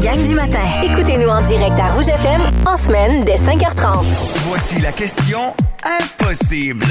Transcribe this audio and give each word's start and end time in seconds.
gang 0.00 0.26
du 0.26 0.34
matin. 0.34 0.64
Écoutez-nous 0.82 1.28
en 1.28 1.42
direct 1.42 1.78
à 1.78 1.92
Rouge 1.92 2.08
FM 2.08 2.40
en 2.66 2.76
semaine 2.76 3.22
dès 3.24 3.36
5h30. 3.36 4.04
Voici 4.48 4.80
la 4.80 4.92
question 4.92 5.54
impossible. 5.84 6.86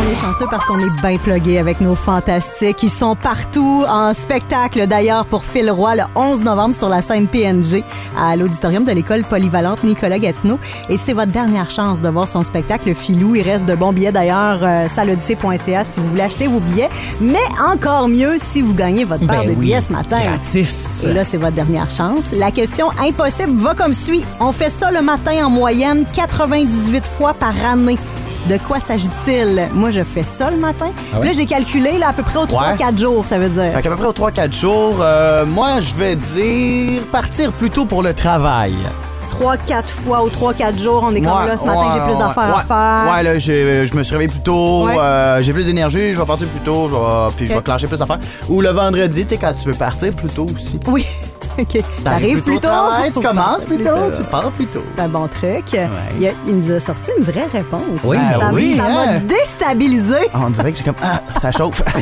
On 0.00 0.10
est 0.12 0.14
chanceux 0.14 0.46
parce 0.50 0.64
qu'on 0.66 0.78
est 0.78 0.90
bien 1.02 1.18
plugué 1.18 1.58
avec 1.58 1.80
nos 1.80 1.94
fantastiques. 1.96 2.82
Ils 2.84 2.90
sont 2.90 3.16
partout 3.16 3.84
en 3.88 4.14
spectacle 4.14 4.86
d'ailleurs 4.86 5.26
pour 5.26 5.44
Phil 5.44 5.68
Roy 5.70 5.96
le 5.96 6.02
11 6.14 6.44
novembre 6.44 6.74
sur 6.74 6.88
la 6.88 7.02
scène 7.02 7.26
PNG 7.26 7.82
à 8.16 8.36
l'auditorium 8.36 8.84
de 8.84 8.92
l'école 8.92 9.24
polyvalente 9.24 9.82
Nicolas 9.82 10.18
Gatineau. 10.20 10.58
Et 10.88 10.96
c'est 10.96 11.14
votre 11.14 11.32
dernière 11.32 11.68
chance 11.68 12.00
de 12.00 12.08
voir 12.08 12.28
son 12.28 12.44
spectacle 12.44 12.94
Filou. 12.94 13.34
Il 13.34 13.42
reste 13.42 13.66
de 13.66 13.74
bons 13.74 13.92
billets 13.92 14.12
d'ailleurs, 14.12 14.60
euh, 14.62 14.86
salodyssée.ca 14.88 15.84
si 15.84 15.98
vous 15.98 16.06
voulez 16.08 16.22
acheter 16.22 16.46
vos 16.46 16.60
billets. 16.60 16.88
Mais 17.20 17.36
encore 17.72 18.08
mieux 18.08 18.36
si 18.38 18.62
vous 18.62 18.72
gagnez 18.74 19.04
votre 19.04 19.26
paire 19.26 19.40
Ben 19.42 19.46
de 19.46 19.50
oui, 19.58 19.66
billets 19.66 19.80
ce 19.82 19.92
matin. 19.92 20.20
gratis. 20.22 21.04
Et 21.08 21.12
là, 21.12 21.24
c'est 21.24 21.38
votre 21.38 21.54
dernière 21.54 21.90
chance. 21.90 22.32
La 22.32 22.52
question 22.52 22.90
impossible 23.02 23.58
va 23.60 23.74
comme 23.74 23.94
suit. 23.94 24.24
On 24.38 24.52
fait 24.52 24.70
ça 24.70 24.92
le 24.92 25.02
matin 25.02 25.44
en 25.46 25.50
moyenne 25.50 26.04
98 26.14 27.02
fois 27.04 27.34
par 27.34 27.52
année. 27.68 27.98
De 28.48 28.56
quoi 28.56 28.80
s'agit-il? 28.80 29.68
Moi, 29.74 29.90
je 29.90 30.02
fais 30.02 30.22
ça 30.22 30.50
le 30.50 30.56
matin. 30.56 30.90
Ah 31.14 31.20
ouais? 31.20 31.26
Là, 31.26 31.32
j'ai 31.36 31.44
calculé 31.46 31.98
là, 31.98 32.08
à 32.08 32.12
peu 32.12 32.22
près 32.22 32.38
aux 32.38 32.46
3-4 32.46 32.98
jours, 32.98 33.26
ça 33.26 33.36
veut 33.36 33.48
dire. 33.50 33.72
Fait 33.74 33.82
qu'à 33.82 33.90
peu 33.90 33.96
près 33.96 34.06
aux 34.06 34.12
3-4 34.30 34.52
jours, 34.58 34.96
euh, 35.00 35.44
moi, 35.44 35.80
je 35.80 35.94
vais 35.94 36.16
dire 36.16 37.02
partir 37.12 37.52
plutôt 37.52 37.84
pour 37.84 38.02
le 38.02 38.14
travail. 38.14 38.74
3-4 39.30 39.88
fois 39.88 40.22
aux 40.22 40.30
3-4 40.30 40.78
jours, 40.82 41.04
on 41.06 41.14
est 41.14 41.20
comme 41.20 41.32
Ouais, 41.42 41.46
là, 41.46 41.56
ce 41.58 41.64
matin, 41.66 41.80
ouais, 41.80 41.86
j'ai 41.94 42.00
plus 42.00 42.16
d'affaires 42.16 42.56
ouais. 42.56 42.62
à 42.68 43.04
faire. 43.04 43.12
Ouais, 43.14 43.22
là, 43.22 43.38
je 43.38 43.94
me 43.94 44.02
suis 44.02 44.12
réveillé 44.14 44.30
plus 44.30 44.40
tôt, 44.40 44.88
euh, 44.88 45.42
j'ai 45.42 45.52
plus 45.52 45.66
d'énergie, 45.66 46.14
je 46.14 46.18
vais 46.18 46.26
partir 46.26 46.48
plus 46.48 46.60
tôt, 46.60 46.88
je 46.88 46.94
vais- 46.94 47.32
puis 47.36 47.46
je 47.46 47.54
vais 47.54 47.60
clencher 47.60 47.86
plus 47.86 47.98
d'affaires. 47.98 48.18
Ou 48.48 48.60
le 48.62 48.70
vendredi, 48.70 49.24
tu 49.24 49.34
sais, 49.34 49.36
quand 49.36 49.52
tu 49.52 49.68
veux 49.68 49.74
partir 49.74 50.12
plus 50.14 50.28
tôt 50.28 50.46
aussi. 50.54 50.80
Oui. 50.88 51.06
OK. 51.62 51.82
T'arrives 52.04 52.42
plus 52.42 52.54
tôt. 52.60 52.68
travail, 52.68 53.12
tu 53.12 53.20
commences 53.20 53.64
plus 53.64 53.78
tôt, 53.78 54.10
tu 54.10 54.16
C'est 54.18 54.30
pars 54.30 54.50
plus 54.52 54.66
tôt. 54.66 54.82
un 54.98 55.08
bon 55.08 55.26
truc. 55.28 55.72
Il, 56.18 56.26
a- 56.26 56.30
il 56.46 56.58
nous 56.58 56.70
a 56.72 56.80
sorti 56.80 57.10
une 57.18 57.24
vraie 57.24 57.46
réponse. 57.52 58.02
Oui, 58.04 58.16
ça 58.16 58.38
ben 58.38 58.50
oui, 58.52 58.76
ça 58.76 58.82
m'a 58.84 59.00
hein? 59.14 59.20
déstabilisé. 59.26 60.16
On 60.34 60.50
dirait 60.50 60.72
que 60.72 60.78
j'ai 60.78 60.84
comme, 60.84 60.94
ah, 61.02 61.20
ça 61.40 61.50
chauffe. 61.52 61.82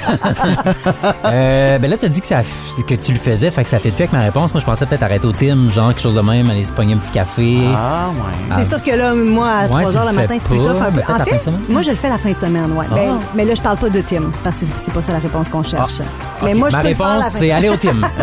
Euh, 1.25 1.79
ben 1.79 1.91
là, 1.91 1.97
tu 1.99 2.05
as 2.07 2.09
dit 2.09 2.21
que, 2.21 2.27
ça, 2.27 2.43
que 2.87 2.95
tu 2.95 3.13
le 3.13 3.19
faisais, 3.19 3.51
fait 3.51 3.65
que 3.65 3.71
ça 3.71 3.79
fait 3.79 3.91
plus 3.91 4.03
avec 4.05 4.13
ma 4.13 4.21
réponse. 4.21 4.53
Moi, 4.55 4.61
je 4.61 4.67
pensais 4.67 4.87
peut-être 4.87 5.03
arrêter 5.03 5.27
au 5.27 5.33
team, 5.33 5.71
genre 5.71 5.89
quelque 5.89 6.01
chose 6.01 6.15
de 6.15 6.21
même, 6.21 6.49
aller 6.51 6.65
se 6.65 6.73
pogner 6.73 6.95
un 6.95 6.99
petit 6.99 7.13
café. 7.13 7.59
ah, 7.77 8.09
ouais. 8.11 8.55
C'est 8.57 8.69
sûr 8.69 8.83
que 8.83 8.91
là, 8.93 9.15
moi, 9.15 9.49
à 9.49 9.63
Ouais, 9.67 9.81
3 9.83 9.91
tu 9.91 9.97
heures 9.99 10.07
le 10.07 10.13
matin, 10.13 10.35
c'est 10.35 10.43
plus 10.45 10.59
pas, 10.59 10.65
tough 10.73 10.83
un 10.83 10.85
peu. 10.85 10.91
peut-être 10.93 11.11
En 11.11 11.19
la 11.19 11.25
fait, 11.25 11.31
fin 11.31 11.37
de 11.37 11.43
semaine? 11.43 11.61
moi, 11.69 11.83
je 11.83 11.91
le 11.91 11.97
fais 11.97 12.09
la 12.09 12.19
fin 12.19 12.33
de 12.33 12.37
semaine, 12.39 12.73
ouais. 12.77 12.87
Ben, 12.95 13.11
Ah. 13.19 13.23
mais 13.35 13.45
là, 13.45 13.55
je 13.55 13.63
parle 13.63 13.77
pas 13.77 13.89
de 13.91 14.01
Tim, 14.01 14.23
parce 14.45 14.59
que 14.59 14.67
c'est 14.67 14.73
c'est 14.85 14.93
pas 14.93 15.03
ça 15.03 15.13
la 15.13 15.19
réponse 15.19 15.49
qu'on 15.49 15.63
cherche. 15.63 15.99
Mais 16.43 16.53
Ok, 16.53 16.59
moi, 16.59 16.69
je 16.71 16.77
ma 16.77 16.83
réponse, 16.83 17.25
c'est 17.31 17.51
aller 17.51 17.69
au 17.69 17.77
team. 17.77 18.07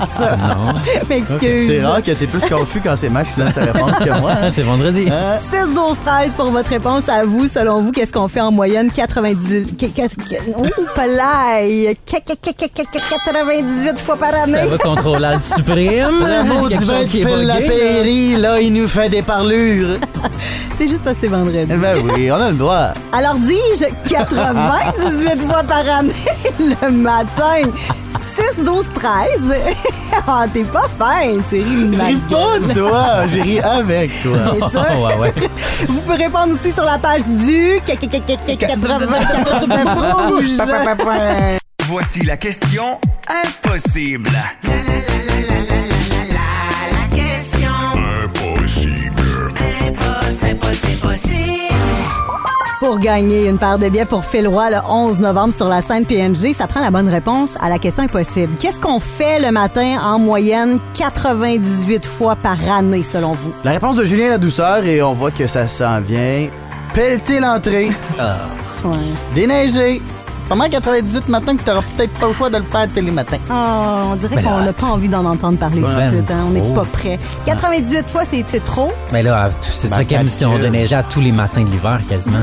C'est 0.00 0.18
pas 0.18 0.30
ça. 0.30 0.36
non, 0.36 0.72
M'excuse. 1.08 1.66
C'est 1.66 1.84
rare 1.84 2.02
que 2.02 2.14
c'est 2.14 2.26
plus 2.26 2.44
confus 2.44 2.80
quand 2.82 2.94
c'est 2.96 3.08
Max 3.08 3.34
qui 3.34 3.40
donne 3.40 3.52
sa 3.52 3.64
réponse 3.64 3.98
que 3.98 4.20
moi. 4.20 4.32
c'est 4.50 4.62
vendredi. 4.62 5.04
6 5.04 5.74
12 5.74 5.96
13 6.04 6.30
pour 6.36 6.50
votre 6.50 6.70
réponse 6.70 7.08
à 7.08 7.24
vous. 7.24 7.48
Selon 7.48 7.82
vous, 7.82 7.92
qu'est-ce 7.92 8.12
qu'on 8.12 8.28
fait 8.28 8.40
en 8.40 8.52
moyenne? 8.52 8.90
90 8.90 9.66
que- 9.78 9.86
que- 9.86 10.08
que- 10.08 10.58
Ouh, 10.58 10.86
pelaille. 10.94 11.96
Que- 12.06 12.16
que- 12.18 12.34
que- 12.34 12.50
que- 12.52 12.68
que- 12.68 12.82
que- 12.82 13.10
98 13.10 13.98
fois 13.98 14.16
par 14.16 14.30
Ça 14.34 14.42
année. 14.44 14.66
va 14.68 14.78
contrôler 14.78 15.28
le 15.34 15.54
suprême? 15.56 16.20
Le 16.20 16.48
mot 16.48 16.68
Quelque 16.68 17.08
du 17.10 17.22
vin 17.24 17.36
la 17.36 17.60
là? 17.60 17.66
pairie, 17.66 18.36
là, 18.36 18.60
il 18.60 18.72
nous 18.72 18.88
fait 18.88 19.08
des 19.08 19.22
parlures. 19.22 19.98
C'est 20.78 20.88
juste 20.88 21.02
parce 21.02 21.14
que 21.16 21.22
c'est 21.22 21.28
vendredi. 21.28 21.66
Eh 21.70 21.74
ben 21.76 21.96
oui, 22.14 22.30
on 22.30 22.34
a 22.34 22.48
le 22.50 22.54
droit. 22.56 22.88
Alors 23.12 23.36
dis-je 23.36 23.86
98 24.10 25.40
fois 25.48 25.62
par 25.62 25.88
année 25.88 26.12
le 26.58 26.90
matin. 26.90 27.70
6 28.56 28.62
12 28.64 28.86
13. 28.94 29.28
Ah, 30.26 30.46
t'es 30.52 30.64
pas 30.64 30.86
fin, 30.98 31.38
tu 31.48 31.56
ris 31.56 31.94
Je 31.94 32.02
ris 32.02 32.16
pas 32.16 32.34
gueule. 32.58 32.66
de 32.68 32.74
toi, 32.74 33.26
j'ai 33.32 33.42
ri 33.42 33.60
avec 33.60 34.10
toi. 34.22 34.38
C'est 34.54 34.72
ça. 34.78 34.96
ouais, 34.98 35.16
ouais. 35.18 35.32
Vous 35.88 36.00
pouvez 36.00 36.16
répondre 36.24 36.54
aussi 36.54 36.72
sur 36.72 36.84
la 36.84 36.98
page 36.98 37.22
du 37.26 37.78
80 37.84 38.18
rouge. 40.28 40.50
Voici 41.88 42.24
la 42.24 42.36
question 42.36 42.98
impossible. 43.28 44.30
Pour 52.80 52.98
gagner 52.98 53.48
une 53.48 53.56
paire 53.58 53.78
de 53.78 53.88
billets 53.88 54.04
pour 54.04 54.24
Phil 54.24 54.46
Roy 54.46 54.68
le 54.70 54.76
11 54.86 55.20
novembre 55.20 55.54
sur 55.54 55.66
la 55.66 55.80
scène 55.80 56.04
PNG, 56.04 56.52
ça 56.52 56.66
prend 56.66 56.80
la 56.82 56.90
bonne 56.90 57.08
réponse 57.08 57.56
à 57.60 57.70
la 57.70 57.78
question 57.78 58.04
impossible. 58.04 58.54
Qu'est-ce 58.60 58.78
qu'on 58.78 59.00
fait 59.00 59.40
le 59.40 59.50
matin 59.50 59.96
en 60.02 60.18
moyenne 60.18 60.78
98 60.94 62.04
fois 62.04 62.36
par 62.36 62.58
année 62.70 63.02
selon 63.02 63.32
vous? 63.32 63.52
La 63.64 63.70
réponse 63.72 63.96
de 63.96 64.04
Julien 64.04 64.28
La 64.28 64.38
Douceur, 64.38 64.84
et 64.84 65.02
on 65.02 65.14
voit 65.14 65.30
que 65.30 65.46
ça 65.46 65.66
s'en 65.68 66.00
vient. 66.00 66.48
Pelleter 66.92 67.40
l'entrée, 67.40 67.90
Ouais. 68.84 68.94
déneiger. 69.34 70.02
Pendant 70.48 70.68
98 70.68 71.28
matins 71.28 71.56
que 71.56 71.62
t'auras 71.64 71.82
peut-être 71.96 72.12
pas 72.14 72.28
le 72.28 72.32
choix 72.32 72.50
de 72.50 72.58
le 72.58 72.62
faire 72.64 72.86
tous 72.94 73.00
les 73.00 73.10
matins. 73.10 73.38
Ah, 73.50 74.02
on 74.12 74.14
dirait 74.16 74.36
Ben 74.36 74.44
qu'on 74.44 74.60
n'a 74.64 74.72
pas 74.72 74.86
envie 74.86 75.08
d'en 75.08 75.24
entendre 75.24 75.58
parler 75.58 75.80
tout 75.80 75.88
de 75.88 75.94
Ben 75.94 76.10
suite. 76.12 76.30
hein. 76.30 76.44
On 76.46 76.50
n'est 76.50 76.60
trop. 76.60 76.74
pas 76.74 76.84
prêt. 76.84 77.18
98 77.46 78.08
fois, 78.08 78.22
c'est 78.24 78.64
trop? 78.64 78.92
Mais 79.12 79.22
là, 79.24 79.50
ce 79.60 79.88
serait 79.88 80.04
Ben, 80.04 80.18
comme 80.18 80.28
si 80.28 80.44
on 80.44 80.56
déneigeait 80.58 80.94
à 80.96 81.02
tous 81.02 81.20
les 81.20 81.32
matins 81.32 81.62
de 81.64 81.70
l'hiver, 81.70 82.00
quasiment. 82.08 82.38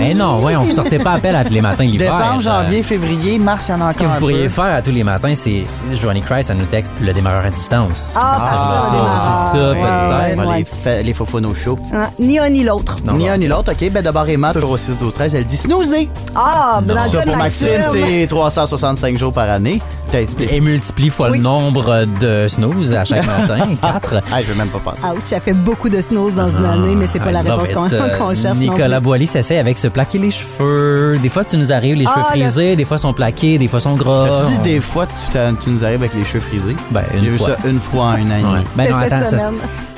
Mais 0.00 0.14
non, 0.14 0.40
ouais, 0.42 0.56
on 0.56 0.64
ne 0.64 0.70
sortait 0.72 0.98
pas 0.98 1.12
appel 1.12 1.36
à 1.36 1.44
tous 1.44 1.52
les 1.52 1.60
matins 1.60 1.84
l'hiver. 1.84 2.10
Décembre, 2.12 2.38
Euh, 2.38 2.64
janvier, 2.64 2.82
février, 2.82 3.38
mars, 3.38 3.66
il 3.68 3.72
y 3.72 3.74
en 3.74 3.80
a 3.80 3.82
encore 3.84 3.92
Ce 3.92 3.98
que 3.98 4.04
vous 4.06 4.18
pourriez 4.18 4.42
peu. 4.44 4.48
faire 4.48 4.74
à 4.74 4.82
tous 4.82 4.90
les 4.90 5.04
matins, 5.04 5.34
c'est 5.34 5.64
Johnny 5.92 6.22
Christ, 6.22 6.48
ça 6.48 6.54
nous 6.54 6.64
texte 6.64 6.92
le 7.00 7.12
démarreur 7.12 7.44
à 7.44 7.50
distance. 7.50 8.14
Ah, 8.16 8.38
ah, 8.40 8.90
ah, 8.92 9.50
ça, 9.52 9.58
peut-être. 9.74 10.56
Les, 10.56 10.64
fa- 10.64 11.02
les 11.02 11.12
faux 11.14 11.26
show. 11.54 11.78
Hein, 11.92 12.08
Ni 12.18 12.38
un 12.38 12.48
ni 12.48 12.64
l'autre. 12.64 12.96
Ni 13.14 13.28
un 13.28 13.36
ni 13.36 13.46
l'autre, 13.46 13.72
OK. 13.72 13.90
Ben 13.92 14.02
d'abord, 14.02 14.28
Emma, 14.28 14.52
toujours 14.52 14.70
au 14.70 14.76
6 14.76 14.98
12 14.98 15.12
13 15.12 15.34
elle 15.34 15.44
dit 15.44 15.56
snoozer. 15.56 16.08
Ah, 16.34 16.80
ben 16.82 16.96
Ça, 17.08 17.20
pour 17.22 17.36
Maxime, 17.36 17.82
c'est 17.92 18.26
365 18.28 19.18
jours 19.18 19.32
par 19.32 19.50
année. 19.50 19.80
Et 20.14 20.60
multiplie 20.60 21.08
fois 21.10 21.30
Oui. 21.30 21.38
le 21.38 21.44
nombre 21.44 22.04
de 22.20 22.46
snooze 22.48 22.94
à 22.94 23.04
chaque 23.04 23.26
matin, 23.26 23.58
4. 23.82 24.16
Ah, 24.32 24.42
je 24.42 24.46
veux 24.52 24.54
même 24.58 24.68
pas 24.68 24.78
passer. 24.78 25.02
Ouch, 25.06 25.22
ça 25.24 25.40
fait 25.40 25.52
beaucoup 25.52 25.88
de 25.88 26.00
snooze 26.02 26.34
dans 26.34 26.50
une 26.50 26.64
année, 26.64 26.94
mais 26.96 27.06
c'est 27.06 27.20
pas 27.20 27.30
la 27.32 27.40
réponse 27.40 27.68
qu'on 27.68 27.88
qu'on 28.18 28.34
cherche. 28.34 28.44
non 28.44 28.72
euh, 28.72 28.72
Nicolas 28.72 28.98
plus. 29.00 29.04
Boily 29.04 29.26
s'essaye 29.26 29.58
avec 29.58 29.78
se 29.78 29.88
plaquer 29.88 30.18
les 30.18 30.30
cheveux. 30.30 31.18
Des 31.22 31.28
fois, 31.28 31.44
tu 31.44 31.56
nous 31.56 31.72
arrives 31.72 31.96
les 31.96 32.04
cheveux 32.06 32.16
Ah, 32.16 32.34
le- 32.34 32.40
frisés, 32.42 32.76
des 32.76 32.84
fois, 32.84 32.98
sont 32.98 33.12
plaqués, 33.12 33.58
des 33.58 33.68
fois, 33.68 33.80
sont 33.80 33.94
gras. 33.94 34.26
As-tu 34.42 34.52
dit 34.54 34.58
des 34.74 34.80
fois 34.80 35.06
tu, 35.06 35.38
tu 35.62 35.70
nous 35.70 35.84
arrives 35.84 36.00
avec 36.00 36.14
les 36.14 36.24
cheveux 36.24 36.40
frisés? 36.40 36.76
Ben, 36.90 37.02
une 37.16 37.24
J'ai 37.24 37.30
vu 37.30 37.38
fois. 37.38 37.48
ça 37.62 37.68
une 37.68 37.78
fois 37.80 38.04
en 38.04 38.08
un 38.10 38.14
an 38.14 38.16
et 38.18 38.20
Ouais. 38.20 38.40
demi. 38.42 38.64
Ben 38.76 38.90
non, 38.90 38.96
attends, 38.96 39.24
ça, 39.26 39.50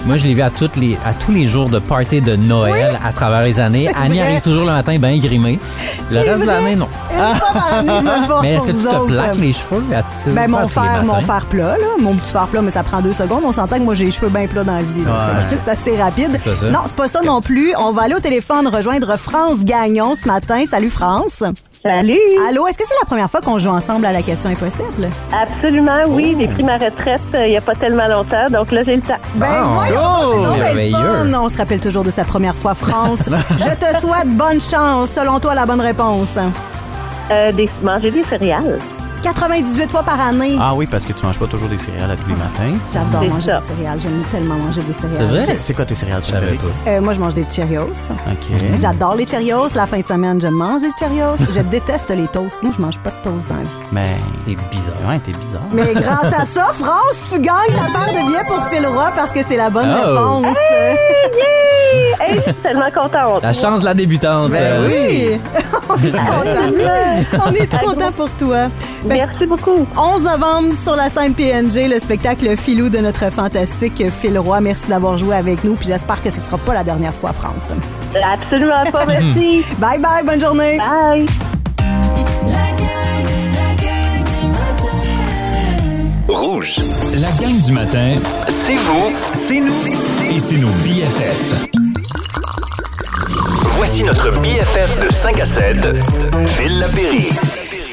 moi 0.06 0.16
je 0.16 0.26
l'ai 0.26 0.34
vu 0.34 0.42
à, 0.42 0.50
toutes 0.50 0.76
les, 0.76 0.98
à 1.04 1.12
tous 1.12 1.32
les 1.32 1.46
jours 1.46 1.68
de 1.68 1.78
party 1.78 2.20
de 2.20 2.36
Noël 2.36 2.98
à 3.04 3.12
travers 3.12 3.42
les 3.42 3.60
années. 3.60 3.88
Annie 3.94 4.18
vrai. 4.18 4.26
arrive 4.26 4.40
toujours 4.40 4.64
le 4.64 4.72
matin 4.72 4.98
bien 4.98 5.18
grimée. 5.18 5.58
Le 6.10 6.18
reste 6.18 6.42
de 6.42 6.46
l'année, 6.46 6.76
non. 6.76 6.88
Mais 8.42 8.54
est-ce 8.54 8.66
que 8.66 8.72
tu 8.72 8.82
te 8.82 9.12
plaques 9.12 9.36
les 9.36 9.52
cheveux 9.52 9.82
à 9.94 10.02
Ben, 10.26 10.50
mon 10.50 10.66
fer, 10.68 11.02
mon 11.04 11.20
fer 11.20 11.44
plat, 11.46 11.76
là. 11.78 11.86
Mon 12.00 12.14
petit 12.16 12.32
fer 12.32 12.46
plat, 12.48 12.62
mais 12.62 12.70
ça 12.70 12.82
prend 12.82 13.00
deux 13.00 13.12
secondes. 13.12 13.42
On 13.44 13.52
s'entend 13.52 13.78
que 13.78 13.82
moi, 13.82 13.94
j'ai 13.94 14.06
les 14.06 14.10
cheveux 14.10 14.30
bien 14.30 14.46
plats 14.46 14.64
dans 14.64 14.74
la 14.74 14.82
vie. 14.82 15.00
Ouais. 15.00 15.56
C'est 15.64 15.70
assez 15.70 16.02
rapide. 16.02 16.38
Non, 16.70 16.80
c'est 16.86 16.96
pas 16.96 17.08
ça 17.08 17.20
non 17.22 17.40
plus. 17.40 17.72
On 17.78 17.92
va 17.92 18.02
aller 18.02 18.14
au 18.14 18.20
téléphone 18.20 18.66
rejoindre 18.66 19.16
France 19.16 19.64
Gagnon 19.64 20.14
ce 20.14 20.26
matin. 20.26 20.62
Salut, 20.68 20.90
France. 20.90 21.42
Salut! 21.82 22.16
Allô, 22.48 22.68
est-ce 22.68 22.78
que 22.78 22.84
c'est 22.86 22.94
la 23.00 23.06
première 23.06 23.28
fois 23.28 23.40
qu'on 23.40 23.58
joue 23.58 23.70
ensemble 23.70 24.06
à 24.06 24.12
la 24.12 24.22
question 24.22 24.50
impossible? 24.50 25.08
Absolument, 25.32 26.02
oui. 26.06 26.36
J'ai 26.38 26.46
pris 26.46 26.62
ma 26.62 26.76
retraite 26.78 27.20
euh, 27.34 27.46
il 27.46 27.50
n'y 27.50 27.56
a 27.56 27.60
pas 27.60 27.74
tellement 27.74 28.06
longtemps, 28.06 28.46
donc 28.50 28.70
là, 28.70 28.84
j'ai 28.84 28.94
le 28.96 29.02
temps. 29.02 29.16
Ben 29.34 29.48
Bon. 29.64 29.68
voyons, 29.74 29.96
Oh, 30.00 30.30
c'est 30.32 30.36
donc 30.44 30.46
bien 30.46 30.56
le 30.58 30.62
merveilleux. 30.64 31.32
fun. 31.32 31.40
On 31.42 31.48
se 31.48 31.58
rappelle 31.58 31.80
toujours 31.80 32.04
de 32.04 32.10
sa 32.10 32.22
première 32.24 32.54
fois, 32.54 32.74
France. 32.74 33.28
Je 33.58 33.74
te 33.74 34.00
souhaite 34.00 34.28
bonne 34.28 34.60
chance. 34.60 35.10
Selon 35.10 35.40
toi, 35.40 35.54
la 35.56 35.66
bonne 35.66 35.80
réponse. 35.80 36.38
Euh, 37.32 37.50
des, 37.50 37.68
manger 37.82 38.12
des 38.12 38.22
céréales. 38.24 38.78
98 39.22 39.90
fois 39.90 40.02
par 40.02 40.20
année. 40.20 40.56
Ah 40.60 40.74
oui, 40.74 40.86
parce 40.86 41.04
que 41.04 41.12
tu 41.12 41.24
manges 41.24 41.38
pas 41.38 41.46
toujours 41.46 41.68
des 41.68 41.78
céréales 41.78 42.10
à 42.10 42.16
tous 42.16 42.28
les 42.28 42.34
matins. 42.34 42.78
J'adore 42.92 43.22
manger 43.24 43.50
ça. 43.50 43.58
des 43.58 43.66
céréales. 43.66 44.00
J'aime 44.00 44.22
tellement 44.32 44.56
manger 44.56 44.82
des 44.82 44.92
céréales. 44.92 45.16
C'est 45.18 45.44
vrai? 45.46 45.58
C'est- 45.60 45.74
quoi 45.74 45.84
tes 45.84 45.94
céréales 45.94 46.22
Je 46.24 46.30
savais 46.32 46.46
préférées? 46.48 46.72
pas. 46.84 46.90
Euh, 46.90 47.00
moi, 47.00 47.12
je 47.14 47.20
mange 47.20 47.34
des 47.34 47.46
Cheerios. 47.48 47.90
OK. 48.10 48.58
J'adore 48.80 49.14
les 49.14 49.26
Cheerios. 49.26 49.68
La 49.74 49.86
fin 49.86 50.00
de 50.00 50.06
semaine, 50.06 50.40
je 50.40 50.48
mange 50.48 50.80
des 50.82 50.90
Cheerios. 50.98 51.36
je 51.54 51.60
déteste 51.62 52.10
les 52.10 52.26
toasts. 52.28 52.58
Moi, 52.62 52.72
je 52.76 52.82
mange 52.82 52.98
pas 52.98 53.10
de 53.10 53.30
toast 53.30 53.48
dans 53.48 53.56
la 53.56 53.62
vie. 53.62 53.68
Mais. 53.92 54.16
C'est 54.46 54.70
bizarre. 54.70 54.94
Ouais, 55.08 55.18
t'es 55.20 55.32
bizarre. 55.32 55.62
Mais 55.72 55.94
grâce 55.94 56.34
à 56.34 56.44
ça, 56.44 56.72
France, 56.74 57.16
tu 57.32 57.40
gagnes 57.40 57.74
ta 57.76 57.90
part 57.92 58.08
de 58.08 58.26
billets 58.26 58.44
pour 58.46 58.64
Phil 58.68 58.86
Roy 58.86 59.10
parce 59.14 59.30
que 59.30 59.40
c'est 59.46 59.56
la 59.56 59.70
bonne 59.70 59.88
Oh. 59.88 60.08
réponse. 60.40 60.56
Hey, 62.20 62.36
je 62.36 62.40
suis 62.42 62.54
tellement 62.54 62.90
contente. 62.94 63.42
La 63.42 63.52
chance 63.52 63.80
de 63.80 63.84
la 63.84 63.94
débutante. 63.94 64.50
Ben 64.52 64.84
oui. 64.86 65.40
On 65.90 65.96
est 65.96 66.10
tout 66.10 66.18
content. 66.18 67.46
On 67.46 67.52
est 67.52 67.66
tout 67.66 67.76
content 67.86 68.12
pour 68.16 68.30
toi. 68.30 68.66
Merci 69.12 69.46
beaucoup. 69.46 69.86
11 69.96 70.22
novembre 70.22 70.74
sur 70.74 70.96
la 70.96 71.10
scène 71.10 71.34
PNG, 71.34 71.88
le 71.88 71.98
spectacle 72.00 72.56
Filou 72.56 72.88
de 72.88 72.98
notre 72.98 73.30
fantastique 73.30 74.02
Phil 74.20 74.38
Roy. 74.38 74.60
Merci 74.60 74.88
d'avoir 74.88 75.18
joué 75.18 75.36
avec 75.36 75.62
nous, 75.64 75.74
puis 75.74 75.88
j'espère 75.88 76.22
que 76.22 76.30
ce 76.30 76.40
sera 76.40 76.58
pas 76.58 76.74
la 76.74 76.84
dernière 76.84 77.14
fois, 77.14 77.32
France. 77.32 77.72
Absolument 78.14 78.84
pas, 78.90 79.06
merci. 79.08 79.64
Bye 79.78 79.98
bye, 80.00 80.24
bonne 80.24 80.40
journée. 80.40 80.78
Bye. 80.78 81.26
Rouge. 86.28 86.80
La 87.20 87.30
gang 87.32 87.60
du 87.60 87.72
matin, 87.72 88.14
c'est 88.48 88.76
vous, 88.76 89.12
c'est 89.34 89.60
nous 89.60 89.86
et 90.30 90.40
c'est 90.40 90.56
nos 90.58 90.68
BFF. 90.68 91.68
Voici 93.76 94.02
notre 94.04 94.30
BFF 94.40 94.98
de 95.06 95.12
5 95.12 95.40
à 95.40 95.44
7, 95.44 95.76
Phil 96.46 96.78
Lapéry. 96.78 97.28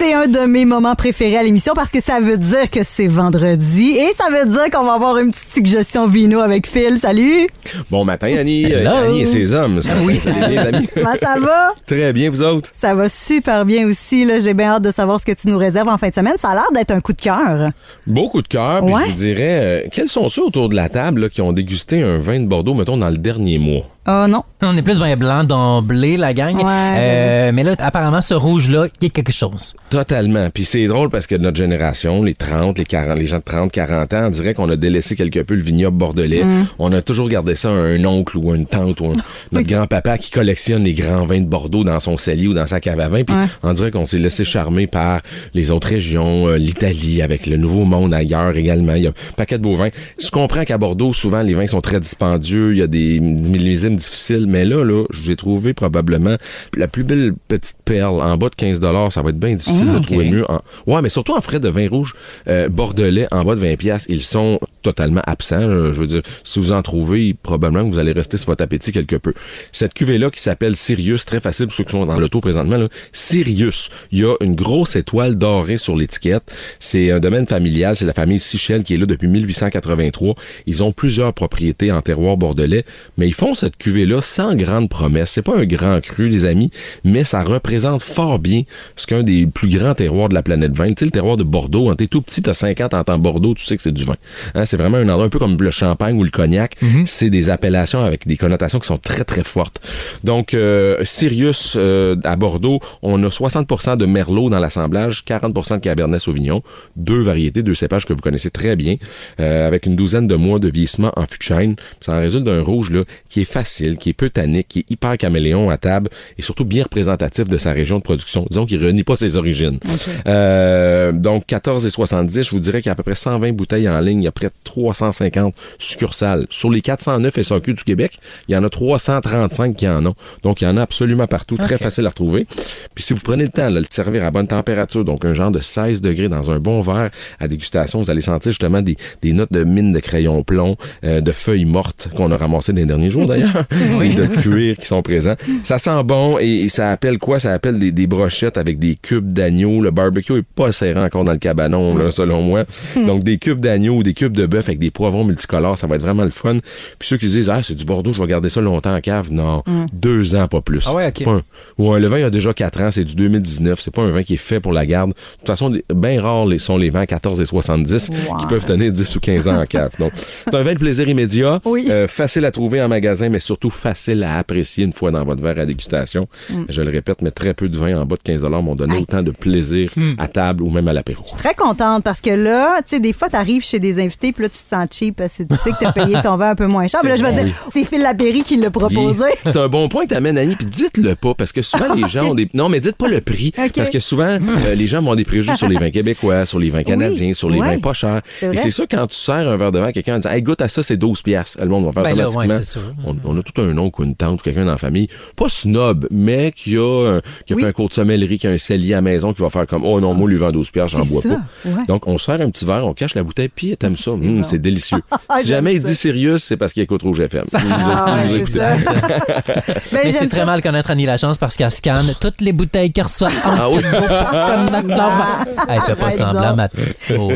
C'est 0.02 0.14
un 0.14 0.28
de 0.28 0.46
mes 0.46 0.64
moments 0.64 0.96
préférés 0.96 1.36
à 1.36 1.44
l'émission 1.44 1.74
parce 1.76 1.92
que 1.92 2.00
ça 2.02 2.22
veut 2.22 2.38
dire 2.38 2.70
que 2.72 2.84
c'est 2.84 3.08
vendredi 3.08 3.98
et 3.98 4.08
ça 4.18 4.32
veut 4.32 4.50
dire 4.50 4.70
qu'on 4.72 4.86
va 4.86 4.94
avoir 4.94 5.18
une 5.18 5.28
petite 5.30 5.50
suggestion 5.50 6.08
vino 6.08 6.40
avec 6.40 6.68
Phil. 6.68 6.98
Salut! 7.02 7.50
Bon 7.92 8.06
matin, 8.06 8.34
Annie. 8.38 8.66
Euh, 8.74 8.80
Hello. 8.80 8.92
Annie 9.10 9.22
et 9.24 9.26
ses 9.26 9.54
hommes. 9.54 9.82
Ça, 9.82 9.92
oui. 10.06 10.16
Salut, 10.24 10.52
les 10.52 10.58
amis. 10.58 10.88
Comment 10.94 11.16
ça 11.22 11.38
va? 11.38 11.74
Très 11.86 12.14
bien, 12.14 12.30
vous 12.30 12.42
autres? 12.42 12.70
Ça 12.74 12.96
va 12.96 13.10
super 13.10 13.66
bien 13.66 13.88
aussi. 13.90 14.24
Là. 14.24 14.40
J'ai 14.40 14.54
bien 14.54 14.70
hâte 14.72 14.84
de 14.84 14.92
savoir 14.92 15.20
ce 15.20 15.26
que 15.26 15.34
tu 15.34 15.50
nous 15.50 15.58
réserves 15.58 15.90
en 15.90 15.98
fin 15.98 16.08
de 16.08 16.14
semaine. 16.16 16.36
Ça 16.38 16.52
a 16.52 16.54
l'air 16.54 16.72
d'être 16.74 16.92
un 16.92 17.02
coup 17.02 17.12
de 17.14 17.22
cœur. 17.22 17.72
Beaucoup 18.08 18.42
de 18.42 18.48
cœur. 18.48 18.86
Puis 18.86 18.94
Ouais. 18.94 19.02
je 19.04 19.10
vous 19.10 19.16
dirais, 19.18 19.60
euh, 19.62 19.88
quels 19.92 20.08
sont 20.08 20.30
ceux 20.30 20.44
autour 20.46 20.70
de 20.70 20.78
la 20.78 20.88
table 20.88 21.24
là, 21.24 21.30
qui 21.30 21.42
ont 21.42 21.52
dégusté 21.52 22.02
un 22.02 22.20
vin 22.20 22.40
de 22.40 22.46
Bordeaux, 22.46 22.74
mettons, 22.74 22.96
dans 22.96 23.10
le 23.10 23.18
dernier 23.18 23.60
mois? 23.60 23.84
Oh 24.08 24.26
non. 24.28 24.44
On 24.62 24.76
est 24.76 24.82
plus 24.82 25.00
vin 25.00 25.16
blanc 25.16 25.44
d'emblée, 25.44 26.18
la 26.18 26.34
gang. 26.34 26.56
Ouais, 26.56 26.64
Euh, 26.98 27.52
mais 27.54 27.64
là, 27.64 27.76
apparemment, 27.80 28.22
ce 28.22 28.34
rouge-là, 28.34 28.88
il 29.02 29.06
y 29.06 29.08
a 29.08 29.10
quelque 29.10 29.32
chose. 29.32 29.76
Totalement. 29.90 30.50
Puis 30.52 30.66
c'est 30.66 30.88
drôle 30.88 31.10
parce 31.10 31.28
que 31.28 31.36
notre 31.36 31.58
génération, 31.58 32.24
les 32.24 32.34
30, 32.34 32.78
les 32.80 32.86
40, 32.86 33.20
les 33.20 33.28
gens 33.28 33.38
de 33.38 33.44
30, 33.44 33.72
40 33.72 34.14
ans, 34.14 34.28
on 34.28 34.30
dirait 34.32 34.54
qu'on 34.54 34.70
a 34.70 34.76
délaissé 34.76 35.16
quelque 35.16 35.40
peu 35.42 35.54
le 35.54 35.62
vignoble 35.62 35.98
bordelais. 35.98 36.44
Mm. 36.44 36.68
On 36.80 36.92
a 36.92 37.02
toujours 37.02 37.30
gardé 37.30 37.56
ça 37.56 37.70
à 37.70 37.74
un 37.74 38.04
oncle 38.06 38.38
ou 38.38 38.54
une 38.56 38.66
tante 38.66 39.00
ou 39.02 39.08
un- 39.08 39.14
notre 39.52 39.68
grand-papa 39.68 40.18
qui 40.18 40.32
collectionne 40.32 40.84
les 40.84 40.94
grands 40.94 41.26
vins 41.26 41.40
de 41.42 41.46
Bordeaux 41.46 41.84
dans 41.84 42.00
son 42.00 42.18
cellier 42.18 42.48
ou 42.48 42.54
dans 42.54 42.68
sa 42.68 42.80
cave 42.80 43.00
à 43.00 43.10
vin. 43.10 43.24
Puis 43.24 43.36
Ouais. 43.36 43.46
on 43.64 43.74
dirait 43.74 43.92
qu'on 43.92 44.06
s'est 44.06 44.18
laissé 44.18 44.44
charmer 44.44 44.88
par 44.88 45.22
les 45.54 45.70
autres 45.72 45.88
régions, 45.88 46.48
euh, 46.48 46.58
l'Italie 46.58 47.22
avec 47.22 47.46
le 47.48 47.58
Nouveau 47.58 47.86
Monde 47.86 48.14
ailleurs 48.14 48.56
également. 48.58 48.96
Il 48.96 49.04
y 49.04 49.08
a 49.08 49.12
un 49.12 49.34
paquet 49.38 49.58
de 49.58 49.64
beaux 49.64 49.76
vins. 49.76 49.90
Je 50.22 50.32
comprends 50.32 50.64
qu'à 50.66 50.78
Bordeaux, 50.78 51.14
souvent, 51.14 51.42
les 51.42 51.54
vins 51.54 51.68
sont 51.68 51.82
très 51.82 52.00
dispendieux. 52.00 52.74
Il 52.74 52.80
y 52.80 52.82
a 52.82 52.88
des 52.88 53.20
millésimes 53.20 53.99
difficiles. 54.00 54.46
Mais 54.48 54.66
là, 54.66 54.84
là, 54.84 55.06
j'ai 55.12 55.36
trouvé 55.36 55.74
probablement 55.74 56.36
la 56.76 56.88
plus 56.88 57.04
belle 57.04 57.34
petite 57.48 57.78
perle. 57.86 58.22
En 58.22 58.38
bas 58.38 58.50
de 58.50 58.56
15 58.56 58.80
ça 59.12 59.22
va 59.22 59.30
être 59.30 59.40
bien 59.40 59.56
difficile 59.56 59.88
Ah, 59.94 60.00
de 60.00 60.04
trouver 60.06 60.30
mieux. 60.32 60.46
En- 60.50 60.62
Ouais, 60.88 61.02
mais 61.02 61.10
surtout 61.10 61.34
en 61.36 61.42
frais 61.42 61.60
de 61.60 61.70
vin 61.70 61.88
rouge 61.88 62.16
euh, 62.48 62.70
bordelais, 62.70 63.28
en 63.32 63.44
bas 63.44 63.56
de 63.56 63.60
20 63.60 63.76
pièces, 63.78 64.06
ils 64.10 64.24
sont 64.24 64.60
totalement 64.82 65.22
absents. 65.26 65.68
là. 65.68 65.94
Je 65.94 66.00
veux 66.00 66.08
dire, 66.08 66.22
si 66.44 66.60
vous 66.60 66.72
en 66.72 66.82
trouvez, 66.82 67.34
probablement 67.34 67.88
que 67.88 67.94
vous 67.94 68.00
allez 68.00 68.12
rester 68.12 68.38
sur 68.38 68.48
votre 68.48 68.64
appétit 68.64 68.92
quelque 68.92 69.16
peu. 69.16 69.34
Cette 69.72 69.94
cuvée-là 69.94 70.30
qui 70.30 70.40
s'appelle 70.40 70.76
Sirius, 70.76 71.26
très 71.26 71.40
facile 71.40 71.68
pour 71.68 71.76
ceux 71.76 71.84
qui 71.84 71.92
sont 71.92 72.06
dans 72.06 72.20
l'auto 72.20 72.42
présentement. 72.42 72.88
Sirius, 73.14 73.90
il 74.12 74.20
y 74.20 74.26
a 74.26 74.36
une 74.42 74.56
grosse 74.56 74.96
étoile 74.96 75.36
dorée 75.36 75.78
sur 75.78 75.96
l'étiquette. 75.96 76.52
C'est 76.80 77.12
un 77.12 77.20
domaine 77.20 77.46
familial, 77.46 77.96
c'est 77.96 78.06
la 78.06 78.14
famille 78.14 78.40
Sichel 78.40 78.84
qui 78.84 78.94
est 78.94 78.98
là 78.98 79.06
depuis 79.06 79.28
1883. 79.28 80.36
Ils 80.66 80.84
ont 80.84 80.92
plusieurs 80.92 81.34
propriétés 81.34 81.92
en 81.92 82.02
terroir 82.02 82.38
bordelais, 82.38 82.86
mais 83.18 83.28
ils 83.28 83.34
font 83.34 83.54
cette 83.54 83.78
cuvée-là 83.78 84.22
sans 84.22 84.56
grande 84.56 84.90
promesse. 84.90 85.32
C'est 85.32 85.42
pas 85.42 85.58
un 85.58 85.66
grand 85.66 86.02
cru, 86.02 86.30
les 86.30 86.46
amis, 86.46 86.72
mais 87.04 87.24
ça 87.24 87.44
représente 87.44 88.02
fort 88.02 88.40
bien 88.40 88.64
ce 88.96 89.08
qu'un 89.08 89.24
des 89.24 89.46
plus 89.46 89.70
grands 89.70 89.96
terroirs 89.96 90.30
de 90.30 90.34
la 90.34 90.44
planète 90.44 90.74
vin. 90.74 90.92
Tu 90.94 91.06
le 91.06 91.12
terroir 91.12 91.38
de 91.38 91.44
Bordeaux, 91.44 91.88
quand 91.88 91.96
t'es 91.96 92.08
tout 92.08 92.22
petit, 92.22 92.42
t'as 92.42 92.54
50, 92.54 92.92
t'entends 92.92 93.18
Bordeaux, 93.18 93.54
tu 93.54 93.66
sais 93.66 93.78
que 93.78 93.84
c'est 93.84 93.92
du 93.92 94.06
vin. 94.06 94.16
Hein, 94.56 94.66
c'est 94.66 94.78
vraiment 94.82 94.98
un 94.98 95.10
endroit 95.10 95.26
un 95.26 95.30
peu 95.30 95.40
comme 95.40 95.58
le 95.58 95.72
champagne 95.72 96.18
ou 96.18 96.24
le 96.24 96.30
cognac. 96.30 96.76
C'est 97.06 97.30
des 97.30 97.50
appellations 97.50 98.04
avec 98.04 98.28
des 98.28 98.38
connotations 98.38 98.80
qui 98.80 98.88
sont 98.88 98.98
très, 98.98 99.24
très 99.24 99.44
fortes. 99.44 99.82
Donc, 100.24 100.54
euh, 100.54 101.04
Sirius, 101.06 101.76
euh, 101.76 102.16
à 102.24 102.36
Bordeaux, 102.36 102.80
on 103.02 103.24
a 103.24 103.30
60% 103.30 103.98
de 103.98 104.06
Merlot 104.06 104.50
dans 104.50 104.60
l'assemblage, 104.60 105.24
40% 105.26 105.76
de 105.76 105.82
Cabernet 105.82 106.20
Sauvignon, 106.20 106.64
deux 106.96 107.22
variétés, 107.22 107.64
deux 107.64 107.74
cépages 107.74 108.06
que 108.06 108.14
vous 108.14 108.22
connaissez 108.22 108.50
très 108.50 108.76
bien, 108.76 108.96
euh, 109.40 109.68
avec 109.68 109.86
une 109.86 109.96
douzaine 109.96 110.28
de 110.28 110.36
mois 110.36 110.60
de 110.60 110.70
vieillissement 110.70 111.12
en 111.16 111.26
fût 111.26 111.38
de 111.38 111.44
chêne. 111.44 111.76
Ça 112.02 112.14
en 112.14 112.20
résulte 112.20 112.44
d'un 112.44 112.62
rouge 112.62 112.90
là, 112.92 113.04
qui 113.30 113.42
est 113.42 113.52
facile, 113.52 113.98
qui 113.98 114.10
est 114.10 114.14
peu 114.14 114.30
tannique, 114.30 114.68
qui 114.70 114.80
est 114.80 114.86
hyper 114.90 115.18
caméléon 115.18 115.70
à 115.70 115.78
table 115.78 116.10
et 116.38 116.42
surtout 116.42 116.66
bien 116.66 116.84
représentatif 116.84 117.48
de 117.48 117.58
sa 117.58 117.72
région 117.72 117.98
de 117.98 118.04
production. 118.04 118.46
Disons 118.50 118.66
qu'il 118.66 118.84
renie 118.84 119.04
pas 119.04 119.18
ses 119.18 119.38
origines. 119.38 119.80
Euh, 120.28 121.12
donc 121.12 121.46
14 121.46 121.86
et 121.86 121.90
70, 121.90 122.44
je 122.44 122.52
vous 122.52 122.60
dirais 122.60 122.82
qu'il 122.82 122.88
y 122.88 122.90
a 122.90 122.94
à 122.94 122.96
peu 122.96 123.04
près 123.04 123.16
120 123.16 123.52
bouteilles 123.54 123.90
en 123.90 124.00
ligne, 124.02 124.22
il 124.22 124.26
y 124.26 124.28
a 124.28 124.32
près 124.32 124.48
de 124.48 124.54
350 124.64 125.54
succursales. 125.78 126.46
Sur 126.50 126.70
les 126.70 126.82
409 126.82 127.42
SAQ 127.42 127.74
du 127.74 127.84
Québec, 127.84 128.20
il 128.48 128.54
y 128.54 128.58
en 128.58 128.64
a 128.64 128.70
335 128.70 129.76
qui 129.76 129.88
en 129.88 130.06
ont. 130.06 130.16
Donc 130.44 130.62
il 130.62 130.66
y 130.66 130.68
en 130.68 130.78
a 130.78 130.82
absolument 130.82 131.28
partout, 131.28 131.56
très 131.58 131.78
facile 131.78 132.06
à 132.06 132.10
retrouver. 132.10 132.48
Puis 132.96 133.04
si 133.04 133.14
vous 133.14 133.22
prenez 133.22 133.44
le 133.44 133.50
temps 133.50 133.70
de 133.70 133.80
le 133.80 133.86
servir 133.90 134.24
à 134.24 134.32
bonne 134.32 134.48
température, 134.48 135.04
donc 135.04 135.26
un 135.26 135.34
genre 135.34 135.52
de 135.52 135.60
16 135.60 136.02
degrés 136.02 136.30
dans 136.30 136.52
un 136.52 136.60
bon 136.60 136.82
verre 136.82 137.10
à 137.40 137.48
dégustation, 137.48 138.02
vous 138.02 138.10
allez 138.10 138.22
sentir 138.22 138.52
justement 138.52 138.82
des, 138.82 138.98
des 139.22 139.34
notes 139.34 139.52
de 139.52 139.64
mine 139.64 139.94
de 139.94 140.00
crayon 140.00 140.44
plomb, 140.44 140.78
euh, 141.04 141.22
de 141.22 141.32
feuilles 141.32 141.66
mortes 141.66 142.10
qu'on 142.16 142.32
a 142.32 142.38
ramassées 142.38 142.74
dans 142.74 142.80
les 142.80 142.86
derniers 142.86 143.10
jours 143.10 143.28
d'ailleurs, 143.28 143.66
et 144.02 144.14
de 144.14 144.26
cuir 144.26 144.78
qui 144.78 144.86
sont 144.86 145.02
présents. 145.02 145.36
Ça 145.64 145.78
sent 145.78 146.04
bon 146.04 146.38
et, 146.40 146.62
et 146.62 146.70
ça 146.70 146.92
appelle 146.92 147.18
quoi? 147.18 147.40
Ça 147.40 147.54
appelle 147.54 147.78
des, 147.78 147.92
des 147.92 148.08
brochettes 148.08 148.58
avec 148.58 148.80
des 148.80 148.96
cubes 148.96 149.32
d'agneau. 149.32 149.82
Le 149.82 149.92
barbecue 149.92 150.38
est 150.38 150.44
pas 150.44 150.72
serré 150.72 151.00
encore 151.00 151.24
dans 151.24 151.32
le 151.32 151.38
cabanon, 151.38 151.98
là, 151.98 152.12
selon 152.12 152.42
moi. 152.42 152.66
Donc 152.96 153.24
des 153.24 153.38
cubes 153.38 153.60
d'agneau 153.60 153.98
ou 153.98 154.04
des 154.04 154.14
cubes 154.14 154.36
de 154.36 154.46
bœuf 154.50 154.68
avec 154.68 154.80
des 154.80 154.92
poivrons 154.92 155.24
multicolores, 155.24 155.78
ça 155.78 155.88
va 155.88 155.96
être 155.96 156.02
vraiment 156.02 156.24
le 156.26 156.30
fun. 156.32 156.58
Puis 157.00 157.08
ceux 157.08 157.18
qui 157.18 157.28
se 157.28 157.32
disent, 157.32 157.50
ah, 157.50 157.62
c'est 157.64 157.76
du 157.76 157.86
Bordeaux, 157.86 158.12
je 158.14 158.20
vais 158.22 158.28
garder 158.28 158.50
ça 158.50 158.60
longtemps 158.62 158.94
en 158.96 159.00
cave. 159.02 159.28
Non, 159.32 159.64
deux 159.94 160.36
ans, 160.36 160.48
pas 160.48 160.62
plus. 160.62 160.84
Ah 160.88 160.94
ouais, 160.96 161.08
ok. 161.08 161.28
Un- 161.28 161.42
Ouais, 161.78 162.00
le 162.00 162.08
vin 162.08 162.26
a 162.26 162.30
déjà 162.30 162.54
4 162.54 162.82
ans, 162.82 162.90
c'est 162.92 163.06
du 163.06 163.16
2019. 163.16 163.80
C'est 163.80 163.94
pas 163.94 164.02
un 164.02 164.12
vin 164.12 164.24
qui 164.24 164.34
est 164.34 164.38
fait 164.38 164.60
pour 164.60 164.74
la 164.74 164.86
garde. 164.86 165.12
De 165.12 165.16
toute 165.38 165.48
façon, 165.48 165.74
bien 165.94 166.22
rares 166.22 166.46
sont 166.60 166.78
les 166.78 166.90
vins 166.90 167.06
14 167.06 167.40
et 167.40 167.46
70 167.46 168.10
qui 168.40 168.46
peuvent 168.48 168.66
tenir 168.66 168.92
10 168.92 169.16
ou 169.16 169.20
15 169.20 169.48
ans 169.48 169.62
en 169.62 169.66
cave. 169.66 169.92
Donc, 170.00 170.12
c'est 170.46 170.56
un 170.56 170.64
vin 170.64 170.74
de 170.74 170.80
plaisir 170.80 171.08
immédiat, 171.08 171.60
Oui. 171.66 171.88
euh, 171.90 172.08
facile 172.08 172.46
à 172.46 172.52
trouver 172.52 172.82
en 172.82 172.88
magasin, 172.90 173.30
mais 173.30 173.40
surtout 173.40 173.70
facile 173.70 174.24
à 174.24 174.38
apprécier 174.38 174.84
une 174.84 174.94
fois 174.94 175.12
dans 175.12 175.24
votre 175.24 175.42
verre 175.42 175.60
à 175.60 175.66
dégustation. 175.66 176.28
Je 176.68 176.82
le 176.82 176.90
répète, 176.92 177.22
mais 177.22 177.32
très 177.32 177.54
peu 177.54 177.70
de 177.70 177.78
vins 177.78 178.02
en 178.02 178.06
bas 178.06 178.16
de 178.18 178.24
15 178.24 178.42
m'ont 178.44 178.76
donné 178.76 178.98
autant 178.98 179.22
de 179.24 179.32
plaisir 179.32 179.92
à 180.18 180.28
table 180.28 180.64
ou 180.64 180.70
même 180.70 180.88
à 180.88 180.94
l'apéro. 180.94 181.24
Très 181.38 181.54
contente 181.56 182.04
parce 182.04 182.22
que 182.22 182.30
là, 182.32 182.78
tu 182.82 182.90
sais, 182.96 183.00
des 183.00 183.14
fois, 183.14 183.30
t'arrives 183.30 183.64
chez 183.64 183.80
des 183.80 184.00
invités 184.02 184.32
puis 184.40 184.44
là, 184.46 184.50
tu 184.50 184.64
te 184.64 184.70
sens 184.70 184.88
cheap 184.92 185.18
parce 185.18 185.38
que 185.38 185.44
tu 185.44 185.56
sais 185.58 185.72
que 185.72 185.76
t'as 185.82 185.92
payé 185.92 186.16
ton 186.24 186.38
vin 186.38 186.52
un 186.52 186.56
peu 186.56 186.68
moins 186.68 186.88
cher. 186.88 187.02
Mais 187.04 187.10
là, 187.10 187.16
je 187.18 187.24
veux 187.26 187.32
vrai. 187.32 187.44
dire, 187.44 187.54
c'est 187.74 187.84
Phil 187.84 188.02
Lapéry 188.02 188.44
qui 188.44 188.56
l'a 188.56 188.70
proposé. 188.72 189.26
C'est 189.44 189.58
un 189.58 189.68
bon 189.68 189.90
point 189.90 190.06
que 190.06 190.10
t'amènes, 190.10 190.38
Annie, 190.38 190.56
puis 190.56 190.66
dites-le 190.66 191.16
pas, 191.16 191.34
parce 191.34 191.52
que 191.52 191.62
souvent 191.62 191.94
les 191.96 192.08
gens 192.08 192.30
ont 192.30 192.36
des... 192.36 192.48
Non, 192.54 192.70
mais 192.70 192.80
dites 192.80 192.96
pas 192.96 193.10
le 193.10 193.20
prix, 193.20 193.52
parce 193.76 193.90
que 193.90 194.00
souvent, 194.00 194.28
euh, 194.30 194.76
les 194.76 194.88
gens 194.88 195.06
ont 195.06 195.16
des 195.16 195.26
préjugés 195.26 195.56
sur 195.58 195.68
les 195.68 195.76
vins 195.76 195.92
québécois, 195.92 196.46
sur 196.46 196.58
les 196.60 196.70
vins 196.70 196.84
canadiens, 196.84 197.34
sur 197.34 197.50
les 197.50 197.60
ouais. 197.60 197.76
vins 197.76 197.80
pas 197.80 197.94
chers. 197.94 198.22
Et 198.42 198.56
c'est 198.58 198.72
ça, 198.72 198.86
quand 198.90 199.08
tu 199.08 199.16
sers 199.18 199.36
un 199.48 199.58
verre 199.58 199.72
de 199.74 199.80
vin 199.80 199.88
à 199.88 199.92
quelqu'un 199.92 200.16
en 200.16 200.20
disant 200.20 200.30
«Hey, 200.32 200.42
goûte 200.42 200.62
à 200.62 200.70
ça, 200.70 200.84
c'est 200.84 200.98
12 200.98 201.22
piastres.» 201.22 201.58
Le 201.62 201.68
monde 201.68 201.86
va 201.86 201.92
faire 201.92 202.04
Ben 202.04 202.16
là, 202.16 202.30
ouais, 202.30 202.64
sûr. 202.64 202.82
on, 203.06 203.16
on 203.26 203.38
a 203.38 203.44
tout 203.44 203.62
un 203.62 203.78
oncle 203.78 204.02
ou 204.02 204.06
une 204.06 204.16
tante 204.16 204.40
ou 204.40 204.44
quelqu'un 204.44 204.64
dans 204.66 204.72
la 204.72 204.78
famille, 204.78 205.10
pas 205.36 205.50
snob, 205.50 206.08
mais 206.12 206.54
qui 206.56 206.78
a, 206.78 207.16
un- 207.18 207.22
qui 207.46 207.54
a 207.54 207.56
Oui. 207.58 207.64
fait 207.64 207.68
un 207.68 207.72
cours 207.74 207.90
de 207.90 207.94
sommellerie, 207.94 208.38
qui 208.40 208.48
a 208.48 208.52
un 208.52 208.58
cellier 208.58 208.94
à 208.94 208.98
la 208.98 209.02
maison, 209.02 209.34
qui 209.34 209.42
va 209.42 209.50
faire 209.50 209.68
comme 209.68 209.84
«Oh 209.86 210.00
non, 210.00 210.14
moi, 210.14 210.30
lui 210.30 210.38
vend 210.38 210.52
12 210.52 210.72
piastres, 210.72 210.98
j'en 210.98 211.06
bois 211.06 211.22
ça, 211.22 211.30
pas. 211.64 211.70
ouais. 211.70 211.86
Donc, 211.88 212.08
on 212.08 212.18
sert 212.18 212.40
un 212.40 212.50
petit 212.50 212.66
verre, 212.66 212.86
on 212.86 212.94
cache 212.94 213.16
la 213.16 213.24
bouteille, 213.24 213.50
puis 213.50 213.76
t'aimes 213.78 213.98
ça. 213.98 214.12
Hum, 214.30 214.44
c'est 214.44 214.58
délicieux. 214.60 215.00
si 215.40 215.48
J'aime 215.48 215.58
jamais 215.58 215.76
il 215.76 215.84
dit 215.84 215.96
sérieux, 215.96 216.38
c'est 216.38 216.58
parce 216.58 216.74
qu'il 216.74 216.84
écoute 216.84 217.02
Rouge 217.02 217.20
FM. 217.20 217.46
Ah 217.54 218.16
ouais, 218.32 218.46
ça. 218.50 218.76
Mais 219.92 220.12
c'est 220.12 220.28
très 220.28 220.46
mal 220.46 220.62
connaître 220.62 220.92
Annie 220.92 221.06
Lachance 221.06 221.38
parce 221.38 221.56
qu'elle 221.56 221.72
scanne 221.72 222.14
toutes 222.20 222.42
les 222.42 222.54
bouteilles 222.54 222.92
qu'elle 222.92 223.06
reçoit. 223.06 223.30
Ah 223.44 223.70
oui. 223.70 223.82
Elle 225.68 225.80
fait 225.82 225.96
pas 225.96 226.12
semblant, 226.12 226.56
ma. 226.56 226.68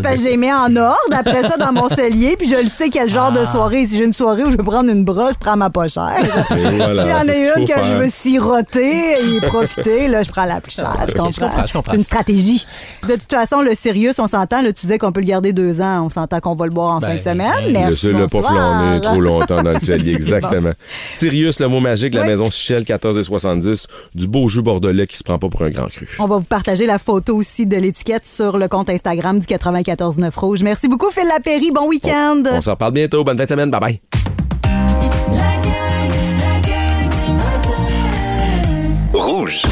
Ben, 0.01 0.17
j'ai 0.21 0.37
mis 0.37 0.51
en 0.51 0.75
ordre 0.75 0.97
après 1.17 1.41
ça 1.41 1.57
dans 1.57 1.71
mon 1.73 1.89
cellier, 1.89 2.35
puis 2.37 2.47
je 2.49 2.55
le 2.55 2.67
sais 2.67 2.89
quel 2.89 3.09
genre 3.09 3.31
Ah. 3.35 3.39
de 3.39 3.45
soirée. 3.51 3.85
Si 3.85 3.97
j'ai 3.97 4.05
une 4.05 4.13
soirée 4.13 4.43
où 4.43 4.51
je 4.51 4.57
veux 4.57 4.63
prendre 4.63 4.89
une 4.89 5.03
brosse, 5.03 5.33
je 5.33 5.39
prends 5.39 5.55
ma 5.57 5.69
pas 5.69 5.87
chère. 5.87 6.13
Et 6.55 6.55
voilà, 6.77 7.03
si 7.03 7.09
j'en 7.09 7.27
ai 7.27 7.51
une 7.57 7.65
que 7.67 7.83
je 7.83 7.93
veux 7.93 8.09
siroter 8.09 9.13
et 9.35 9.41
profiter, 9.47 10.07
là, 10.07 10.21
je 10.23 10.29
prends 10.29 10.45
la 10.45 10.61
plus 10.61 10.71
chère. 10.73 10.93
tu 11.07 11.11
ok, 11.11 11.17
comprends? 11.17 11.31
je 11.31 11.39
comprends, 11.39 11.65
je 11.65 11.73
comprends. 11.73 11.91
C'est 11.91 11.97
une 11.97 12.03
stratégie. 12.03 12.65
De 13.07 13.13
toute 13.13 13.31
façon, 13.31 13.61
le 13.61 13.73
Sirius, 13.75 14.19
on 14.19 14.27
s'entend, 14.27 14.61
tu 14.63 14.73
disais 14.73 14.97
qu'on 14.97 15.11
peut 15.11 15.21
le 15.21 15.25
garder 15.27 15.53
deux 15.53 15.81
ans, 15.81 16.05
on 16.05 16.09
s'entend 16.09 16.39
qu'on 16.39 16.55
va 16.55 16.65
le 16.65 16.71
boire 16.71 16.82
en 16.91 16.99
Ben, 16.99 17.07
fin 17.09 17.15
de 17.17 17.21
semaine. 17.21 17.51
ben, 17.65 17.73
Merci, 17.73 18.07
Laissez-le 18.07 18.27
pas 18.27 18.41
flammer 18.41 19.01
trop 19.01 19.19
longtemps 19.21 19.61
dans 19.63 19.71
le 19.71 19.79
cellier, 19.81 20.13
exactement. 20.13 20.71
Sirius, 21.09 21.59
le 21.59 21.67
mot 21.67 21.79
magique, 21.79 22.13
la 22.13 22.21
Oui. 22.21 22.27
maison 22.27 22.49
Sichel, 22.51 22.85
14 22.85 23.17
et 23.17 23.23
70, 23.23 23.87
du 24.15 24.27
beau 24.27 24.47
jus 24.49 24.61
bordelais 24.61 25.07
qui 25.07 25.17
se 25.17 25.23
prend 25.23 25.39
pas 25.39 25.49
pour 25.49 25.61
un 25.63 25.69
grand 25.69 25.87
cru. 25.87 26.07
On 26.19 26.27
va 26.27 26.37
vous 26.37 26.43
partager 26.43 26.85
la 26.85 26.99
photo 26.99 27.35
aussi 27.35 27.65
de 27.65 27.77
l'étiquette 27.77 28.25
sur 28.25 28.57
le 28.57 28.67
compte 28.67 28.89
Instagram 28.89 29.39
du 29.39 29.45
94.9 29.47 30.31
Rouge. 30.35 30.63
Merci 30.63 30.87
beaucoup, 30.87 31.09
Phil 31.11 31.27
Lapéry. 31.27 31.71
Bon 31.71 31.87
week-end. 31.87 32.43
On 32.51 32.61
s'en 32.61 32.71
reparle 32.71 32.93
bientôt. 32.93 33.23
Bonne 33.23 33.37
fin 33.37 33.43
de 33.45 33.49
semaine. 33.49 33.71
Bye 33.71 33.79
bye. 33.79 33.99
Rouge. 39.13 39.63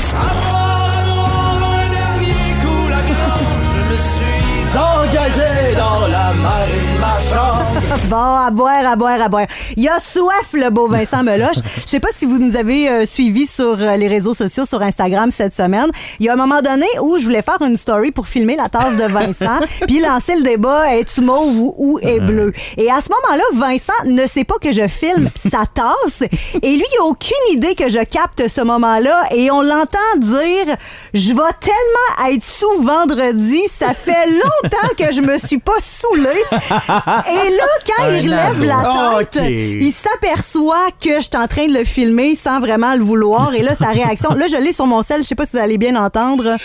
Bon, 8.10 8.18
à 8.18 8.52
boire, 8.52 8.86
à 8.86 8.96
boire, 8.96 9.22
à 9.22 9.30
boire. 9.30 9.46
Il 9.78 9.88
a 9.88 10.00
soif, 10.00 10.50
le 10.54 10.70
beau 10.70 10.88
Vincent 10.88 11.24
Meloche. 11.24 11.58
Je 11.86 11.90
sais 11.90 12.00
pas 12.00 12.10
si 12.16 12.26
vous 12.26 12.40
nous 12.40 12.58
avez 12.58 12.90
euh, 12.90 13.06
suivis 13.06 13.48
sur 13.48 13.78
euh, 13.80 13.96
les 13.96 14.08
réseaux 14.08 14.34
sociaux, 14.34 14.66
sur 14.66 14.82
Instagram 14.82 15.32
cette 15.32 15.54
semaine. 15.54 15.90
Il 16.20 16.26
y 16.26 16.30
a 16.30 16.34
un 16.34 16.38
moment 16.38 16.62
donné 16.62 16.86
où 17.02 17.18
je 17.18 17.24
voulais 17.24 17.42
faire 17.42 17.62
une 17.62 17.78
story 17.78 18.12
pour 18.12 18.28
filmer 18.28 18.56
la 18.56 18.68
tasse 18.70 18.96
de 18.96 19.04
Vincent, 19.04 19.60
puis 19.88 20.02
lancer 20.02 20.36
le 20.36 20.44
débat 20.44 20.94
est-tu 20.96 21.22
mauve 21.22 21.58
ou, 21.58 21.74
ou 21.78 22.00
est 22.00 22.20
bleu? 22.20 22.52
Et 22.78 22.90
à 22.92 23.00
ce 23.02 23.10
moment-là, 23.10 23.44
Vincent 23.54 23.94
ne 24.06 24.28
sait 24.28 24.44
pas 24.44 24.56
que 24.62 24.72
je 24.72 24.88
filme 24.88 25.30
sa 25.36 25.66
tasse 25.66 26.22
et 26.62 26.76
lui, 26.76 26.86
il 26.94 26.98
a 27.00 27.06
aucune 27.06 27.54
idée 27.54 27.76
que 27.76 27.90
je 27.90 28.04
capte 28.04 28.48
ce 28.48 28.62
moment-là 28.62 29.24
et 29.32 29.52
on 29.52 29.62
l'entend 29.62 30.00
dire 30.18 30.76
je 31.14 31.30
vais 31.30 31.54
tellement 31.60 32.34
être 32.34 32.44
sous 32.44 32.82
vendredi, 32.84 33.62
ça 33.74 33.94
fait 33.94 34.28
longtemps 34.28 34.96
que 34.98 35.14
je 35.14 35.22
me 35.22 35.38
suis 35.38 35.60
pas 35.60 35.80
saoulée. 35.80 36.44
Et 36.52 37.50
là, 37.50 37.66
quand 37.86 38.08
il 38.10 38.22
relève 38.32 38.64
la 38.64 39.24
tête, 39.24 39.36
Ok. 39.38 39.48
il 39.50 39.94
s'aperçoit 39.94 40.90
que 41.04 41.16
je 41.18 41.22
suis 41.22 41.38
en 41.38 41.48
train 41.48 41.68
de 41.68 41.74
le 41.74 41.84
filmer 41.84 42.36
sans 42.36 42.60
vraiment 42.60 42.94
le 42.96 43.04
vouloir. 43.04 43.54
Et 43.54 43.62
là, 43.64 43.76
sa 43.76 43.90
réaction, 43.90 44.34
là, 44.34 44.48
je 44.48 44.58
l'ai 44.58 44.74
sur 44.74 44.88
mon 44.88 45.02
sel, 45.04 45.24
je 45.24 45.28
sais 45.28 45.36
pas 45.36 45.46
si 45.46 45.52
vous 45.58 45.64
allez 45.64 45.78
bien 45.78 45.96
entendre. 45.96 46.58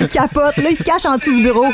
Il 0.00 0.08
capote. 0.08 0.56
Là, 0.56 0.70
il 0.70 0.76
se 0.76 0.82
cache 0.82 1.04
en 1.04 1.16
dessous 1.18 1.34
du 1.34 1.42
bureau. 1.42 1.66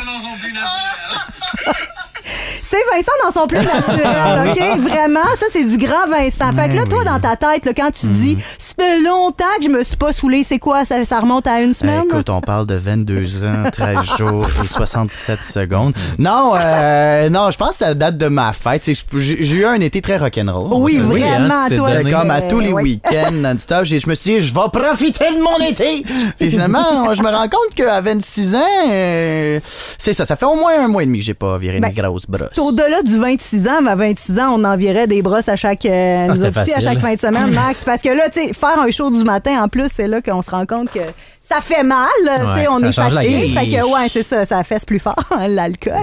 C'est 2.69 2.83
Vincent 2.93 3.11
dans 3.23 3.31
son 3.31 3.47
plein 3.47 3.61
naturel, 3.63 4.49
OK? 4.49 4.79
Vraiment, 4.81 5.23
ça, 5.39 5.45
c'est 5.53 5.63
du 5.63 5.77
grand 5.77 6.05
Vincent. 6.09 6.51
Fait 6.51 6.67
que 6.69 6.75
là, 6.75 6.83
toi, 6.83 7.05
dans 7.05 7.19
ta 7.19 7.37
tête, 7.37 7.65
là, 7.65 7.71
quand 7.75 7.91
tu 7.91 8.07
dis 8.07 8.37
«Fait 8.79 8.99
longtemps 9.01 9.43
que 9.57 9.63
je 9.65 9.69
me 9.69 9.83
suis 9.83 9.95
pas 9.97 10.13
saoulé», 10.13 10.43
c'est 10.45 10.59
quoi? 10.59 10.85
Ça, 10.85 11.03
ça 11.03 11.19
remonte 11.19 11.47
à 11.47 11.61
une 11.61 11.73
semaine? 11.73 12.03
Écoute, 12.07 12.29
on 12.29 12.41
parle 12.41 12.67
de 12.67 12.75
22 12.75 13.45
ans, 13.45 13.63
13 13.71 13.97
jours 14.19 14.47
et 14.63 14.67
67 14.67 15.39
secondes. 15.41 15.93
Non, 16.19 16.53
euh, 16.55 17.29
non, 17.29 17.49
je 17.49 17.57
pense 17.57 17.71
que 17.71 17.75
ça 17.85 17.93
date 17.95 18.17
de 18.17 18.27
ma 18.27 18.53
fête. 18.53 18.87
J'ai 19.13 19.55
eu 19.55 19.65
un 19.65 19.81
été 19.81 19.99
très 20.01 20.17
rock'n'roll. 20.17 20.69
oui, 20.73 21.01
oui, 21.03 21.23
hein, 21.23 21.47
vraiment, 21.47 21.67
toi. 21.75 21.89
donné. 21.91 22.03
C'est 22.11 22.11
comme 22.11 22.29
à 22.31 22.41
tous 22.43 22.59
les 22.59 22.71
Oui. 22.71 22.83
week-ends, 23.03 23.31
non-stop. 23.31 23.83
Je 23.85 23.95
me 24.07 24.13
suis 24.15 24.33
dit, 24.35 24.41
je 24.41 24.53
vais 24.53 24.59
profiter 24.71 25.25
de 25.35 25.41
mon 25.41 25.57
été. 25.67 26.03
Puis 26.37 26.51
finalement, 26.51 27.13
je 27.15 27.23
me 27.23 27.29
rends 27.29 27.47
compte 27.49 27.73
qu'à 27.75 27.99
26 28.01 28.55
ans, 28.55 28.59
euh, 28.91 29.59
c'est 29.97 30.13
ça. 30.13 30.27
Ça 30.27 30.35
fait 30.35 30.45
au 30.45 30.55
moins 30.55 30.73
un 30.83 30.87
mois 30.87 31.01
et 31.01 31.07
demi 31.07 31.17
que 31.19 31.25
j'ai 31.25 31.33
pas 31.33 31.57
viré 31.57 31.79
Ben, 31.79 31.89
une 31.89 31.95
grosse 32.01 32.27
brosse. 32.27 32.49
C'est 32.53 32.61
au-delà 32.61 33.01
du 33.01 33.17
26 33.17 33.67
ans, 33.69 33.81
mais 33.81 33.91
à 33.91 33.95
26 33.95 34.39
ans, 34.39 34.53
on 34.55 34.63
en 34.63 34.77
virait 34.77 35.07
des 35.07 35.23
brosses 35.23 35.49
à 35.49 35.55
chaque, 35.55 35.85
euh, 35.85 36.27
nous 36.27 36.39
autres 36.45 36.61
aussi, 36.61 36.73
à 36.73 36.79
chaque 36.79 36.99
fin 36.99 37.15
de 37.15 37.19
semaine, 37.19 37.51
Max. 37.53 37.79
Parce 37.85 38.01
que 38.01 38.09
là, 38.09 38.29
tu 38.29 38.41
sais, 38.41 38.51
faire 38.67 38.79
un 38.79 38.91
show 38.91 39.09
du 39.09 39.23
matin, 39.23 39.63
en 39.63 39.67
plus, 39.67 39.89
c'est 39.91 40.07
là 40.07 40.21
qu'on 40.21 40.41
se 40.41 40.51
rend 40.51 40.65
compte 40.65 40.91
que 40.91 40.99
ça 41.47 41.61
fait 41.61 41.83
mal. 41.83 42.07
tu 42.23 42.27
sais, 42.27 42.57
Ouais, 42.57 42.67
on 42.69 42.77
est 42.79 42.91
fatigué. 42.91 43.53
Fait 43.53 43.67
que, 43.67 43.85
ouais, 43.85 44.09
c'est 44.09 44.23
ça, 44.23 44.45
ça 44.45 44.63
fesse 44.63 44.83
plus 44.85 44.99
fort, 44.99 45.15
l'alcool. 45.47 45.93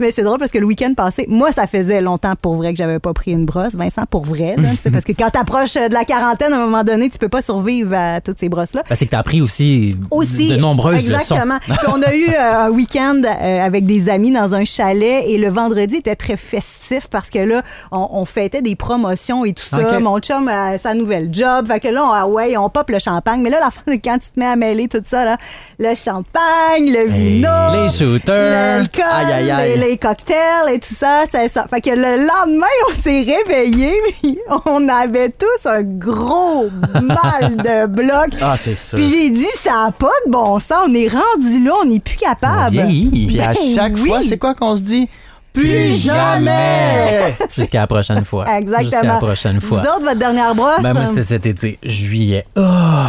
Mais 0.00 0.10
c'est 0.10 0.22
drôle 0.22 0.38
parce 0.38 0.50
que 0.50 0.58
le 0.58 0.66
week-end 0.66 0.92
passé, 0.94 1.24
moi, 1.28 1.52
ça 1.52 1.66
faisait 1.66 2.00
longtemps 2.00 2.34
pour 2.40 2.54
vrai 2.56 2.72
que 2.72 2.78
j'avais 2.78 2.98
pas 2.98 3.12
pris 3.12 3.32
une 3.32 3.44
brosse. 3.44 3.74
Vincent, 3.74 4.02
pour 4.10 4.24
vrai, 4.24 4.56
là, 4.56 4.70
tu 4.70 4.76
sais, 4.82 4.90
parce 4.90 5.04
que 5.04 5.12
quand 5.12 5.30
t'approches 5.30 5.74
de 5.74 5.92
la 5.92 6.04
quarantaine, 6.04 6.52
à 6.52 6.56
un 6.56 6.60
moment 6.66 6.84
donné, 6.84 7.08
tu 7.08 7.18
peux 7.18 7.28
pas 7.28 7.42
survivre 7.42 7.94
à 7.94 8.20
toutes 8.20 8.38
ces 8.38 8.48
brosses-là 8.48 8.82
Ben, 8.88 8.94
c'est 8.94 9.06
que 9.06 9.10
t'as 9.12 9.18
appris 9.20 9.40
aussi, 9.40 9.94
aussi 10.10 10.48
de 10.48 10.56
nombreuses 10.56 10.96
leçons. 11.06 11.20
exactement. 11.20 11.58
Puis 11.60 11.76
on 11.88 12.02
a 12.02 12.14
eu 12.14 12.28
euh, 12.28 12.66
un 12.66 12.70
week-end 12.70 13.20
euh, 13.24 13.60
avec 13.62 13.86
des 13.86 14.08
amis 14.08 14.32
dans 14.32 14.54
un 14.54 14.64
chalet 14.64 15.24
et 15.26 15.38
le 15.38 15.48
vendredi 15.48 15.96
était 15.96 16.16
très 16.16 16.36
festif 16.36 17.08
parce 17.10 17.30
que 17.30 17.38
là 17.38 17.62
on, 17.90 18.08
on 18.10 18.24
fêtait 18.24 18.62
des 18.62 18.74
promotions 18.76 19.44
et 19.44 19.52
tout 19.52 19.64
ça. 19.64 20.00
Mon 20.00 20.18
chum 20.18 20.48
a 20.48 20.78
sa 20.78 20.94
nouvelle 20.94 21.28
job, 21.32 21.66
fait 21.68 21.80
que 21.80 21.88
là 21.88 22.04
on, 22.04 22.12
ah 22.12 22.26
ouais, 22.26 22.56
on 22.56 22.68
pop 22.68 22.90
le 22.90 22.98
champagne. 22.98 23.40
Mais 23.42 23.50
là 23.50 23.58
la 23.60 23.70
fin 23.70 23.80
quand 24.02 24.18
tu 24.18 24.30
te 24.30 24.38
mets 24.40 24.46
à 24.46 24.56
mêler 24.72 24.88
tout 24.88 25.02
ça 25.04 25.24
là, 25.24 25.36
le 25.78 25.94
champagne, 25.94 26.90
le 26.92 27.06
vino, 27.08 27.48
Les 27.74 27.88
shooters. 27.88 28.50
l'alcool, 28.50 29.04
Aïe, 29.12 29.32
aïe, 29.32 29.50
aïe. 29.50 29.78
Les, 29.78 29.90
les 29.90 29.98
cocktails 29.98 30.72
et 30.74 30.78
tout 30.78 30.94
ça, 30.94 31.22
c'est 31.30 31.48
ça. 31.48 31.66
Fait 31.68 31.80
que 31.80 31.90
le 31.90 32.26
lendemain 32.26 32.66
on 32.90 33.02
s'est 33.02 33.24
réveillés, 33.46 33.94
puis 34.20 34.38
on 34.66 34.88
avait 34.88 35.28
tous 35.30 35.68
un 35.68 35.82
gros 35.82 36.68
mal 37.02 37.56
de 37.56 37.86
bloc. 37.92 38.30
Ah, 38.40 38.56
c'est 38.58 38.76
sûr. 38.76 38.96
Puis 38.98 39.08
j'ai 39.08 39.30
dit, 39.30 39.46
ça 39.62 39.84
n'a 39.86 39.92
pas 39.92 40.06
de 40.26 40.30
bon 40.30 40.58
sens. 40.58 40.86
On 40.88 40.94
est 40.94 41.08
rendu 41.08 41.62
là, 41.64 41.72
on 41.82 41.86
n'est 41.86 42.00
plus 42.00 42.16
capable. 42.16 42.70
vieillit. 42.70 43.26
Puis 43.26 43.40
à 43.40 43.52
Ben 43.52 43.58
chaque 43.74 43.94
oui. 43.96 44.08
fois, 44.08 44.20
c'est 44.26 44.38
quoi 44.38 44.54
qu'on 44.54 44.76
se 44.76 44.82
dit? 44.82 45.08
Plus 45.52 46.02
jamais! 46.02 47.34
Jusqu'à 47.56 47.80
la 47.80 47.86
prochaine 47.86 48.24
fois. 48.24 48.46
Exactement. 48.56 48.90
Jusqu'à 48.90 49.02
la 49.06 49.16
prochaine 49.16 49.60
fois. 49.60 49.80
Vous 49.80 49.86
autres, 49.86 50.00
votre 50.04 50.18
dernière 50.18 50.54
brosse? 50.54 50.80
Ben, 50.80 50.94
moi, 50.94 51.04
c'était 51.04 51.20
cet 51.22 51.44
été, 51.44 51.78
juillet. 51.82 52.46
Oh, 52.56 52.62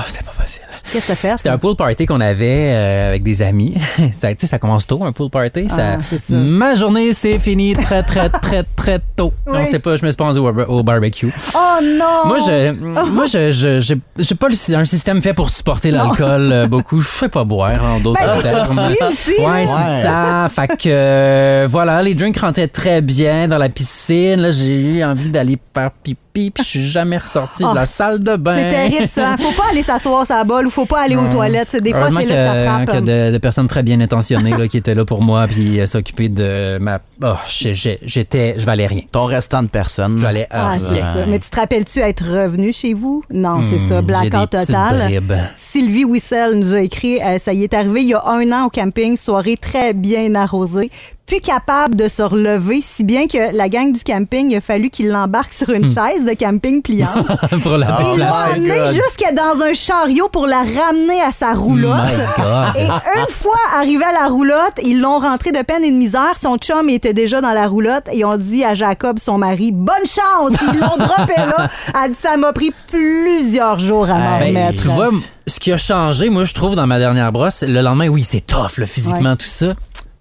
c'était 0.07 0.23
pas 0.25 0.33
facile. 0.37 0.61
Qu'est-ce 0.91 1.07
que 1.07 1.15
fait? 1.15 1.33
C'était 1.37 1.49
un 1.49 1.57
pool 1.57 1.75
party 1.75 2.05
qu'on 2.05 2.19
avait 2.21 2.73
euh, 2.73 3.09
avec 3.09 3.23
des 3.23 3.41
amis. 3.41 3.75
ça, 4.13 4.29
tu 4.29 4.41
sais, 4.41 4.47
ça 4.47 4.59
commence 4.59 4.85
tôt, 4.85 5.03
un 5.03 5.11
pool 5.11 5.29
party. 5.29 5.67
Ah, 5.71 5.99
ça. 6.01 6.35
Ma 6.35 6.75
journée, 6.75 7.13
c'est 7.13 7.39
fini 7.39 7.73
très, 7.73 8.03
très, 8.03 8.29
très, 8.41 8.63
très 8.75 8.99
tôt. 9.15 9.33
Oui. 9.47 9.57
On 9.61 9.65
sait 9.65 9.79
pas, 9.79 9.95
je 9.95 10.05
me 10.05 10.11
suis 10.11 10.17
pas 10.17 10.25
rendu 10.25 10.39
au, 10.39 10.47
au 10.47 10.83
barbecue. 10.83 11.33
Oh 11.55 11.59
non! 11.81 12.25
Moi, 12.27 12.37
je, 12.45 12.71
moi, 13.09 13.25
je, 13.25 14.33
pas 14.33 14.47
le- 14.49 14.75
un 14.75 14.85
système 14.85 15.21
fait 15.21 15.33
pour 15.33 15.49
supporter 15.49 15.91
l'alcool 15.91 16.51
euh, 16.51 16.67
beaucoup. 16.67 17.01
Je 17.01 17.07
sais 17.07 17.29
pas 17.29 17.43
boire 17.43 17.83
en 17.83 17.99
d'autres 17.99 18.19
Ben, 18.21 18.41
termes. 18.49 18.79
aussi, 18.79 19.41
Ouais, 19.41 19.65
c'est 19.65 20.03
ça. 20.07 20.47
Fait 20.53 20.67
que, 20.67 20.89
euh, 20.89 21.67
voilà, 21.69 22.01
les 22.01 22.13
drinks 22.15 22.37
rentraient 22.39 22.67
très 22.67 23.01
bien 23.01 23.47
dans 23.47 23.57
la 23.57 23.69
piscine. 23.69 24.41
Là, 24.41 24.51
j'ai 24.51 24.75
eu 24.75 25.03
envie 25.03 25.29
d'aller 25.29 25.57
faire 25.73 25.91
pipi, 26.03 26.17
puis 26.33 26.63
je 26.63 26.69
suis 26.69 26.87
jamais 26.87 27.17
ressorti 27.17 27.63
Oh, 27.65 27.71
de 27.71 27.75
la 27.75 27.85
salle 27.85 28.19
de 28.23 28.35
bain. 28.35 28.55
C'est 28.57 28.69
terrible, 28.69 29.07
ça. 29.07 29.35
Faut 29.41 29.51
pas 29.51 29.69
aller 29.71 29.83
s'asseoir 29.83 30.25
la 30.29 30.43
balle 30.43 30.67
ou 30.67 30.69
faut 30.69 30.85
pas 30.85 31.01
aller 31.01 31.15
aux 31.15 31.27
toilettes. 31.27 31.81
Des 31.81 31.91
fois, 31.91 32.07
c'est 32.07 32.13
là 32.13 32.21
que 32.23 32.27
ça 32.29 32.65
frappe. 32.65 32.85
qu'il 32.85 33.07
y 33.07 33.11
a 33.11 33.27
de, 33.27 33.33
de 33.33 33.37
personnes 33.37 33.67
très 33.67 33.83
bien 33.83 33.99
intentionnées 34.01 34.51
là, 34.57 34.67
qui 34.67 34.77
étaient 34.77 34.95
là 34.95 35.05
pour 35.05 35.21
moi 35.21 35.45
puis 35.47 35.79
euh, 35.79 35.85
s'occuper 35.85 36.29
de 36.29 36.77
ma. 36.79 36.99
Oh, 37.23 37.33
j'étais. 37.47 38.55
Je 38.57 38.65
valais 38.65 38.87
rien. 38.87 39.01
Ton 39.11 39.25
restant 39.25 39.63
de 39.63 39.67
personnes. 39.69 40.17
Je 40.17 40.23
valais 40.23 40.47
Ah, 40.49 40.69
rien. 40.71 40.79
c'est 40.79 40.99
ça. 41.01 41.25
Mais 41.27 41.39
tu 41.39 41.49
te 41.49 41.59
rappelles-tu 41.59 41.99
être 41.99 42.23
revenu 42.25 42.73
chez 42.73 42.93
vous? 42.93 43.23
Non, 43.31 43.61
c'est 43.63 43.79
ça. 43.79 44.01
Hmm, 44.01 44.05
Blackout 44.05 44.49
total. 44.49 45.21
Sylvie 45.55 46.05
Wissel 46.05 46.55
nous 46.55 46.73
a 46.73 46.81
écrit 46.81 47.21
euh, 47.21 47.37
Ça 47.37 47.53
y 47.53 47.63
est 47.63 47.73
arrivé 47.73 48.01
il 48.01 48.07
y 48.09 48.13
a 48.13 48.23
un 48.25 48.51
an 48.51 48.65
au 48.65 48.69
camping, 48.69 49.15
soirée 49.17 49.57
très 49.57 49.93
bien 49.93 50.33
arrosée. 50.35 50.89
Plus 51.25 51.39
capable 51.39 51.95
de 51.95 52.09
se 52.09 52.21
relever, 52.21 52.81
si 52.81 53.05
bien 53.05 53.27
que 53.27 53.55
la 53.55 53.69
gang 53.69 53.93
du 53.93 54.03
camping, 54.03 54.51
il 54.51 54.57
a 54.57 54.61
fallu 54.61 54.89
qu'il 54.89 55.07
l'embarque 55.07 55.53
sur 55.53 55.69
Hmm. 55.69 55.75
une 55.75 55.85
chaise 55.85 56.25
de 56.25 56.33
camping 56.37 56.81
pliante. 56.81 57.25
pour 57.63 57.77
la 57.77 57.97
Oh 58.01 58.15
God. 58.17 58.67
jusqu'à 58.93 59.31
dans 59.31 59.63
un 59.63 59.73
chariot 59.73 60.27
pour 60.29 60.47
la 60.47 60.57
ramener 60.57 61.21
à 61.25 61.31
sa 61.31 61.53
roulotte. 61.53 61.95
Et 62.75 62.83
une 62.85 63.29
fois 63.29 63.55
arrivé 63.75 64.03
à 64.03 64.11
la 64.11 64.27
roulotte, 64.27 64.79
ils 64.83 64.99
l'ont 64.99 65.19
rentré 65.19 65.51
de 65.53 65.61
peine 65.63 65.83
et 65.85 65.91
de 65.91 65.95
misère. 65.95 66.33
Son 66.41 66.57
chum 66.57 66.89
était 66.89 67.13
déjà 67.13 67.39
dans 67.39 67.53
la 67.53 67.67
roulotte 67.67 68.09
et 68.11 68.25
ont 68.25 68.37
dit 68.37 68.65
à 68.65 68.73
Jacob, 68.75 69.17
son 69.17 69.37
mari, 69.37 69.71
bonne 69.71 69.95
chance. 70.05 70.51
Ils 70.73 70.79
l'ont 70.79 70.97
droppé 70.97 71.33
là. 71.37 71.69
Elle 72.03 72.11
dit, 72.11 72.17
ça 72.21 72.35
m'a 72.35 72.51
pris 72.51 72.73
plusieurs 72.91 73.79
jours 73.79 74.09
à 74.09 74.17
m'en 74.19 74.39
remettre. 74.45 74.81
tu 74.81 74.89
vois, 74.89 75.09
ce 75.47 75.59
qui 75.59 75.71
a 75.71 75.77
changé, 75.77 76.29
moi, 76.29 76.43
je 76.43 76.53
trouve, 76.53 76.75
dans 76.75 76.87
ma 76.87 76.99
dernière 76.99 77.31
brosse, 77.31 77.63
le 77.65 77.81
lendemain, 77.81 78.07
oui, 78.09 78.23
c'est 78.23 78.45
tough, 78.45 78.77
là, 78.77 78.85
physiquement, 78.85 79.31
Ouais. 79.31 79.37
tout 79.37 79.45
ça. 79.47 79.73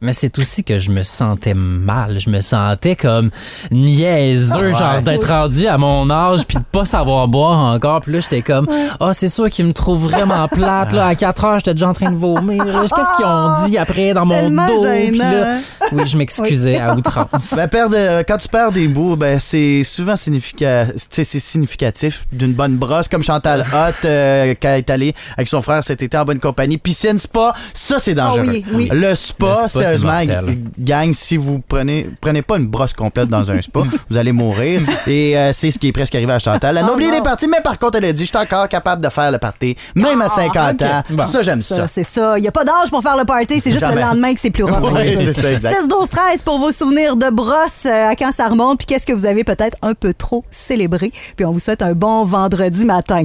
Mais 0.02 0.12
c'est 0.12 0.36
aussi 0.38 0.64
que 0.64 0.80
je 0.80 0.90
me 0.90 1.04
sentais 1.04 1.54
mal. 1.54 2.18
Je 2.18 2.28
me 2.28 2.40
sentais 2.40 2.96
comme 2.96 3.30
niaiseux, 3.70 4.72
genre 4.72 5.00
d'être 5.00 5.28
rendu 5.28 5.68
à 5.68 5.78
mon 5.78 6.10
âge 6.10 6.44
puis 6.44 6.58
de 6.58 6.62
pas 6.64 6.84
savoir 6.84 7.28
boire 7.28 7.72
encore. 7.72 8.00
Puis 8.00 8.12
là, 8.12 8.20
j'étais 8.20 8.42
comme, 8.42 8.68
ah, 8.98 9.12
c'est 9.12 9.28
sûr 9.28 9.48
qu'ils 9.48 9.64
me 9.64 9.72
trouvent 9.72 10.08
vraiment 10.08 10.48
plate. 10.48 10.92
Là, 10.92 11.06
à 11.06 11.14
4 11.14 11.44
heures, 11.44 11.58
j'étais 11.60 11.74
déjà 11.74 11.88
en 11.88 11.92
train 11.92 12.10
de 12.10 12.16
vomir. 12.16 12.64
Qu'est-ce 12.64 13.16
qu'ils 13.16 13.26
ont 13.26 13.66
dit 13.66 13.78
après 13.78 14.12
dans 14.12 14.26
mon 14.26 14.50
dos? 14.50 14.84
Puis 14.84 15.18
là, 15.18 15.58
oui, 15.92 16.02
je 16.06 16.16
m'excusais 16.16 16.78
à 16.78 16.96
outrance. 16.96 17.54
Ben, 17.56 17.68
perdre, 17.68 17.94
euh, 17.96 18.22
quand 18.26 18.38
tu 18.38 18.48
perds 18.48 18.72
des 18.72 18.88
bouts, 18.88 19.14
ben, 19.14 19.38
c'est 19.38 19.84
souvent 19.84 20.16
c'est 20.16 21.24
significatif 21.24 22.24
d'une 22.32 22.54
bonne 22.54 22.76
brosse, 22.76 23.06
comme 23.06 23.22
Chantal 23.22 23.60
Hott, 23.72 24.04
euh, 24.04 24.54
qui 24.54 24.66
est 24.66 24.90
allée 24.90 25.14
avec 25.36 25.48
son 25.48 25.62
frère 25.62 25.84
cet 25.84 26.02
été 26.02 26.16
en 26.16 26.24
bonne 26.24 26.40
compagnie. 26.40 26.78
Piscine, 26.78 27.18
spa, 27.18 27.54
ça, 27.72 28.00
c'est 28.00 28.14
dangereux. 28.14 28.44
Ah 28.46 28.50
oui, 28.50 28.64
oui. 28.72 28.88
Le 28.92 29.14
spa, 29.14 29.62
Le 29.62 29.68
spa, 29.68 29.91
g- 29.96 30.58
gang, 30.78 31.12
si 31.12 31.36
vous 31.36 31.58
prenez, 31.60 32.08
prenez 32.20 32.42
pas 32.42 32.56
une 32.56 32.66
brosse 32.66 32.92
complète 32.92 33.28
dans 33.28 33.50
un 33.50 33.60
spa, 33.60 33.80
vous 34.10 34.16
allez 34.16 34.32
mourir. 34.32 34.82
Et 35.06 35.36
euh, 35.36 35.52
c'est 35.52 35.70
ce 35.70 35.78
qui 35.78 35.88
est 35.88 35.92
presque 35.92 36.14
arrivé 36.14 36.32
à 36.32 36.38
Chantal. 36.38 36.76
Elle 36.76 36.84
a 36.84 36.88
Oh 36.90 36.94
oublié 36.94 37.10
parties, 37.22 37.48
mais 37.48 37.60
par 37.62 37.78
contre, 37.78 37.98
elle 37.98 38.04
a 38.06 38.12
dit, 38.12 38.22
je 38.24 38.28
suis 38.28 38.36
encore 38.38 38.68
capable 38.68 39.02
de 39.02 39.08
faire 39.08 39.30
le 39.30 39.38
party, 39.38 39.76
même 39.94 40.20
à 40.20 40.28
50 40.28 40.74
ok. 40.74 40.82
ans. 40.82 41.02
Bon. 41.10 41.22
Ça, 41.22 41.42
j'aime 41.42 41.62
ça. 41.62 41.76
Ça, 41.76 41.88
c'est 41.88 42.04
ça. 42.04 42.38
Il 42.38 42.42
n'y 42.42 42.48
a 42.48 42.52
pas 42.52 42.64
d'âge 42.64 42.90
pour 42.90 43.02
faire 43.02 43.16
le 43.16 43.24
party. 43.24 43.60
C'est 43.60 43.70
juste 43.70 43.80
Jamais. 43.84 43.96
le 43.96 44.00
lendemain 44.02 44.34
que 44.34 44.40
c'est 44.40 44.50
plus 44.50 44.64
rough. 44.64 44.92
Ouais, 44.92 45.16
c'est 45.24 45.40
ça, 45.40 45.52
exact. 45.52 45.74
16 45.74 45.88
12 45.88 46.08
13 46.10 46.42
pour 46.42 46.58
vos 46.58 46.72
souvenirs 46.72 47.16
de 47.16 47.30
brosse 47.30 47.86
euh, 47.86 48.08
à 48.10 48.16
quand 48.16 48.32
ça 48.32 48.48
remonte 48.48 48.78
puis 48.78 48.86
qu'est-ce 48.86 49.06
que 49.06 49.12
vous 49.12 49.26
avez 49.26 49.44
peut-être 49.44 49.76
un 49.82 49.94
peu 49.94 50.12
trop 50.14 50.44
célébré. 50.50 51.12
Puis 51.36 51.44
on 51.44 51.52
vous 51.52 51.60
souhaite 51.60 51.82
un 51.82 51.92
bon 51.92 52.24
vendredi 52.24 52.84
matin. 52.84 53.24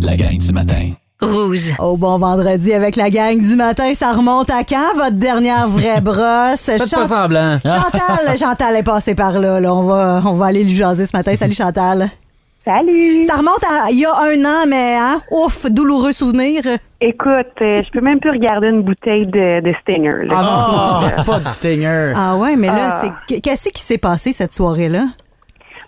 La 0.00 0.16
gang 0.16 0.38
du 0.38 0.52
matin. 0.52 0.90
Rouge. 1.22 1.74
Au 1.78 1.96
bon 1.96 2.16
vendredi 2.18 2.72
avec 2.72 2.96
la 2.96 3.10
gang 3.10 3.38
du 3.38 3.56
matin, 3.56 3.92
ça 3.94 4.12
remonte 4.12 4.48
à 4.50 4.64
quand 4.64 4.94
votre 4.94 5.16
dernière 5.16 5.68
vraie 5.68 6.00
brosse? 6.02 6.60
Faites 6.60 6.78
pas 6.78 6.86
Chant- 6.86 7.04
semblant. 7.06 7.58
Chantal, 7.64 8.38
Chantal 8.38 8.76
est 8.76 8.82
passée 8.82 9.14
par 9.14 9.38
là, 9.38 9.60
là. 9.60 9.74
On 9.74 9.82
va 9.84 10.22
on 10.26 10.32
va 10.32 10.46
aller 10.46 10.64
lui 10.64 10.74
jaser 10.74 11.06
ce 11.06 11.16
matin. 11.16 11.34
Salut 11.36 11.52
Chantal. 11.54 12.08
Salut! 12.64 13.24
Ça 13.24 13.36
remonte 13.38 13.64
à 13.64 13.90
il 13.90 13.98
y 14.00 14.04
a 14.04 14.10
un 14.12 14.44
an, 14.44 14.66
mais 14.68 14.94
hein, 15.00 15.20
ouf, 15.30 15.64
douloureux 15.70 16.12
souvenir. 16.12 16.62
Écoute, 17.00 17.46
euh, 17.62 17.78
je 17.82 17.90
peux 17.90 18.02
même 18.02 18.20
plus 18.20 18.30
regarder 18.30 18.68
une 18.68 18.82
bouteille 18.82 19.26
de, 19.26 19.60
de 19.62 19.74
Stinger. 19.80 20.26
là. 20.26 20.40
Oh, 21.18 21.22
pas 21.26 21.38
du 21.38 21.46
Stinger. 21.46 22.12
Ah 22.14 22.36
ouais, 22.36 22.56
mais 22.56 22.66
là, 22.66 23.00
Ah. 23.02 23.02
c'est 23.28 23.40
qu'est-ce 23.40 23.70
qui 23.70 23.82
s'est 23.82 23.96
passé 23.98 24.32
cette 24.32 24.52
soirée-là? 24.52 25.06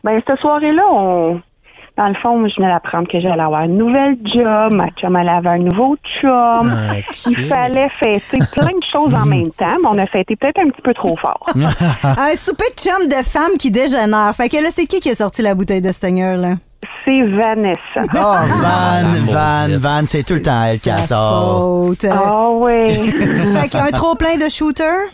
Ben, 0.02 0.18
cette 0.26 0.38
soirée-là, 0.40 0.82
on... 0.92 1.40
Dans 1.96 2.08
le 2.08 2.14
fond, 2.14 2.48
je 2.48 2.54
venais 2.56 2.72
d'apprendre 2.72 3.06
que 3.06 3.20
j'allais 3.20 3.42
avoir 3.42 3.64
une 3.64 3.76
nouvelle 3.76 4.16
job. 4.24 4.72
Ma 4.72 4.88
chum 4.90 5.14
allait 5.14 5.30
avoir 5.30 5.54
un 5.54 5.58
nouveau 5.58 5.96
chum. 6.20 6.72
Il 7.28 7.48
fallait 7.48 7.88
fêter 8.02 8.38
plein 8.52 8.66
de 8.66 8.84
choses 8.90 9.14
en 9.14 9.26
même 9.26 9.50
temps, 9.50 9.76
mais 9.82 9.88
on 9.88 9.98
a 9.98 10.06
fêté 10.06 10.34
peut-être 10.36 10.58
un 10.58 10.70
petit 10.70 10.80
peu 10.82 10.94
trop 10.94 11.16
fort. 11.16 11.46
un 11.54 12.34
souper 12.34 12.64
de 12.74 12.80
chum 12.80 13.08
de 13.08 13.22
femmes 13.22 13.58
qui 13.58 13.70
dégénère. 13.70 14.32
Fait 14.34 14.48
que 14.48 14.56
là, 14.56 14.70
c'est 14.70 14.86
qui 14.86 15.00
qui 15.00 15.10
a 15.10 15.14
sorti 15.14 15.42
la 15.42 15.54
bouteille 15.54 15.82
de 15.82 15.92
Stinger, 15.92 16.36
là? 16.38 16.54
C'est 17.04 17.22
Vanessa. 17.22 17.76
Oh, 17.96 18.06
Van, 18.14 19.24
Van. 19.26 19.76
Van, 19.76 20.06
c'est 20.06 20.22
tout 20.22 20.34
le 20.34 20.42
temps 20.42 20.62
elle 20.62 20.80
qui 20.80 20.90
sort. 21.06 21.92
Ah 22.10 22.50
ouais. 22.50 22.88
fait 23.54 23.68
qu'un 23.68 23.90
trop 23.90 24.14
plein 24.14 24.36
de 24.36 24.48
shooters? 24.50 25.10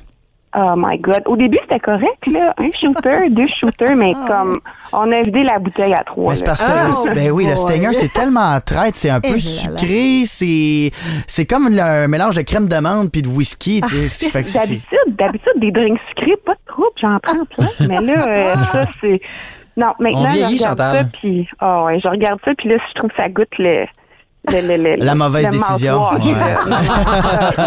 Oh 0.56 0.74
my 0.76 0.98
God. 0.98 1.20
Au 1.26 1.36
début, 1.36 1.58
c'était 1.62 1.78
correct, 1.80 2.26
là. 2.26 2.54
Un 2.58 2.70
shooter, 2.80 3.28
deux 3.30 3.48
shooters, 3.48 3.94
mais 3.96 4.14
comme 4.26 4.58
on 4.92 5.12
a 5.12 5.20
vidé 5.22 5.42
la 5.44 5.58
bouteille 5.58 5.92
à 5.92 6.02
trois. 6.04 6.30
Mais 6.30 6.36
c'est 6.36 6.44
parce 6.44 6.62
que, 6.64 6.68
Oh, 6.70 7.08
le- 7.08 7.14
ben 7.14 7.30
oui, 7.32 7.44
le 7.44 7.54
boy. 7.54 7.58
Stinger, 7.58 7.92
c'est 7.92 8.12
tellement 8.12 8.58
traite, 8.64 8.96
c'est 8.96 9.10
un 9.10 9.20
Eh 9.22 9.32
peu 9.32 9.38
sucré, 9.38 10.22
c'est, 10.24 10.90
c'est 11.26 11.44
comme 11.44 11.68
le- 11.68 11.80
un 11.80 12.08
mélange 12.08 12.34
de 12.36 12.42
crème 12.42 12.66
d'amande 12.66 13.10
puis 13.12 13.20
de 13.22 13.28
whisky, 13.28 13.82
tu 13.86 14.08
sais. 14.08 14.30
D'habitude, 14.32 15.16
d'habitude, 15.18 15.52
des 15.56 15.70
drinks 15.70 16.00
sucrés, 16.08 16.36
pas 16.46 16.54
de 16.54 16.60
trouble, 16.66 16.88
j'en 17.00 17.18
prends 17.22 17.44
plein. 17.44 17.86
Mais 17.86 18.00
là, 18.00 18.26
euh, 18.28 18.54
ça, 18.72 18.84
c'est. 19.00 19.20
Non, 19.76 19.92
maintenant, 20.00 20.22
On 20.24 20.26
je 20.28 20.34
regarde 20.34 20.56
Chantal. 20.56 20.96
ça, 21.04 21.08
puis. 21.20 21.48
Ah 21.60 21.84
ouais, 21.84 22.00
je 22.00 22.08
regarde 22.08 22.40
ça, 22.44 22.52
puis 22.56 22.68
là, 22.70 22.76
je 22.88 22.94
trouve 22.98 23.10
que 23.10 23.22
ça 23.22 23.28
goûte 23.28 23.48
le. 23.58 23.84
Le- 24.50 24.76
le- 24.76 24.82
le- 24.96 25.04
La 25.04 25.14
mauvaise 25.14 25.46
le 25.46 25.50
décision. 25.58 26.04
Ouais. 26.12 26.34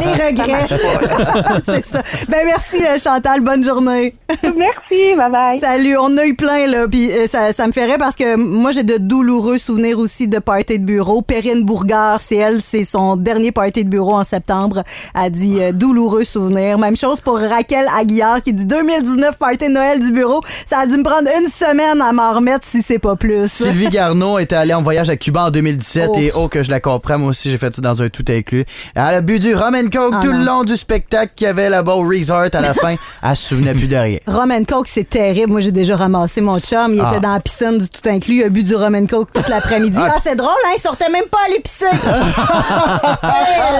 Les 0.02 0.26
regrets. 0.26 0.68
c'est 1.66 1.86
ça. 1.86 2.02
Ben 2.28 2.40
merci 2.46 2.84
euh, 2.86 2.98
Chantal, 2.98 3.42
bonne 3.42 3.64
journée. 3.64 4.16
Merci, 4.44 5.16
bye 5.18 5.30
bye. 5.32 5.60
Salut, 5.60 5.98
on 5.98 6.18
a 6.18 6.26
eu 6.26 6.36
plein 6.36 6.66
là, 6.68 6.88
puis 6.90 7.12
euh, 7.12 7.28
ça, 7.28 7.52
ça 7.54 7.68
me 7.68 7.74
rire 7.74 7.98
parce 8.00 8.16
que 8.16 8.36
moi 8.36 8.72
j'ai 8.72 8.84
de 8.84 8.98
douloureux 8.98 9.58
souvenirs 9.58 10.00
aussi 10.00 10.28
de 10.28 10.40
party 10.40 10.80
de 10.80 10.86
bureau. 10.86 11.22
Perrine 11.22 11.64
Bourgard, 11.64 12.20
c'est 12.22 12.38
elle, 12.38 12.62
c'est 12.62 12.84
son 12.86 13.16
dernier 13.16 13.52
party 13.52 13.84
de 13.84 13.90
bureau 13.90 14.16
en 14.16 14.24
septembre, 14.24 14.84
a 15.14 15.30
dit 15.30 15.58
euh, 15.62 15.72
douloureux 15.74 16.24
souvenirs. 16.24 16.78
Même 16.80 16.96
chose 16.96 17.22
pour 17.22 17.38
Raquel 17.38 17.86
Aguillard 17.96 18.42
qui 18.42 18.54
dit 18.54 18.66
2019 18.66 19.38
party 19.38 19.68
de 19.68 19.74
Noël 19.74 20.00
du 20.00 20.12
bureau, 20.12 20.42
ça 20.66 20.80
a 20.80 20.86
dû 20.88 20.98
me 20.98 21.04
prendre 21.04 21.28
une 21.40 21.48
semaine 21.50 22.02
à 22.02 22.12
m'en 22.14 22.34
remettre 22.34 22.66
si 22.66 22.82
c'est 22.82 23.00
pas 23.00 23.16
plus. 23.16 23.52
Sylvie 23.52 23.90
Garneau 23.90 24.40
était 24.40 24.56
allée 24.56 24.74
en 24.74 24.82
voyage 24.82 25.10
à 25.10 25.16
Cuba 25.18 25.46
en 25.46 25.52
2017 25.52 26.10
Oh. 26.12 26.16
et 26.18 26.32
oh 26.34 26.48
que 26.48 26.61
je 26.64 26.72
la 26.72 26.80
comprends, 26.80 27.18
moi 27.20 27.30
aussi 27.30 27.50
j'ai 27.50 27.58
fait 27.58 27.76
ça 27.76 27.82
dans 27.82 28.02
un 28.02 28.10
tout 28.10 28.26
inclus. 28.30 28.66
Elle 28.96 29.02
a 29.16 29.22
bu 29.22 29.40
du 29.40 29.54
rum 29.56 29.76
and 29.76 29.90
coke 29.92 30.14
Ah 30.16 30.20
tout 30.22 30.32
non. 30.32 30.40
le 30.40 30.46
long 30.46 30.64
du 30.64 30.76
spectacle 30.78 31.32
qu'il 31.36 31.46
y 31.46 31.50
avait 31.50 31.70
là-bas 31.70 31.94
au 31.94 32.08
resort 32.08 32.46
à 32.54 32.62
la 32.62 32.74
fin. 32.74 32.96
Elle 33.24 33.36
se 33.36 33.50
souvenait 33.50 33.74
plus 33.74 33.88
de 33.88 33.96
rien. 33.96 34.18
Rum 34.28 34.52
and 34.52 34.64
Coke, 34.68 34.88
c'est 34.88 35.08
terrible. 35.08 35.52
Moi, 35.52 35.62
j'ai 35.62 35.72
déjà 35.72 35.96
ramassé 35.96 36.42
mon 36.42 36.60
chum. 36.60 36.94
Il 36.94 37.02
Ah. 37.02 37.12
était 37.12 37.20
dans 37.22 37.34
la 37.34 37.40
piscine 37.40 37.78
du 37.78 37.88
tout 37.90 38.08
inclus. 38.10 38.36
Il 38.38 38.44
a 38.44 38.50
bu 38.50 38.64
du 38.64 38.76
rum 38.76 38.96
and 38.96 39.06
Coke 39.08 39.30
toute 39.34 39.48
l'après-midi. 39.48 39.98
Ah, 40.00 40.16
c'est 40.24 40.36
drôle, 40.36 40.50
hein? 40.66 40.72
Il 40.78 40.82
sortait 40.82 41.10
même 41.10 41.26
pas 41.30 41.38
à 41.48 41.50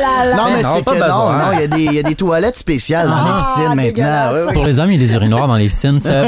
là. 0.02 0.36
Non, 0.36 0.44
mais 0.54 0.62
non, 0.62 0.70
c'est 0.76 0.84
pas 0.84 0.94
que 0.94 1.00
non, 1.00 1.06
besoin. 1.06 1.38
non, 1.38 1.46
il 1.54 1.60
y, 1.60 1.64
a 1.64 1.68
des- 1.68 1.84
il 1.86 1.94
y 1.94 2.00
a 2.00 2.04
des 2.04 2.16
toilettes 2.16 2.56
spéciales 2.58 3.08
dans 3.08 3.14
Ah, 3.16 3.26
les 3.26 3.64
piscines 3.64 3.76
maintenant. 3.76 4.54
Pour 4.54 4.66
les 4.66 4.80
hommes, 4.80 4.92
il 4.92 5.00
y 5.02 5.04
a 5.04 5.06
des 5.08 5.14
urinoirs 5.16 5.48
dans 5.48 5.56
les 5.56 5.68
piscines. 5.68 6.00
T'as 6.00 6.22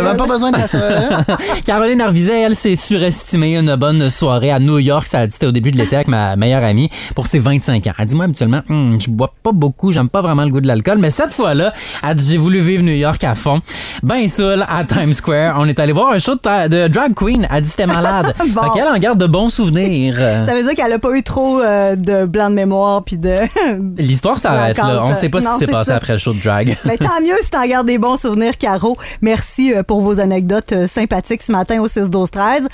même 0.00 0.16
pas 0.16 0.26
besoin 0.26 0.50
de 0.52 0.66
ça. 0.66 0.78
Caroline 1.66 2.00
Arviset, 2.00 2.40
elle, 2.42 2.54
s'est 2.54 2.76
surestimée 2.76 3.56
une 3.56 3.74
bonne 3.76 4.10
soirée 4.10 4.50
à 4.50 4.58
New 4.58 4.78
York. 4.78 5.06
Ça 5.06 5.20
a 5.20 5.26
dit 5.26 5.33
c'était 5.34 5.46
au 5.46 5.52
début 5.52 5.70
de 5.70 5.76
l'été 5.76 5.96
avec 5.96 6.08
ma 6.08 6.36
meilleure 6.36 6.64
amie 6.64 6.88
pour 7.14 7.26
ses 7.26 7.38
25 7.38 7.86
ans. 7.86 7.92
Elle 7.98 8.06
dit, 8.06 8.16
moi, 8.16 8.24
habituellement, 8.24 8.62
Hum, 8.70 8.98
je 9.00 9.10
bois 9.10 9.32
pas 9.42 9.52
beaucoup, 9.52 9.92
j'aime 9.92 10.08
pas 10.08 10.22
vraiment 10.22 10.44
le 10.44 10.50
goût 10.50 10.60
de 10.60 10.66
l'alcool. 10.66 10.98
Mais 10.98 11.10
cette 11.10 11.32
fois-là, 11.32 11.72
elle 12.02 12.14
dit, 12.14 12.30
j'ai 12.30 12.36
voulu 12.36 12.60
vivre 12.60 12.82
New 12.82 12.94
York 12.94 13.22
à 13.24 13.34
fond. 13.34 13.60
Ben 14.02 14.26
saoul, 14.26 14.64
à 14.68 14.84
Times 14.84 15.12
Square. 15.12 15.56
On 15.58 15.68
est 15.68 15.78
allé 15.78 15.92
voir 15.92 16.12
un 16.12 16.18
show 16.18 16.34
de, 16.34 16.88
drag 16.88 17.14
queen. 17.14 17.46
Elle 17.50 17.62
dit, 17.62 17.70
c'était 17.70 17.86
malade. 17.86 18.34
Bon. 18.54 18.62
Fait 18.62 18.78
qu'elle 18.78 18.88
en 18.88 18.98
garde 18.98 19.18
de 19.18 19.26
bons 19.26 19.48
souvenirs. 19.48 20.16
Ça 20.16 20.54
veut 20.54 20.62
dire 20.62 20.74
qu'elle 20.74 20.92
a 20.92 20.98
pas 20.98 21.16
eu 21.16 21.22
trop 21.22 21.60
euh, 21.60 21.96
de 21.96 22.24
blanc 22.24 22.50
de 22.50 22.54
mémoire 22.54 23.02
puis 23.02 23.16
de. 23.16 23.34
L'histoire 23.98 24.38
s'arrête 24.38 24.76
là. 24.76 25.04
On 25.04 25.14
sait 25.14 25.28
pas 25.28 25.40
ce 25.40 25.48
qui 25.48 25.58
s'est 25.58 25.66
passé 25.66 25.90
ça. 25.90 25.96
après 25.96 26.12
le 26.12 26.18
show 26.18 26.32
de 26.32 26.40
drag. 26.40 26.76
Mais 26.84 26.96
tant 26.98 27.20
mieux 27.20 27.36
si 27.42 27.50
t'en 27.50 27.66
gardes 27.66 27.86
des 27.86 27.98
bons 27.98 28.20
souvenirs, 28.20 28.56
Caro. 28.58 28.96
Merci 29.22 29.74
euh, 29.74 29.82
pour 29.82 30.02
vos 30.02 30.20
anecdotes 30.20 30.72
euh, 30.72 30.86
sympathiques 30.86 31.42
ce 31.42 31.52
matin 31.52 31.80
au 31.80 31.88
6 31.88 32.10
12 32.10 32.30
13 32.30 32.68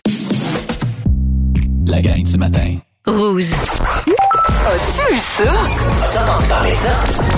La 1.86 2.00
gang 2.02 2.22
du 2.22 2.38
matin. 2.38 2.76
Rouge. 3.06 3.50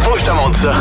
Faut 0.02 0.12
que 0.12 0.18
je 0.18 0.24
te 0.24 0.30
montre 0.30 0.58
ça. 0.58 0.74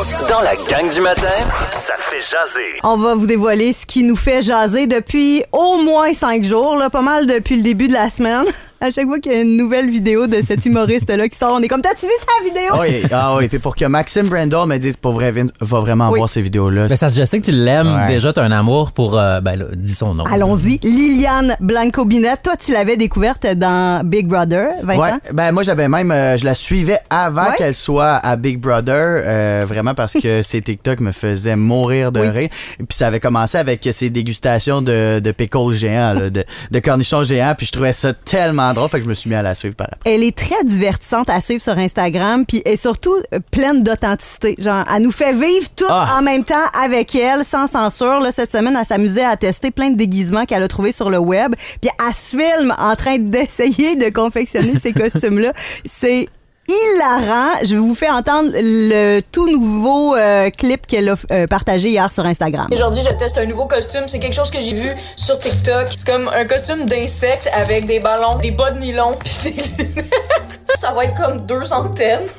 Dans 0.00 0.40
la 0.40 0.54
gang 0.70 0.90
du 0.90 1.00
matin, 1.02 1.26
ça 1.72 1.92
fait 1.98 2.20
jaser. 2.22 2.80
On 2.84 2.96
va 2.96 3.14
vous 3.14 3.26
dévoiler 3.26 3.74
ce 3.74 3.84
qui 3.84 4.02
nous 4.02 4.16
fait 4.16 4.40
jaser 4.40 4.86
depuis 4.86 5.42
au 5.52 5.82
moins 5.82 6.14
cinq 6.14 6.42
jours, 6.42 6.76
là, 6.78 6.88
pas 6.88 7.02
mal 7.02 7.26
depuis 7.26 7.56
le 7.58 7.62
début 7.62 7.86
de 7.88 7.92
la 7.92 8.08
semaine. 8.08 8.44
À 8.82 8.90
chaque 8.90 9.06
fois 9.06 9.18
qu'il 9.18 9.30
y 9.32 9.34
a 9.34 9.40
une 9.42 9.58
nouvelle 9.58 9.90
vidéo 9.90 10.26
de 10.26 10.40
cet 10.40 10.64
humoriste-là 10.64 11.28
qui 11.28 11.36
sort, 11.36 11.52
on 11.52 11.60
est 11.62 11.68
comme, 11.68 11.82
t'as-tu 11.82 12.06
vu 12.06 12.12
sa 12.18 12.42
vidéo? 12.48 12.76
Oui, 12.80 13.02
ah 13.12 13.36
oui, 13.36 13.46
puis 13.46 13.58
pour 13.58 13.76
que 13.76 13.84
Maxime 13.84 14.26
Brandon 14.26 14.64
me 14.64 14.78
dise 14.78 14.96
pour 14.96 15.12
vrai, 15.12 15.32
Vince 15.32 15.50
va 15.60 15.80
vraiment 15.80 16.08
Oui. 16.08 16.16
voir 16.18 16.30
ces 16.30 16.40
vidéos-là. 16.40 16.88
Ça, 16.96 17.08
je 17.08 17.22
sais 17.26 17.38
que 17.40 17.44
tu 17.44 17.52
l'aimes. 17.52 17.94
Ouais. 17.94 18.06
Déjà, 18.06 18.32
t'as 18.32 18.42
un 18.42 18.50
amour 18.52 18.92
pour. 18.92 19.18
euh, 19.18 19.42
ben 19.42 19.56
là, 19.56 19.66
dis 19.74 19.94
son 19.94 20.14
nom. 20.14 20.24
Allons-y. 20.24 20.78
Liliane 20.82 21.56
Blanco-Binet, 21.60 22.36
toi, 22.42 22.54
tu 22.58 22.72
l'avais 22.72 22.96
découverte 22.96 23.46
dans 23.54 24.00
Big 24.02 24.26
Brother, 24.26 24.70
Vincent? 24.82 25.02
Ouais, 25.02 25.12
ben 25.34 25.52
moi 25.52 25.62
j'avais 25.62 25.88
même 25.88 26.10
euh, 26.10 26.38
je 26.38 26.46
la 26.46 26.54
suivais 26.54 27.00
avant 27.10 27.50
Ouais. 27.50 27.56
qu'elle 27.58 27.74
soit 27.74 28.14
à 28.14 28.36
Big 28.36 28.58
Brother 28.58 28.94
euh, 29.26 29.62
vraiment 29.68 29.89
parce 29.94 30.14
que 30.14 30.42
ses 30.42 30.62
TikTok 30.62 31.00
me 31.00 31.12
faisaient 31.12 31.56
mourir 31.56 32.12
de 32.12 32.20
Oui. 32.20 32.28
rire 32.28 32.48
et 32.78 32.82
puis 32.84 32.96
ça 32.96 33.06
avait 33.08 33.20
commencé 33.20 33.58
avec 33.58 33.88
ses 33.92 34.10
dégustations 34.10 34.82
de, 34.82 35.18
de 35.20 35.32
pickles 35.32 35.72
géants 35.72 36.14
là, 36.14 36.30
de, 36.30 36.44
de 36.70 36.78
cornichons 36.80 37.24
géants 37.24 37.54
puis 37.56 37.66
je 37.66 37.72
trouvais 37.72 37.92
ça 37.92 38.12
tellement 38.12 38.72
drôle 38.72 38.88
fait 38.88 38.98
que 38.98 39.04
je 39.04 39.08
me 39.08 39.14
suis 39.14 39.28
mis 39.30 39.36
à 39.36 39.42
la 39.42 39.54
suivre 39.54 39.74
par 39.76 39.88
après. 39.92 40.12
Elle 40.14 40.22
est 40.24 40.36
très 40.36 40.62
divertissante 40.64 41.28
à 41.30 41.40
suivre 41.40 41.62
sur 41.62 41.76
Instagram, 41.78 42.44
puis 42.46 42.62
est 42.64 42.76
surtout 42.76 43.14
euh, 43.34 43.38
pleine 43.50 43.82
d'authenticité. 43.82 44.54
Genre, 44.58 44.84
elle 44.94 45.02
nous 45.02 45.12
fait 45.12 45.32
vivre 45.32 45.68
tout 45.76 45.84
Ah. 45.88 46.16
en 46.18 46.22
même 46.22 46.44
temps 46.44 46.54
avec 46.82 47.14
elle, 47.14 47.44
sans 47.44 47.66
censure. 47.66 48.20
Là, 48.20 48.30
cette 48.32 48.52
semaine, 48.52 48.76
elle 48.78 48.86
s'amusait 48.86 49.24
à 49.24 49.36
tester 49.36 49.70
plein 49.70 49.90
de 49.90 49.96
déguisements 49.96 50.44
qu'elle 50.44 50.62
a 50.62 50.68
trouvés 50.68 50.92
sur 50.92 51.10
le 51.10 51.18
web, 51.18 51.54
puis 51.80 51.90
elle 51.98 52.14
se 52.14 52.36
filme 52.36 52.74
en 52.78 52.94
train 52.96 53.18
d'essayer 53.18 53.96
de 53.96 54.10
confectionner 54.10 54.74
ces 54.80 54.92
costumes-là. 54.94 55.52
C'est 55.84 56.28
hilarant. 56.70 57.58
Je 57.62 57.74
vais 57.74 57.80
vous 57.80 57.94
faire 57.94 58.14
entendre 58.14 58.50
le 58.54 59.20
tout 59.32 59.50
nouveau 59.50 60.16
euh, 60.16 60.50
clip 60.50 60.86
qu'elle 60.86 61.08
a 61.08 61.14
euh, 61.30 61.46
partagé 61.46 61.90
hier 61.90 62.10
sur 62.12 62.24
Instagram. 62.24 62.68
Aujourd'hui, 62.72 63.02
je 63.02 63.12
teste 63.14 63.38
un 63.38 63.46
nouveau 63.46 63.66
costume. 63.66 64.02
C'est 64.06 64.18
quelque 64.18 64.34
chose 64.34 64.50
que 64.50 64.60
j'ai 64.60 64.74
vu 64.74 64.90
sur 65.16 65.38
TikTok. 65.38 65.88
C'est 65.96 66.06
comme 66.06 66.28
un 66.28 66.44
costume 66.44 66.86
d'insecte 66.86 67.50
avec 67.54 67.86
des 67.86 68.00
ballons, 68.00 68.36
des 68.36 68.50
bas 68.50 68.70
de 68.70 68.80
nylon 68.80 69.12
puis 69.24 69.52
des 69.52 69.84
lunettes. 69.84 70.60
Ça 70.76 70.92
va 70.92 71.04
être 71.04 71.14
comme 71.14 71.40
deux 71.42 71.72
antennes. 71.72 72.26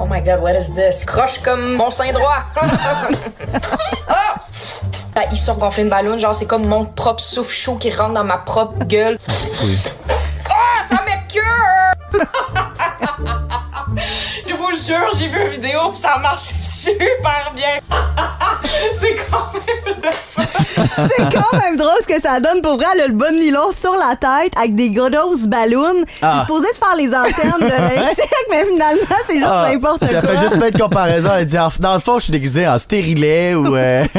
Oh 0.00 0.06
my 0.06 0.20
god, 0.20 0.40
what 0.42 0.54
is 0.54 0.72
this? 0.74 1.04
Croche 1.04 1.38
comme 1.38 1.76
mon 1.76 1.88
sein 1.88 2.12
droit. 2.12 2.42
Ah! 4.08 4.34
Ben, 5.14 5.22
ils 5.30 5.38
sont 5.38 5.54
gonflés 5.54 5.84
une 5.84 5.88
ballon, 5.88 6.18
genre 6.18 6.34
c'est 6.34 6.46
comme 6.46 6.66
mon 6.66 6.84
propre 6.84 7.20
souffle 7.20 7.54
chaud 7.54 7.76
qui 7.76 7.92
rentre 7.92 8.14
dans 8.14 8.24
ma 8.24 8.38
propre 8.38 8.84
gueule. 8.84 9.16
Ah, 10.50 10.84
ça 10.88 10.96
m'écoeure! 11.04 11.93
Je 14.46 14.54
vous 14.54 14.72
jure, 14.72 15.08
j'ai 15.18 15.28
vu 15.28 15.40
une 15.42 15.48
vidéo 15.48 15.90
pis 15.90 15.98
ça 15.98 16.18
marche 16.18 16.52
super 16.62 17.52
bien. 17.54 17.78
c'est 18.94 19.14
quand 19.30 19.52
même 19.52 19.94
C'est 21.16 21.24
quand 21.32 21.58
même 21.58 21.76
drôle 21.76 21.90
ce 22.08 22.14
que 22.14 22.20
ça 22.22 22.40
donne 22.40 22.62
pour 22.62 22.76
vrai. 22.76 22.86
Elle 22.94 23.00
a 23.02 23.06
le 23.08 23.12
bon 23.14 23.34
nylon 23.38 23.70
sur 23.72 23.92
la 23.92 24.16
tête 24.16 24.52
avec 24.58 24.74
des 24.74 24.90
grosses 24.90 25.42
ballons. 25.46 26.04
C'est 26.06 26.18
Ah. 26.22 26.40
supposé 26.46 26.66
de 26.72 26.76
faire 26.76 26.96
les 26.96 27.08
antennes 27.08 27.60
de 27.60 27.72
l'insecte, 27.96 28.46
mais 28.50 28.64
finalement, 28.66 29.16
c'est 29.28 29.36
juste 29.36 29.48
Ah, 29.50 29.68
n'importe 29.70 30.02
Elle 30.02 30.20
quoi. 30.20 30.28
fait 30.30 30.38
juste 30.38 30.56
plein 30.58 30.70
de 30.70 30.78
comparaisons. 30.78 31.30
Elle 31.38 31.46
dit, 31.46 31.56
dans 31.80 31.94
le 31.94 32.00
fond, 32.00 32.18
je 32.18 32.24
suis 32.24 32.32
déguisé 32.32 32.66
en 32.68 32.78
stérilet 32.78 33.54
ou... 33.54 33.74
euh, 33.76 34.04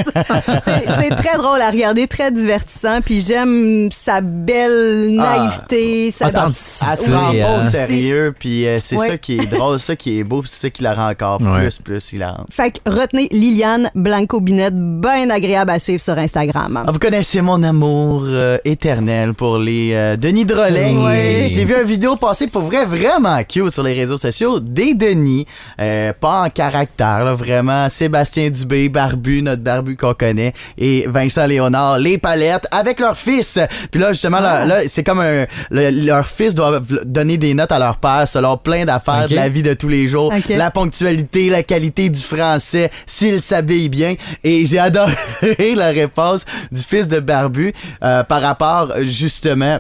C'est 0.66 0.86
c'est 1.02 1.16
très 1.16 1.38
drôle 1.38 1.62
à 1.62 1.70
regarder, 1.72 2.08
très 2.08 2.32
divertissant. 2.32 3.02
Puis 3.04 3.22
j'aime 3.22 3.90
sa 3.92 4.22
belle 4.22 5.14
naïveté. 5.16 6.12
sa- 6.12 6.28
Authenticité. 6.28 6.86
Elle 7.06 7.12
pas 7.12 7.50
hein. 7.50 7.60
au 7.68 7.70
sérieux, 7.70 8.36
puis 8.38 8.68
euh, 8.68 8.78
c'est 8.84 8.96
Ouais. 8.98 9.10
ça 9.10 9.18
qui 9.18 9.38
est 9.38 9.46
drôle, 9.46 9.80
ça 9.80 9.96
qui 9.96 10.20
est 10.20 10.24
beau, 10.24 10.42
puis 10.42 10.50
c'est 10.54 10.62
ça 10.68 10.70
qui 10.70 10.84
la 10.84 10.94
rend 10.94 11.10
encore 11.10 11.42
Ouais. 11.42 11.60
plus, 11.62 11.78
plus 11.80 12.14
hilarante. 12.14 12.48
Fait 12.52 12.72
que 12.72 12.80
retenez 12.90 13.28
Liliane 13.32 13.90
Blanco-Binette, 13.96 14.74
bien 14.76 15.30
agréable 15.30 15.72
à 15.72 15.80
suivre 15.80 16.02
sur 16.02 16.18
Instagram. 16.18 16.65
Ah, 16.74 16.92
vous 16.92 17.00
connaissez 17.00 17.42
mon 17.42 17.62
amour 17.64 18.24
euh, 18.28 18.58
éternel 18.66 19.34
pour 19.34 19.58
les 19.60 19.92
euh, 19.94 20.16
Denis 20.18 20.46
Drolet. 20.46 20.94
Oui. 20.96 21.48
J'ai 21.50 21.64
vu 21.66 21.76
une 21.80 21.88
vidéo 21.88 22.16
passer 22.16 22.48
pour 22.48 22.64
vrai 22.64 22.86
vraiment 22.86 23.38
cute 23.44 23.70
sur 23.72 23.84
les 23.84 23.94
réseaux 23.94 24.18
sociaux 24.18 24.60
des 24.60 24.94
Denis, 24.94 25.46
euh, 25.80 26.12
pas 26.20 26.44
en 26.44 26.50
caractère, 26.50 27.24
là, 27.24 27.36
vraiment 27.36 27.88
Sébastien 27.90 28.50
Dubé, 28.50 28.90
Barbu, 28.90 29.42
notre 29.42 29.62
Barbu 29.62 29.96
qu'on 29.96 30.14
connaît, 30.14 30.54
et 30.78 31.06
Vincent 31.08 31.46
Léonard, 31.46 32.00
les 32.00 32.18
palettes 32.18 32.68
avec 32.72 33.00
leur 33.00 33.18
fils. 33.18 33.60
Puis 33.92 34.00
là 34.02 34.12
justement 34.14 34.40
là, 34.40 34.66
là, 34.66 34.76
c'est 34.88 35.04
comme 35.04 35.20
un 35.20 35.46
le- 35.70 35.90
leur 36.06 36.26
fils 36.26 36.56
doit 36.56 36.80
donner 37.06 37.38
des 37.38 37.54
notes 37.54 37.72
à 37.72 37.80
leur 37.80 37.98
père 37.98 38.28
selon 38.28 38.58
plein 38.58 38.86
d'affaires 38.86 39.28
de 39.30 39.36
la 39.36 39.50
vie 39.50 39.64
de 39.64 39.74
tous 39.74 39.90
les 39.90 40.08
jours, 40.08 40.34
Ok. 40.36 40.50
la 40.56 40.72
ponctualité, 40.72 41.50
la 41.50 41.64
qualité 41.64 42.10
du 42.10 42.20
français, 42.22 42.90
s'il 43.06 43.40
s'habille 43.40 43.90
bien. 43.90 44.16
Et 44.44 44.66
j'ai 44.66 44.80
adoré 44.80 45.14
la 45.76 45.90
réponse 45.90 46.46
du 46.72 46.82
fils 46.82 47.08
de 47.08 47.20
Barbu 47.20 47.74
euh, 48.04 48.24
par 48.24 48.42
rapport 48.42 48.94
justement. 49.02 49.80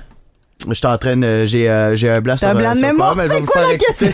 Je 0.67 0.73
suis 0.73 0.87
en 0.87 0.97
train 0.97 1.17
de. 1.17 1.45
J'ai 1.45 1.69
euh, 1.69 1.95
j'ai 1.95 2.09
un 2.09 2.21
blanc 2.21 2.37
sur 2.37 2.47
un 2.47 2.55
blanc 2.55 2.71
de 2.73 2.77
sur 2.79 2.87
mémoire, 2.87 3.15
c'est 3.29 3.41
quoi 3.45 3.61
faire 3.61 3.67
la 3.67 3.73
écouter. 3.75 4.13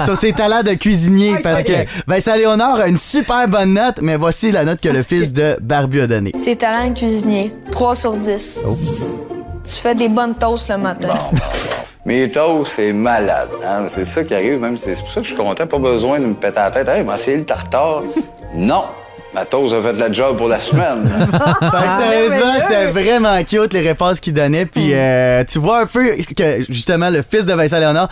sur 0.04 0.16
ses 0.16 0.32
talents 0.32 0.62
de 0.62 0.72
cuisinier. 0.74 1.36
parce 1.42 1.62
que 1.64 1.72
Vincent 2.06 2.36
Léonard 2.36 2.76
a 2.76 2.88
une 2.88 2.96
super 2.96 3.48
bonne 3.48 3.74
note, 3.74 3.96
mais 4.00 4.16
voici 4.16 4.50
la 4.52 4.64
note 4.64 4.80
que 4.80 4.88
le 4.88 5.02
fils 5.02 5.32
de 5.32 5.56
Barbu 5.60 6.00
a 6.00 6.06
donnée. 6.06 6.32
C'est 6.38 6.56
talent 6.56 6.88
de 6.90 6.94
cuisinier. 6.98 7.54
3 7.70 7.94
sur 7.96 8.16
10. 8.16 8.60
Tu 9.64 9.72
fais 9.74 9.94
des 9.94 10.08
bonnes 10.08 10.36
toasts 10.36 10.70
le 10.70 10.78
matin. 10.78 11.08
Mes 12.06 12.30
toasts, 12.30 12.72
c'est 12.76 12.92
malade. 12.92 13.48
hein. 13.66 13.84
C'est 13.88 14.04
ça 14.04 14.24
qui 14.24 14.34
arrive, 14.34 14.58
même. 14.60 14.76
C'est 14.78 14.98
pour 14.98 15.08
ça 15.08 15.20
que 15.20 15.26
je 15.26 15.34
suis 15.34 15.36
content. 15.36 15.66
Pas 15.66 15.78
besoin 15.78 16.18
de 16.20 16.26
me 16.26 16.34
péter 16.34 16.56
la 16.60 16.70
tête. 16.70 16.88
Hey, 16.88 17.04
m'a 17.04 17.16
essayé 17.16 17.36
le 17.36 17.44
tartare. 17.44 18.02
non. 18.54 18.84
Ma 19.34 19.46
toast 19.46 19.72
a 19.74 19.80
fait 19.80 19.94
la 19.94 20.12
job 20.12 20.36
pour 20.36 20.48
la 20.48 20.60
semaine. 20.60 21.08
Fait 21.30 21.66
que 21.66 22.02
sérieusement, 22.02 22.52
c'était 22.60 22.86
vraiment 22.90 23.42
cute 23.44 23.72
les 23.72 23.80
réponses 23.80 24.20
qu'il 24.20 24.34
donnait. 24.34 24.66
Puis 24.66 24.92
euh, 24.92 25.42
tu 25.44 25.58
vois 25.58 25.80
un 25.80 25.86
peu 25.86 26.16
que 26.36 26.64
justement 26.68 27.08
le 27.08 27.22
fils 27.22 27.46
de 27.46 27.54
Vincent 27.54 27.78
Léonard, 27.78 28.10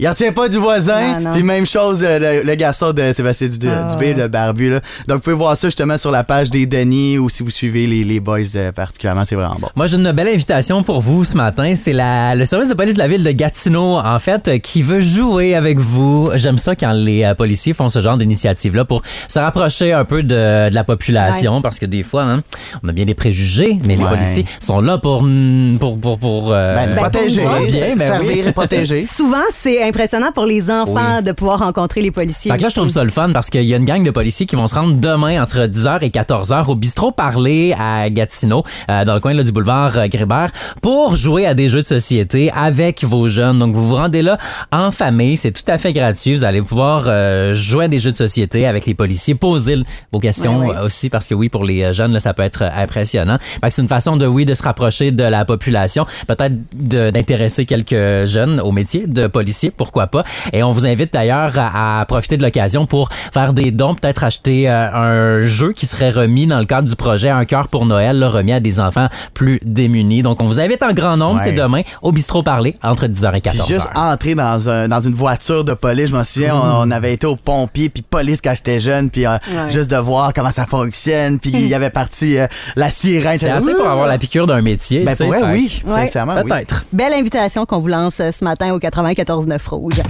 il 0.00 0.08
en 0.08 0.14
tient 0.14 0.32
pas 0.32 0.48
du 0.48 0.56
voisin. 0.56 1.20
Puis 1.32 1.42
même 1.42 1.66
chose 1.66 2.02
le, 2.02 2.18
le- 2.18 2.42
le 2.42 2.54
garçon 2.54 2.92
de 2.92 3.12
Sébastien 3.12 3.48
Du- 3.48 3.68
Ah, 3.68 3.86
Dubé, 3.90 4.14
le 4.14 4.26
barbu. 4.28 4.70
Là. 4.70 4.80
Donc 5.06 5.18
vous 5.18 5.22
pouvez 5.22 5.36
voir 5.36 5.56
ça 5.56 5.68
justement 5.68 5.96
sur 5.96 6.10
la 6.10 6.24
page 6.24 6.50
des 6.50 6.66
Denis 6.66 7.18
ou 7.18 7.28
si 7.28 7.42
vous 7.42 7.50
suivez 7.50 7.86
les, 7.86 8.02
les 8.02 8.18
boys 8.20 8.38
euh, 8.56 8.72
particulièrement, 8.72 9.24
c'est 9.24 9.34
vraiment 9.36 9.56
bon. 9.60 9.68
Moi, 9.76 9.86
j'ai 9.86 9.96
une 9.96 10.10
belle 10.12 10.28
invitation 10.28 10.82
pour 10.82 11.00
vous 11.00 11.24
ce 11.24 11.36
matin. 11.36 11.74
C'est 11.74 11.92
la, 11.92 12.34
le 12.34 12.44
service 12.44 12.68
de 12.68 12.74
police 12.74 12.94
de 12.94 12.98
la 12.98 13.08
ville 13.08 13.22
de 13.22 13.30
Gatineau, 13.30 13.98
en 13.98 14.18
fait, 14.18 14.48
euh, 14.48 14.58
qui 14.58 14.82
veut 14.82 15.00
jouer 15.00 15.54
avec 15.54 15.78
vous. 15.78 16.30
J'aime 16.34 16.58
ça 16.58 16.74
quand 16.74 16.92
les 16.92 17.24
euh, 17.24 17.34
policiers 17.34 17.74
font 17.74 17.88
ce 17.88 18.00
genre 18.00 18.16
d'initiative-là 18.16 18.84
pour 18.84 19.02
se 19.28 19.38
rapprocher 19.38 19.92
un 19.92 20.04
peu 20.04 20.22
de, 20.22 20.68
de 20.70 20.74
la 20.74 20.84
population, 20.84 21.60
parce 21.62 21.78
que 21.78 21.86
des 21.86 22.02
fois, 22.02 22.22
hein, 22.24 22.42
on 22.82 22.88
a 22.88 22.92
bien 22.92 23.04
des 23.04 23.14
préjugés, 23.14 23.78
mais 23.86 23.96
les 23.96 24.04
Ouais. 24.04 24.10
policiers 24.10 24.44
sont 24.60 24.80
là 24.80 24.96
pour 24.98 25.22
mm, 25.22 25.76
pour 25.78 25.98
pour 26.00 26.18
pour 26.18 26.52
euh, 26.52 26.74
Ben, 26.74 26.96
protéger, 26.96 27.42
pour 27.42 27.58
bien, 27.66 27.94
ben 27.96 27.98
servir 27.98 28.30
oui. 28.32 28.42
et 28.48 28.52
protéger. 28.52 29.04
Souvent, 29.04 29.36
c'est 29.52 29.82
impressionnant 29.90 30.32
pour 30.32 30.46
les 30.46 30.70
enfants 30.70 31.20
de 31.22 31.32
pouvoir 31.32 31.58
rencontrer 31.58 32.00
les 32.00 32.10
policiers. 32.10 32.50
Fait 32.50 32.56
que 32.56 32.62
là, 32.62 32.68
je 32.68 32.76
trouve 32.76 32.88
ça 32.88 33.04
le 33.04 33.10
fun 33.10 33.30
parce 33.32 33.50
qu'il 33.50 33.64
y 33.64 33.74
a 33.74 33.76
une 33.76 33.84
gang 33.84 34.02
de 34.02 34.10
policiers 34.10 34.46
qui 34.46 34.56
vont 34.56 34.66
se 34.66 34.74
rendre 34.74 34.94
demain 34.94 35.42
entre 35.42 35.58
10h 35.66 35.98
et 36.02 36.08
14h 36.08 36.66
au 36.66 36.74
bistrot 36.74 37.12
Parler 37.12 37.74
à 37.78 38.08
Gatineau, 38.08 38.64
euh, 38.90 39.04
dans 39.04 39.14
le 39.14 39.20
coin 39.20 39.34
là, 39.34 39.42
du 39.42 39.52
boulevard 39.52 39.98
euh, 39.98 40.06
Grébert, 40.06 40.50
pour 40.80 41.16
jouer 41.16 41.46
à 41.46 41.54
des 41.54 41.68
jeux 41.68 41.82
de 41.82 41.86
société 41.86 42.50
avec 42.52 43.04
vos 43.04 43.28
jeunes. 43.28 43.58
Donc, 43.58 43.74
vous 43.74 43.88
vous 43.88 43.96
rendez 43.96 44.22
là 44.22 44.38
en 44.72 44.90
famille. 44.90 45.36
C'est 45.36 45.52
tout 45.52 45.64
à 45.66 45.78
fait 45.78 45.92
gratuit. 45.92 46.34
Vous 46.34 46.44
allez 46.44 46.62
pouvoir 46.62 47.04
euh, 47.06 47.54
jouer 47.54 47.86
à 47.86 47.88
des 47.88 47.98
jeux 47.98 48.12
de 48.12 48.16
société 48.16 48.66
avec 48.66 48.86
les 48.86 48.94
policiers, 48.94 49.34
poser 49.34 49.82
vos 50.12 50.20
questions 50.20 50.68
aussi 50.82 51.10
parce 51.10 51.26
que 51.26 51.34
oui, 51.34 51.48
pour 51.48 51.64
les 51.64 51.82
euh, 51.82 51.92
jeunes, 51.92 52.12
là, 52.12 52.20
ça 52.20 52.34
peut 52.34 52.42
être 52.42 52.62
euh, 52.62 52.82
impressionnant. 52.82 53.38
Fait 53.40 53.68
que 53.68 53.74
c'est 53.74 53.82
une 53.82 53.88
façon 53.88 54.16
de, 54.16 54.26
oui, 54.26 54.44
de 54.44 54.54
se 54.54 54.62
rapprocher 54.62 55.10
de 55.10 55.24
la 55.24 55.44
population, 55.44 56.06
peut-être 56.26 56.54
d'intéresser 56.72 57.66
quelques 57.66 58.26
jeunes 58.26 58.60
au 58.60 58.72
métier 58.72 59.06
de 59.06 59.26
policier, 59.26 59.70
pourquoi 59.84 60.08
pas. 60.08 60.24
Et 60.52 60.62
on 60.62 60.72
vous 60.72 60.86
invite 60.86 61.12
d'ailleurs 61.14 61.52
à, 61.58 62.00
à 62.00 62.04
profiter 62.04 62.36
de 62.36 62.42
l'occasion 62.42 62.84
pour 62.84 63.08
faire 63.32 63.54
des 63.54 63.70
dons, 63.70 63.94
peut-être 63.94 64.24
acheter 64.24 64.68
euh, 64.68 64.90
un 64.92 65.44
jeu 65.44 65.72
qui 65.72 65.86
serait 65.86 66.10
remis 66.10 66.46
dans 66.46 66.58
le 66.58 66.66
cadre 66.66 66.86
du 66.86 66.96
projet 66.96 67.30
Un 67.30 67.46
cœur 67.46 67.68
pour 67.68 67.86
Noël, 67.86 68.18
là, 68.18 68.28
remis 68.28 68.52
à 68.52 68.60
des 68.60 68.78
enfants 68.78 69.08
plus 69.32 69.58
démunis. 69.64 70.22
Donc, 70.22 70.42
on 70.42 70.46
vous 70.46 70.60
invite 70.60 70.82
en 70.82 70.92
grand 70.92 71.16
nombre, 71.16 71.38
Ouais. 71.40 71.44
c'est 71.46 71.52
demain, 71.52 71.80
au 72.02 72.12
bistrot 72.12 72.42
Parler, 72.42 72.76
entre 72.82 73.06
10h 73.06 73.28
et 73.36 73.40
Puis 73.40 73.58
14h. 73.58 73.66
juste 73.66 73.88
entrer 73.94 74.34
dans, 74.34 74.68
un, 74.68 74.88
dans 74.88 75.00
une 75.00 75.14
voiture 75.14 75.64
de 75.64 75.72
police, 75.72 76.08
je 76.10 76.14
m'en 76.16 76.24
souviens, 76.24 76.54
on, 76.54 76.88
on 76.88 76.90
avait 76.90 77.14
été 77.14 77.26
au 77.26 77.36
pompier 77.36 77.88
puis 77.88 78.02
police 78.02 78.40
quand 78.44 78.52
j'étais 78.54 78.80
jeune, 78.80 79.08
puis 79.08 79.24
euh, 79.26 79.30
Ouais. 79.50 79.70
juste 79.70 79.90
de 79.90 79.96
voir 79.96 80.32
comment 80.34 80.50
ça 80.50 80.66
fonctionne, 80.66 81.38
puis 81.38 81.50
il 81.54 81.66
y 81.68 81.74
avait 81.74 81.90
parti 81.90 82.38
euh, 82.38 82.46
la 82.76 82.90
sirène. 82.90 83.38
C'est 83.38 83.50
assez 83.50 83.72
pour 83.74 83.88
avoir 83.88 84.06
la 84.06 84.18
piqûre 84.18 84.46
d'un 84.46 84.60
métier. 84.60 85.00
Ben 85.04 85.16
pour 85.16 85.26
vrai, 85.28 85.40
oui, 85.52 85.82
Ouais. 85.86 85.94
sincèrement, 86.06 86.34
oui. 86.44 86.48
Peut-être. 86.50 86.84
Belle 86.92 87.12
invitation 87.14 87.64
qu'on 87.66 87.78
vous 87.78 87.88
lance 87.88 88.16
ce 88.16 88.44
matin 88.44 88.72
au 88.72 88.78
94.9 88.78 89.58
Rouge. 89.76 90.02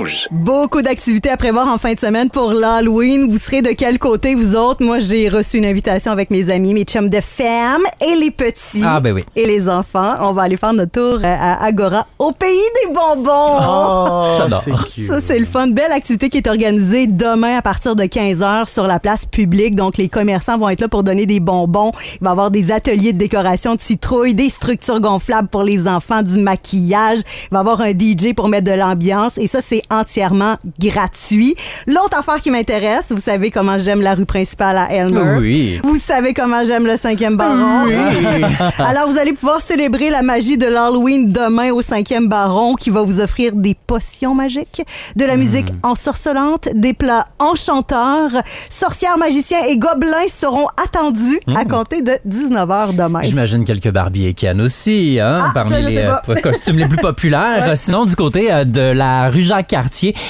Rouge. 0.00 0.28
Beaucoup 0.30 0.80
d'activités 0.80 1.28
à 1.28 1.36
prévoir 1.36 1.68
en 1.68 1.76
fin 1.76 1.92
de 1.92 2.00
semaine 2.00 2.30
pour 2.30 2.54
l'Halloween. 2.54 3.28
Vous 3.28 3.36
serez 3.36 3.60
de 3.60 3.68
quel 3.68 3.98
côté, 3.98 4.34
vous 4.34 4.56
autres? 4.56 4.82
Moi, 4.82 4.98
j'ai 4.98 5.28
reçu 5.28 5.58
une 5.58 5.66
invitation 5.66 6.10
avec 6.10 6.30
mes 6.30 6.48
amis, 6.48 6.72
mes 6.72 6.84
chums 6.84 7.10
de 7.10 7.20
femmes 7.20 7.82
et 8.00 8.14
les 8.14 8.30
petits. 8.30 8.82
Ah, 8.82 9.00
ben 9.00 9.12
oui. 9.12 9.24
Et 9.36 9.46
les 9.46 9.68
enfants. 9.68 10.14
On 10.20 10.32
va 10.32 10.42
aller 10.42 10.56
faire 10.56 10.72
notre 10.72 10.92
tour 10.92 11.18
euh, 11.22 11.24
à 11.24 11.62
Agora, 11.62 12.06
au 12.18 12.32
pays 12.32 12.56
des 12.82 12.92
bonbons. 12.94 13.58
Oh, 13.72 14.34
J'adore. 14.38 14.62
Ça, 15.06 15.20
c'est 15.26 15.38
le 15.38 15.44
fun. 15.44 15.68
Belle 15.68 15.92
activité 15.92 16.28
qui 16.30 16.38
est 16.38 16.48
organisée 16.48 17.06
demain 17.06 17.58
à 17.58 17.62
partir 17.62 17.94
de 17.94 18.04
15h 18.04 18.72
sur 18.72 18.86
la 18.86 18.98
place 18.98 19.26
publique. 19.26 19.74
Donc, 19.74 19.96
les 19.96 20.08
commerçants 20.08 20.58
vont 20.58 20.68
être 20.70 20.80
là 20.80 20.88
pour 20.88 21.02
donner 21.02 21.26
des 21.26 21.40
bonbons. 21.40 21.92
Il 22.14 22.24
va 22.24 22.30
y 22.30 22.32
avoir 22.32 22.50
des 22.50 22.72
ateliers 22.72 23.12
de 23.12 23.18
décoration 23.18 23.74
de 23.74 23.80
citrouilles, 23.80 24.34
des 24.34 24.48
structures 24.48 25.00
gonflables 25.00 25.48
pour 25.48 25.62
les 25.62 25.86
enfants, 25.88 26.22
du 26.22 26.38
maquillage. 26.38 27.18
Il 27.18 27.48
va 27.52 27.58
y 27.58 27.60
avoir 27.60 27.80
un 27.82 27.90
DJ 27.90 28.32
pour 28.34 28.48
mettre 28.48 28.70
de 28.70 28.76
l'ambiance. 28.76 29.36
Et 29.38 29.46
ça, 29.46 29.60
c'est 29.60 29.82
entièrement 30.00 30.56
gratuit. 30.78 31.54
L'autre 31.86 32.18
affaire 32.18 32.40
qui 32.40 32.50
m'intéresse, 32.50 33.06
vous 33.10 33.18
savez 33.20 33.50
comment 33.50 33.78
j'aime 33.78 34.00
la 34.00 34.14
rue 34.14 34.26
principale 34.26 34.78
à 34.78 34.92
Elmer. 34.92 35.38
Oui. 35.38 35.80
Vous 35.84 35.96
savez 35.96 36.34
comment 36.34 36.64
j'aime 36.64 36.86
le 36.86 36.96
cinquième 36.96 37.36
baron. 37.36 37.86
Alors, 38.78 39.08
vous 39.08 39.18
allez 39.18 39.32
pouvoir 39.32 39.60
célébrer 39.60 40.10
la 40.10 40.22
magie 40.22 40.56
de 40.56 40.66
l'Halloween 40.66 41.30
demain 41.30 41.70
au 41.72 41.82
cinquième 41.82 42.28
baron 42.28 42.74
qui 42.74 42.90
va 42.90 43.02
vous 43.02 43.20
offrir 43.20 43.54
des 43.54 43.74
potions 43.74 44.34
magiques, 44.34 44.82
de 45.16 45.24
la 45.24 45.36
musique 45.36 45.68
ensorcelante, 45.82 46.68
des 46.74 46.92
plats 46.92 47.26
enchanteurs. 47.38 48.30
Sorcières, 48.68 49.18
magiciens 49.18 49.64
et 49.68 49.76
gobelins 49.76 50.28
seront 50.28 50.66
attendus 50.82 51.40
à 51.54 51.64
compter 51.64 52.02
de 52.02 52.12
19h 52.28 52.94
demain. 52.94 53.22
J'imagine 53.22 53.64
quelques 53.64 53.90
Barbie 53.90 54.26
et 54.26 54.34
Ken 54.34 54.60
aussi, 54.60 55.18
hein, 55.20 55.38
Ah, 55.42 55.50
parmi 55.52 55.82
les 55.82 55.98
euh, 55.98 56.34
costumes 56.42 56.76
les 56.78 56.86
plus 56.88 56.96
populaires. 56.98 57.76
Sinon, 57.76 58.04
du 58.04 58.16
côté 58.16 58.52
euh, 58.52 58.64
de 58.64 58.80
la 58.80 59.28
rue 59.28 59.42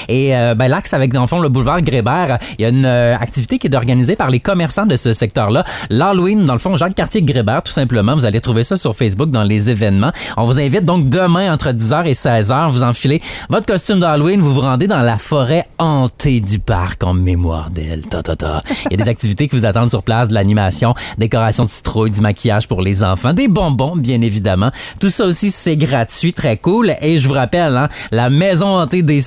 Et 0.07 0.35
euh, 0.35 0.55
ben, 0.55 0.67
l'axe 0.67 0.93
avec, 0.93 1.13
dans 1.13 1.21
le 1.21 1.27
fond, 1.27 1.39
le 1.39 1.49
boulevard 1.49 1.81
Grébert, 1.81 2.37
il 2.57 2.63
y 2.63 2.65
a 2.65 2.69
une 2.69 2.85
euh, 2.85 3.15
activité 3.15 3.57
qui 3.57 3.67
est 3.67 3.75
organisée 3.75 4.15
par 4.15 4.29
les 4.29 4.39
commerçants 4.39 4.85
de 4.85 4.95
ce 4.95 5.13
secteur-là. 5.13 5.63
L'Halloween, 5.89 6.45
dans 6.45 6.53
le 6.53 6.59
fond, 6.59 6.75
Jacques-Cartier-Grébert, 6.75 7.63
tout 7.63 7.71
simplement. 7.71 8.15
Vous 8.15 8.25
allez 8.25 8.41
trouver 8.41 8.63
ça 8.63 8.75
sur 8.75 8.95
Facebook 8.95 9.31
dans 9.31 9.43
les 9.43 9.69
événements. 9.69 10.11
On 10.37 10.45
vous 10.45 10.59
invite 10.59 10.85
donc 10.85 11.09
demain, 11.09 11.53
entre 11.53 11.69
10h 11.69 12.05
et 12.05 12.13
16h, 12.13 12.71
vous 12.71 12.83
enfilez 12.83 13.21
votre 13.49 13.65
costume 13.65 13.99
d'Halloween, 13.99 14.41
vous 14.41 14.53
vous 14.53 14.61
rendez 14.61 14.87
dans 14.87 15.01
la 15.01 15.17
forêt 15.17 15.67
hantée 15.79 16.39
du 16.39 16.59
parc 16.59 17.03
en 17.03 17.13
mémoire 17.13 17.69
d'elle. 17.69 18.01
Ta, 18.01 18.23
ta, 18.23 18.35
ta. 18.35 18.61
Il 18.85 18.91
y 18.91 18.93
a 18.95 19.03
des 19.03 19.09
activités 19.09 19.47
qui 19.47 19.55
vous 19.55 19.65
attendent 19.65 19.89
sur 19.89 20.03
place, 20.03 20.27
de 20.27 20.33
l'animation, 20.33 20.93
décoration 21.17 21.65
de 21.65 21.69
citrouilles, 21.69 22.11
du 22.11 22.21
maquillage 22.21 22.67
pour 22.67 22.81
les 22.81 23.03
enfants, 23.03 23.33
des 23.33 23.47
bonbons, 23.47 23.95
bien 23.95 24.21
évidemment. 24.21 24.71
Tout 24.99 25.09
ça 25.09 25.25
aussi, 25.25 25.51
c'est 25.51 25.77
gratuit, 25.77 26.33
très 26.33 26.57
cool. 26.57 26.95
Et 27.01 27.17
je 27.17 27.27
vous 27.27 27.33
rappelle, 27.33 27.77
hein, 27.77 27.89
la 28.11 28.29
maison 28.29 28.67
hantée 28.67 29.03
des 29.03 29.21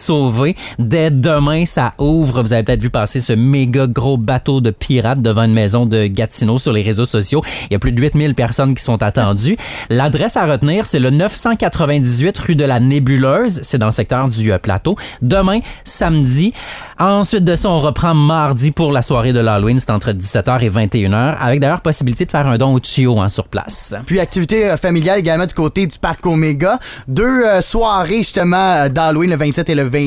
dès 0.79 1.11
demain, 1.11 1.65
ça 1.67 1.95
ouvre. 1.99 2.43
Vous 2.43 2.53
avez 2.53 2.63
peut-être 2.63 2.83
vu 2.83 2.91
passer 2.91 3.21
ce 3.21 3.33
méga 3.33 3.87
gros 3.87 4.17
bateau 4.17 4.61
de 4.61 4.71
pirates 4.71 5.23
devant 5.23 5.45
une 5.45 5.53
maison 5.53 5.87
de 5.87 6.07
Gatineau 6.07 6.59
sur 6.59 6.73
les 6.73 6.83
réseaux 6.83 7.05
sociaux. 7.05 7.43
Il 7.71 7.73
y 7.73 7.77
a 7.77 7.79
plus 7.79 7.93
de 7.93 8.01
8000 8.01 8.35
personnes 8.35 8.75
qui 8.75 8.83
sont 8.83 9.03
attendues. 9.03 9.57
L'adresse 9.91 10.37
à 10.37 10.47
retenir, 10.47 10.87
c'est 10.87 10.99
le 10.99 11.11
998 11.11 12.39
rue 12.39 12.57
de 12.57 12.65
la 12.65 12.81
Nébuleuse. 12.81 13.61
C'est 13.63 13.79
dans 13.79 13.87
le 13.87 13.93
secteur 13.93 14.29
du 14.29 14.53
euh, 14.53 14.59
plateau. 14.59 14.97
Demain, 15.23 15.61
samedi. 15.85 16.53
Ensuite 16.99 17.45
de 17.45 17.55
ça, 17.55 17.69
on 17.69 17.81
reprend 17.81 18.15
mardi 18.15 18.71
pour 18.71 18.93
la 18.93 19.03
soirée 19.03 19.33
de 19.33 19.41
l'Halloween. 19.41 19.79
C'est 19.79 19.91
entre 19.91 20.13
17h 20.13 20.63
et 20.63 20.71
21h. 20.71 21.37
Avec 21.41 21.61
d'ailleurs 21.61 21.81
possibilité 21.81 22.25
de 22.25 22.31
faire 22.31 22.47
un 22.47 22.59
don 22.59 22.75
au 22.75 22.81
Chio 22.81 23.21
hein, 23.21 23.29
sur 23.29 23.49
place. 23.49 23.95
Puis 24.07 24.21
activité 24.21 24.71
euh, 24.71 24.77
familiale 24.77 25.19
également 25.19 25.47
du 25.47 25.55
côté 25.55 25.87
du 25.87 25.99
parc 25.99 26.25
Omega. 26.27 26.79
Deux 27.09 27.25
euh, 27.25 27.61
soirées 27.61 28.19
justement 28.19 28.89
d'Halloween 28.89 29.31
le 29.31 29.37
27 29.37 29.69
et 29.71 29.75
le 29.75 29.85
28 29.85 30.04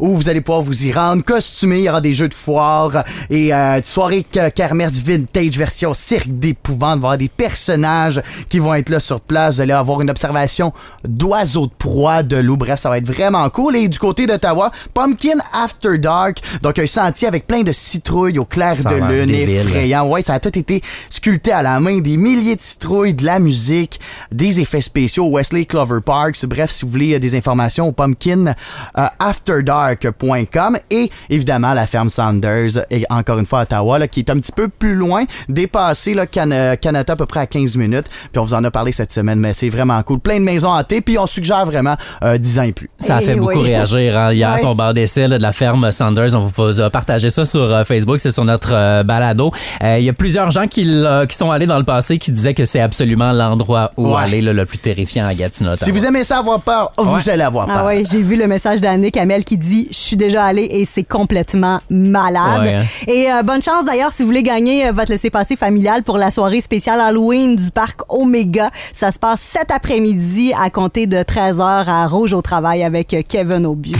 où 0.00 0.16
vous 0.16 0.28
allez 0.28 0.40
pouvoir 0.40 0.62
vous 0.62 0.86
y 0.86 0.92
rendre 0.92 1.24
costumé. 1.24 1.78
Il 1.78 1.84
y 1.84 1.88
aura 1.88 2.00
des 2.00 2.14
jeux 2.14 2.28
de 2.28 2.34
foire 2.34 3.04
et 3.30 3.52
euh, 3.52 3.80
soirée 3.82 4.24
kermesse 4.54 5.00
vintage 5.00 5.56
version 5.56 5.94
cirque 5.94 6.28
d'épouvante. 6.28 6.96
Il 6.96 7.00
va 7.00 7.08
y 7.08 7.10
avoir 7.10 7.18
des 7.18 7.28
personnages 7.28 8.22
qui 8.48 8.58
vont 8.58 8.74
être 8.74 8.90
là 8.90 9.00
sur 9.00 9.20
place. 9.20 9.56
Vous 9.56 9.60
allez 9.62 9.72
avoir 9.72 10.00
une 10.00 10.10
observation 10.10 10.72
d'oiseaux 11.04 11.66
de 11.66 11.72
proie, 11.78 12.22
de 12.22 12.36
loups. 12.36 12.56
Bref, 12.56 12.80
ça 12.80 12.88
va 12.88 12.98
être 12.98 13.06
vraiment 13.06 13.48
cool. 13.50 13.76
Et 13.76 13.88
du 13.88 13.98
côté 13.98 14.26
d'Ottawa, 14.26 14.70
Pumpkin 14.94 15.38
After 15.52 15.98
Dark. 15.98 16.40
Donc 16.62 16.78
un 16.78 16.86
sentier 16.86 17.28
avec 17.28 17.46
plein 17.46 17.62
de 17.62 17.72
citrouilles 17.72 18.38
au 18.38 18.44
clair 18.44 18.74
Ça 18.76 18.88
de 18.88 18.96
lune, 18.96 19.34
effrayant. 19.34 20.08
Ouais, 20.08 20.22
ça 20.22 20.34
a 20.34 20.40
tout 20.40 20.56
été 20.56 20.82
sculpté 21.10 21.52
à 21.52 21.62
la 21.62 21.80
main. 21.80 21.98
Des 22.00 22.16
milliers 22.16 22.56
de 22.56 22.60
citrouilles, 22.60 23.14
de 23.14 23.24
la 23.24 23.38
musique, 23.38 24.00
des 24.32 24.60
effets 24.60 24.80
spéciaux 24.80 25.26
au 25.26 25.36
Wesley 25.36 25.64
Clover 25.64 26.00
Parks. 26.04 26.44
Bref, 26.46 26.70
si 26.70 26.84
vous 26.84 26.90
voulez 26.90 27.14
euh, 27.14 27.18
des 27.18 27.36
informations 27.36 27.88
au 27.88 27.92
pumpkin 27.92 28.54
euh, 28.96 29.06
afterdark.com 29.18 30.78
et 30.90 31.10
évidemment 31.30 31.74
la 31.74 31.86
ferme 31.86 32.08
Sanders 32.10 32.84
et 32.90 33.04
encore 33.10 33.38
une 33.38 33.46
fois 33.46 33.62
Ottawa 33.62 33.98
là, 33.98 34.08
qui 34.08 34.20
est 34.20 34.30
un 34.30 34.38
petit 34.38 34.52
peu 34.52 34.68
plus 34.68 34.94
loin, 34.94 35.24
dépassé 35.48 36.14
là, 36.14 36.26
Can- 36.26 36.74
Canada 36.80 37.12
à 37.12 37.16
peu 37.16 37.26
près 37.26 37.40
à 37.40 37.46
15 37.46 37.76
minutes. 37.76 38.06
Puis 38.32 38.38
on 38.38 38.44
vous 38.44 38.54
en 38.54 38.64
a 38.64 38.70
parlé 38.70 38.92
cette 38.92 39.12
semaine, 39.12 39.38
mais 39.38 39.52
c'est 39.54 39.68
vraiment 39.68 40.02
cool. 40.02 40.20
Plein 40.20 40.38
de 40.38 40.44
maisons 40.44 40.68
hantées, 40.70 41.00
puis 41.00 41.18
on 41.18 41.26
suggère 41.26 41.64
vraiment 41.66 41.96
euh, 42.22 42.38
10 42.38 42.58
ans 42.58 42.62
et 42.62 42.72
plus. 42.72 42.90
Ça 42.98 43.16
a 43.16 43.20
fait 43.20 43.32
Eh 43.32 43.36
beaucoup 43.36 43.58
oui. 43.60 43.64
réagir. 43.66 44.18
hein. 44.18 44.32
Hier, 44.32 44.48
Ouais. 44.54 44.60
ton 44.60 44.74
bar 44.74 44.94
d'essai 44.94 45.28
de 45.28 45.36
la 45.36 45.52
ferme 45.52 45.90
Sanders, 45.90 46.34
on 46.34 46.40
vous 46.40 46.80
a 46.80 46.90
partagé 46.90 47.30
ça 47.30 47.44
sur 47.44 47.60
euh, 47.62 47.84
Facebook, 47.84 48.18
c'est 48.20 48.30
sur 48.30 48.44
notre 48.44 48.70
euh, 48.72 49.02
balado. 49.02 49.52
Euh, 49.82 49.98
Il 49.98 50.04
y 50.04 50.08
a 50.08 50.12
plusieurs 50.12 50.50
gens 50.50 50.66
qui, 50.66 50.84
qui 51.28 51.36
sont 51.36 51.50
allés 51.50 51.66
dans 51.66 51.78
le 51.78 51.84
passé 51.84 52.18
qui 52.18 52.30
disaient 52.32 52.54
que 52.54 52.64
c'est 52.64 52.80
absolument 52.80 53.32
l'endroit 53.32 53.92
où 53.96 54.08
Ouais. 54.08 54.22
aller 54.22 54.40
là, 54.40 54.52
le 54.52 54.64
plus 54.66 54.78
terrifiant 54.78 55.26
à 55.26 55.34
Gatineau. 55.34 55.70
Si 55.76 55.90
vous 55.90 56.04
aimez 56.04 56.24
ça 56.24 56.38
avoir 56.38 56.60
peur, 56.60 56.92
vous 56.98 57.14
Ouais. 57.16 57.28
allez 57.30 57.42
avoir 57.42 57.66
peur. 57.66 57.76
Ah 57.80 57.86
ouais, 57.86 58.04
j'ai 58.10 58.22
vu 58.22 58.36
le 58.36 58.46
message 58.46 58.80
d'Annick 58.98 59.16
Amel 59.16 59.44
qui 59.44 59.56
dit 59.56 59.88
je 59.90 59.96
suis 59.96 60.16
déjà 60.16 60.44
allée 60.44 60.68
et 60.70 60.84
c'est 60.84 61.04
complètement 61.04 61.80
malade. 61.90 62.62
Ouais, 62.62 62.74
hein. 62.74 62.84
Et 63.06 63.30
euh, 63.30 63.42
bonne 63.42 63.62
chance 63.62 63.84
d'ailleurs 63.84 64.12
si 64.12 64.22
vous 64.22 64.28
voulez 64.28 64.42
gagner 64.42 64.86
euh, 64.86 64.92
votre 64.92 65.10
laissez-passer 65.10 65.56
familial 65.56 66.02
pour 66.02 66.18
la 66.18 66.30
soirée 66.30 66.60
spéciale 66.60 67.00
Halloween 67.00 67.56
du 67.56 67.70
parc 67.70 68.00
Omega. 68.08 68.70
Ça 68.92 69.12
se 69.12 69.18
passe 69.18 69.40
cet 69.40 69.70
après-midi 69.70 70.52
à 70.60 70.70
compter 70.70 71.06
de 71.06 71.18
13h 71.18 71.86
à 71.86 72.06
Rouge 72.08 72.32
au 72.32 72.42
travail 72.42 72.82
avec 72.82 73.14
euh, 73.14 73.22
Kevin 73.26 73.66
Aubu. 73.66 73.94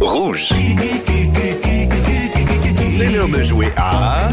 Rouge. 0.00 0.52
C'est 2.96 3.10
l'heure 3.10 3.28
de 3.28 3.42
jouer 3.42 3.72
à 3.76 4.28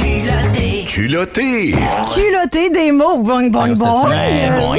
Culotté. 0.94 1.74
Culotté 2.14 2.70
des 2.70 2.92
mots, 2.92 3.24
bong 3.24 3.50
bong 3.50 3.76
bong. 3.78 4.02
très 4.08 4.50
bon. 4.60 4.74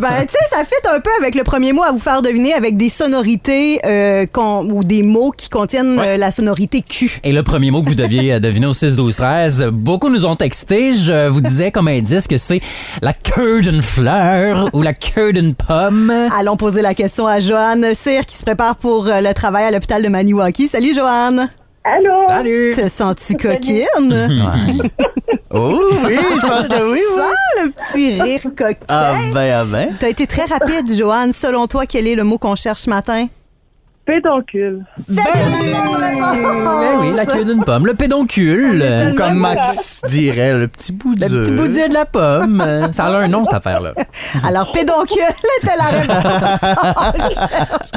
Ben, 0.00 0.26
tu 0.26 0.32
sais, 0.32 0.44
ça 0.50 0.64
fait 0.64 0.88
un 0.92 0.98
peu 0.98 1.10
avec 1.20 1.36
le 1.36 1.44
premier 1.44 1.72
mot 1.72 1.84
à 1.84 1.92
vous 1.92 2.00
faire 2.00 2.22
deviner 2.22 2.54
avec 2.54 2.76
des 2.76 2.88
sonorités 2.88 3.78
euh, 3.86 4.26
qu'on- 4.26 4.68
ou 4.68 4.82
des 4.82 5.04
mots 5.04 5.30
qui 5.30 5.48
contiennent 5.48 6.00
euh, 6.00 6.16
la 6.16 6.32
sonorité 6.32 6.82
Q. 6.82 7.20
Et 7.22 7.30
le 7.30 7.44
premier 7.44 7.70
mot 7.70 7.82
que 7.82 7.88
vous 7.88 7.94
deviez 7.94 8.32
euh, 8.32 8.40
deviner 8.40 8.66
au 8.66 8.72
6 8.74 8.96
12 8.96 9.14
13, 9.14 9.64
beaucoup 9.72 10.08
nous 10.10 10.26
ont 10.26 10.34
texté. 10.34 10.96
Je 10.96 11.28
vous 11.28 11.40
disais 11.40 11.70
comme 11.70 11.86
indice 11.86 12.26
que 12.26 12.36
c'est 12.36 12.60
la 13.00 13.12
queue 13.12 13.60
d'une 13.62 13.80
fleur 13.80 14.70
ou 14.72 14.82
la 14.82 14.92
queue 14.92 15.32
d'une 15.32 15.54
pomme. 15.54 16.12
Allons 16.36 16.56
poser 16.56 16.82
la 16.82 16.94
question 16.94 17.28
à 17.28 17.38
Joanne 17.38 17.94
Cyr 17.94 18.26
qui 18.26 18.34
se 18.36 18.42
prépare 18.42 18.74
pour 18.74 19.06
euh, 19.06 19.20
le 19.20 19.32
travail 19.34 19.62
à 19.66 19.70
l'hôpital 19.70 20.02
de 20.02 20.08
Maniwaki. 20.08 20.66
Salut 20.66 20.92
Joanne. 20.92 21.48
Allô? 21.84 22.24
Salut. 22.26 22.72
Te 22.76 22.88
sens-tu 22.88 23.36
coquine? 23.36 23.88
Oh 25.54 25.78
oui, 26.06 26.16
je 26.16 26.46
pense 26.46 26.66
que 26.66 26.92
oui. 26.92 26.98
oui. 27.14 27.20
Ça, 27.20 27.62
le 27.62 27.70
petit 27.72 28.22
rire 28.22 28.40
coquin. 28.56 28.74
Ah 28.88 29.16
ben, 29.34 29.52
ah 29.54 29.64
ben. 29.66 29.94
T'as 30.00 30.08
été 30.08 30.26
très 30.26 30.46
rapide, 30.46 30.90
Joanne. 30.90 31.32
Selon 31.34 31.66
toi, 31.66 31.84
quel 31.84 32.06
est 32.06 32.14
le 32.14 32.24
mot 32.24 32.38
qu'on 32.38 32.54
cherche 32.54 32.80
ce 32.80 32.88
matin? 32.90 33.26
Pédoncule. 34.04 34.84
C'est 35.08 35.14
la 35.14 35.22
bonne 35.22 36.02
réponse! 36.02 36.36
Ben 36.64 37.00
oui, 37.00 37.12
la 37.14 37.24
queue 37.24 37.44
d'une 37.44 37.62
pomme, 37.64 37.86
le 37.86 37.94
pédoncule. 37.94 38.82
Ou 39.12 39.14
comme 39.14 39.34
Max 39.38 40.00
dirait, 40.08 40.54
le 40.54 40.66
petit 40.66 40.90
bout 40.92 41.14
de... 41.14 41.26
Le 41.26 41.42
petit 41.42 41.52
bout 41.52 41.68
de 41.68 41.94
la 41.94 42.04
pomme. 42.04 42.64
Ça 42.92 43.04
a 43.04 43.16
un 43.18 43.28
nom, 43.28 43.44
cette 43.44 43.54
affaire-là. 43.54 43.94
Alors, 44.44 44.72
pédoncule 44.72 45.22
était 45.62 45.76
la 45.76 45.84
réponse. 45.84 46.58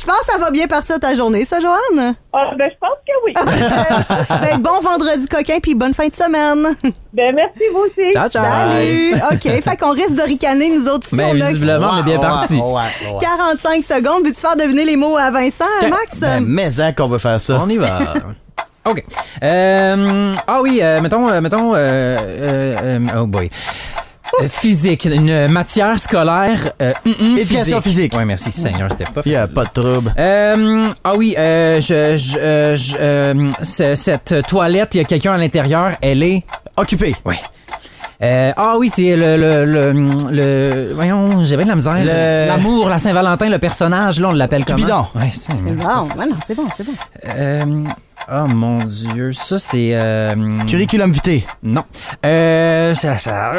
Je 0.00 0.06
pense 0.06 0.20
que 0.20 0.32
ça 0.32 0.38
va 0.38 0.50
bien 0.50 0.66
partir 0.66 0.98
ta 0.98 1.14
journée, 1.14 1.44
ça, 1.44 1.60
Joanne? 1.60 2.14
Ah, 2.32 2.52
ben, 2.56 2.70
je 2.70 2.76
pense 2.78 2.96
que 3.06 3.12
oui. 3.26 3.34
Ben, 4.40 4.58
bon 4.58 4.78
vendredi 4.80 5.26
coquin, 5.26 5.58
puis 5.60 5.74
bonne 5.74 5.94
fin 5.94 6.06
de 6.08 6.14
semaine. 6.14 6.74
ben, 7.12 7.34
merci, 7.34 7.62
vous 7.72 7.80
aussi. 7.80 8.12
Ciao, 8.12 8.28
ciao. 8.28 8.44
Salut! 8.44 9.14
OK, 9.32 9.62
fait 9.62 9.76
qu'on 9.76 9.90
risque 9.90 10.14
de 10.14 10.22
ricaner, 10.22 10.70
nous 10.70 10.88
autres, 10.88 11.06
ici. 11.06 11.16
Ben, 11.16 11.36
on 11.36 11.40
a 11.40 11.48
visiblement, 11.48 11.90
on 11.92 11.98
est 11.98 12.02
bien 12.04 12.18
parti. 12.18 12.54
ouais, 12.54 12.62
ouais, 12.62 13.12
ouais. 13.12 13.20
45 13.20 13.84
secondes. 13.84 14.24
Veux-tu 14.24 14.40
faire 14.40 14.56
deviner 14.56 14.84
les 14.84 14.96
mots 14.96 15.16
à 15.16 15.30
Vincent, 15.30 15.49
Max? 15.88 16.18
Ben, 16.20 16.44
mais 16.46 16.80
hein, 16.80 16.92
qu'on 16.92 17.08
va 17.08 17.18
faire 17.18 17.40
ça. 17.40 17.60
On 17.62 17.68
y 17.68 17.76
va. 17.76 17.98
OK. 18.86 19.04
Euh, 19.42 20.32
ah 20.46 20.60
oui, 20.62 20.80
euh, 20.82 21.00
mettons, 21.00 21.28
euh, 21.28 21.40
mettons, 21.40 21.74
euh, 21.74 21.76
euh, 21.76 22.74
euh, 22.82 22.98
oh 23.22 23.26
boy. 23.26 23.50
Euh, 24.42 24.48
physique, 24.48 25.04
une 25.06 25.48
matière 25.48 25.98
scolaire. 25.98 26.72
Euh, 26.80 26.92
hum, 27.04 27.14
hum, 27.20 27.38
Éducation 27.38 27.80
physique. 27.80 28.12
Oui, 28.16 28.24
merci 28.24 28.50
Seigneur, 28.52 28.88
c'était 28.90 29.04
pas 29.12 29.22
Il 29.26 29.32
y 29.32 29.36
a 29.36 29.40
facile. 29.40 29.54
pas 29.54 29.64
de 29.64 29.70
trouble. 29.80 30.14
Euh, 30.18 30.88
ah 31.04 31.14
oui, 31.16 31.34
euh, 31.36 31.80
je, 31.80 32.16
je, 32.16 32.38
euh, 32.38 32.76
je- 32.76 32.96
euh, 32.98 33.50
ce- 33.62 33.94
cette 33.96 34.46
toilette, 34.46 34.94
il 34.94 34.98
y 34.98 35.00
a 35.00 35.04
quelqu'un 35.04 35.32
à 35.32 35.36
l'intérieur, 35.38 35.90
elle 36.00 36.22
est... 36.22 36.44
Occupé. 36.76 37.14
Oui. 37.26 37.34
Euh, 38.22 38.52
ah 38.56 38.74
oui, 38.78 38.90
c'est 38.90 39.16
le, 39.16 39.36
le, 39.38 39.64
le, 39.64 39.92
le- 40.30 40.92
Voyons, 40.94 41.42
j'avais 41.44 41.64
de 41.64 41.68
la 41.70 41.74
misère. 41.74 41.94
Le- 41.94 42.48
L'amour, 42.48 42.88
la 42.90 42.98
Saint-Valentin, 42.98 43.48
le 43.48 43.58
personnage, 43.58 44.20
là, 44.20 44.28
on 44.28 44.32
l'appelle 44.32 44.64
comment? 44.66 44.76
Cupidon. 44.76 45.06
Ouais, 45.14 45.30
c'est... 45.32 45.52
Bon, 45.54 46.06
bon, 46.54 46.64
c'est 46.76 46.84
bon. 46.84 46.92
Euh, 47.28 47.84
oh 48.32 48.46
mon 48.54 48.78
Dieu, 48.84 49.32
ça 49.32 49.58
c'est... 49.58 49.90
Euh, 49.94 50.34
Curriculum 50.68 51.10
vitae. 51.12 51.42
non. 51.62 51.82
Euh, 52.24 52.94
ça, 52.94 53.18
ça- 53.18 53.52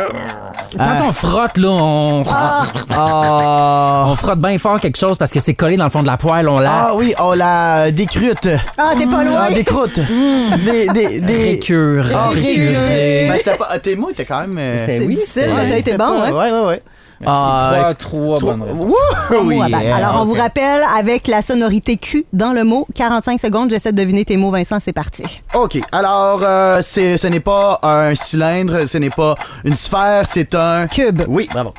Quand 0.76 0.84
Ah. 0.84 1.04
on 1.04 1.12
frotte, 1.12 1.58
là, 1.58 1.68
on, 1.70 2.24
Ah, 2.30 4.06
on 4.08 4.16
frotte 4.16 4.40
bien 4.40 4.58
fort 4.58 4.80
quelque 4.80 4.98
chose 4.98 5.18
parce 5.18 5.32
que 5.32 5.40
c'est 5.40 5.54
collé 5.54 5.78
dans 5.78 5.84
le 5.86 5.90
fond 5.90 6.02
de 6.02 6.08
la 6.08 6.18
poêle, 6.18 6.48
on 6.48 6.60
l'a... 6.60 6.72
ah 6.90 6.96
oui, 6.96 7.14
on 7.20 7.34
la 7.34 7.92
décrute. 7.92 8.48
Ah, 8.78 8.94
t'es 8.98 9.06
pas 9.08 9.24
loin. 9.24 9.48
Ah, 9.50 9.52
des 9.54 9.64
croûtes. 9.64 10.00
Des, 10.00 10.88
des, 10.88 11.20
des... 11.20 11.50
Récure, 11.52 12.06
Ah. 12.14 12.30
Ben, 12.34 13.34
c'était 13.38 13.56
pas... 13.58 13.68
ah, 13.72 13.80
Tes 13.80 13.96
mots 13.96 14.10
étaient 14.12 14.26
quand 14.26 14.42
même... 14.42 14.58
euh, 14.58 14.78
C'était 14.78 15.00
oui. 15.06 15.16
difficile, 15.16 15.52
mais 15.56 15.70
t'as 15.70 15.78
été 15.78 15.92
bon, 15.94 15.98
pas- 15.98 16.28
hein? 16.28 16.32
Ouais, 16.32 16.52
ouais, 16.52 16.66
ouais. 16.68 16.82
Merci, 17.22 17.96
trois, 18.00 18.40
trois 18.40 18.40
bonnes 18.40 18.64
réponses. 18.64 18.94
Wouh! 19.30 19.62
Alors, 19.62 20.22
on 20.22 20.26
vous 20.26 20.34
rappelle 20.34 20.82
avec 20.98 21.28
la 21.28 21.42
sonorité 21.42 21.98
Q 21.98 22.26
dans 22.34 22.52
le 22.54 22.64
mot. 22.64 22.88
45 22.96 23.40
secondes, 23.40 23.70
j'essaie 23.70 23.92
de 23.92 23.98
deviner 23.98 24.26
tes 24.26 24.38
mots, 24.38 24.52
Vincent, 24.52 24.80
c'est 24.80 24.94
parti. 24.94 25.42
OK. 25.54 25.80
Alors, 25.92 26.42
euh, 26.44 26.80
c'est, 26.84 27.18
ce 27.18 27.28
n'est 27.28 27.40
pas 27.40 27.80
un 27.84 28.16
cylindre, 28.16 28.86
ce 28.86 28.98
n'est 28.98 29.10
pas 29.10 29.36
une 29.64 29.76
sphère, 29.76 30.26
c'est 30.26 30.56
un... 30.56 30.88
Cube. 30.88 31.22
Oui, 31.28 31.48
bravo. 31.52 31.74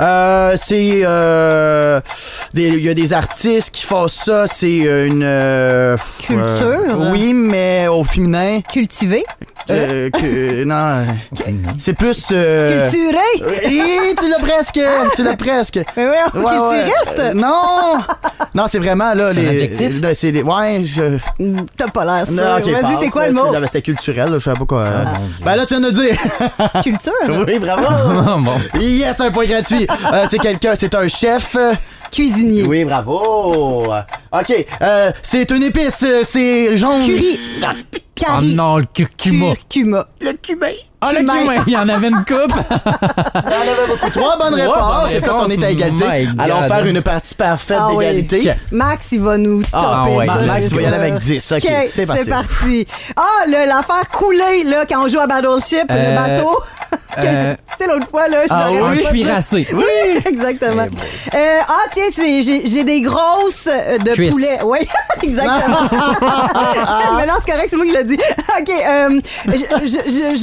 Euh, 0.00 0.56
c'est 0.56 1.02
euh, 1.04 2.00
il 2.54 2.82
y 2.84 2.88
a 2.88 2.94
des 2.94 3.12
artistes 3.12 3.70
qui 3.74 3.84
font 3.84 4.08
ça, 4.08 4.46
c'est 4.46 4.78
une 4.78 5.22
euh, 5.24 5.96
Culture. 6.22 6.38
euh, 6.42 7.10
oui, 7.12 7.34
mais 7.34 7.86
au 7.88 8.04
féminin. 8.04 8.60
Cultivé. 8.72 9.24
Euh, 9.70 10.10
que- 10.10 10.64
non, 10.64 10.74
euh, 10.74 11.04
c'est 11.78 11.92
plus 11.92 12.28
euh, 12.32 12.90
Culturé. 12.90 13.16
euh, 13.42 13.68
hi, 13.68 14.14
tu 14.18 14.28
l'as 14.28 14.40
presque, 14.40 14.80
tu 15.14 15.22
l'as 15.22 15.36
presque. 15.36 15.78
Mais 15.96 16.04
ouais, 16.04 16.10
Ouais, 16.34 16.40
ouais. 16.42 16.78
culturiste. 16.80 17.18
Euh, 17.20 17.32
non, 17.34 18.00
non, 18.54 18.64
c'est 18.70 18.78
vraiment 18.80 19.14
là 19.14 19.32
les. 19.32 19.46
adjectif? 19.48 20.00
là, 20.02 20.14
c'est 20.14 20.32
des, 20.32 20.42
ouais, 20.42 20.82
je. 20.84 21.18
T'as 21.76 21.86
pas 21.88 22.04
l'air 22.04 22.24
Non, 22.30 22.42
ça. 22.42 22.56
ok, 22.58 22.64
Vas-y, 22.70 23.04
c'est 23.04 23.10
quoi 23.10 23.28
le 23.28 23.34
mot? 23.34 23.42
C'était 23.66 23.82
culturel, 23.82 24.30
là, 24.30 24.38
je 24.38 24.44
sais 24.44 24.52
pas 24.52 24.64
quoi. 24.66 24.80
euh. 24.80 25.04
Dieu. 25.04 25.44
ben 25.44 25.54
là, 25.56 25.64
tu 25.66 25.74
viens 25.78 25.90
de 25.90 25.96
le 25.96 26.02
dire. 26.06 26.16
Culture? 26.82 27.12
oui, 27.46 27.58
bravo. 27.60 28.40
bon. 28.42 28.80
Yes, 28.80 29.20
un 29.20 29.30
point 29.30 29.46
gratuit. 29.46 29.81
Euh, 29.90 30.26
c'est 30.30 30.38
quelqu'un, 30.38 30.74
c'est 30.78 30.94
un 30.94 31.08
chef. 31.08 31.56
Cuisinier. 32.10 32.64
Oui, 32.64 32.84
bravo. 32.84 33.84
Ok, 34.32 34.66
euh, 34.82 35.10
c'est 35.22 35.50
une 35.50 35.62
épice, 35.62 36.02
euh, 36.02 36.22
c'est 36.24 36.76
jaune. 36.76 37.02
Curry. 38.24 38.50
Oh 38.52 38.56
non, 38.56 38.76
le 38.78 38.84
curcuma. 38.84 39.46
Curcuma. 39.54 40.06
Le 40.20 40.32
cubain. 40.34 40.66
Ah, 41.04 41.10
le 41.12 41.18
Cumin. 41.18 41.38
cumin, 41.40 41.64
il 41.66 41.72
y 41.72 41.76
en 41.76 41.88
avait 41.88 42.08
une 42.08 42.14
coupe. 42.24 42.28
On 42.54 43.38
avait 43.40 43.86
beaucoup. 43.88 44.10
Trois 44.10 44.38
bonnes 44.38 44.56
Trois 44.62 45.02
réponses. 45.02 45.02
bonnes 45.02 45.10
C'est 45.10 45.20
fait, 45.20 45.30
on 45.30 45.46
est 45.62 45.64
à 45.64 45.70
égalité. 45.70 46.04
Allons 46.38 46.62
faire 46.62 46.86
une 46.86 47.02
partie 47.02 47.34
parfaite 47.34 47.78
Ah 47.80 47.88
d'égalité. 47.90 48.52
Max, 48.70 49.06
il 49.10 49.20
va 49.20 49.36
nous 49.36 49.62
Ah, 49.72 50.04
ouais. 50.08 50.26
ça, 50.26 50.34
Max, 50.42 50.68
il 50.70 50.76
va 50.76 50.82
y 50.82 50.86
aller 50.86 50.96
avec 50.96 51.14
10. 51.18 51.52
Ok, 51.52 51.60
c'est 51.90 52.06
parti. 52.06 52.22
C'est 52.24 52.30
parti. 52.30 52.86
Ah, 53.16 53.22
le- 53.48 53.66
l'affaire 53.66 54.08
coulée, 54.12 54.62
là, 54.64 54.84
quand 54.88 55.04
on 55.04 55.08
joue 55.08 55.18
à 55.18 55.26
Battleship, 55.26 55.86
Euh, 55.90 56.10
le 56.10 56.36
bateau. 56.36 56.60
Je- 57.18 57.26
euh, 57.26 57.54
tu 57.54 57.76
passé 57.84 57.90
l'autre 57.90 58.08
fois, 58.08 58.26
là. 58.28 58.38
Ah 58.48 58.68
j'aurais 58.68 58.80
oui? 58.80 58.88
Un 58.88 58.92
dire. 59.00 59.10
cuirassé. 59.10 59.66
Oui, 59.74 60.22
exactement. 60.24 60.86
Euh, 61.34 61.58
ah, 61.68 61.74
tiens, 61.92 62.04
c'est- 62.14 62.42
j'ai 62.64 62.84
des 62.84 63.00
grosses 63.02 63.66
euh, 63.66 63.98
de 63.98 64.30
poulet. 64.30 64.58
Oui, 64.64 64.78
exactement. 65.22 65.88
Mais 67.16 67.26
non, 67.26 67.34
c'est 67.44 67.52
correct, 67.52 67.68
c'est 67.70 67.76
moi 67.76 67.84
qui 67.86 67.92
l'ai 67.92 68.04
dit. 68.04 68.11
OK, 68.60 68.70
euh, 68.70 69.20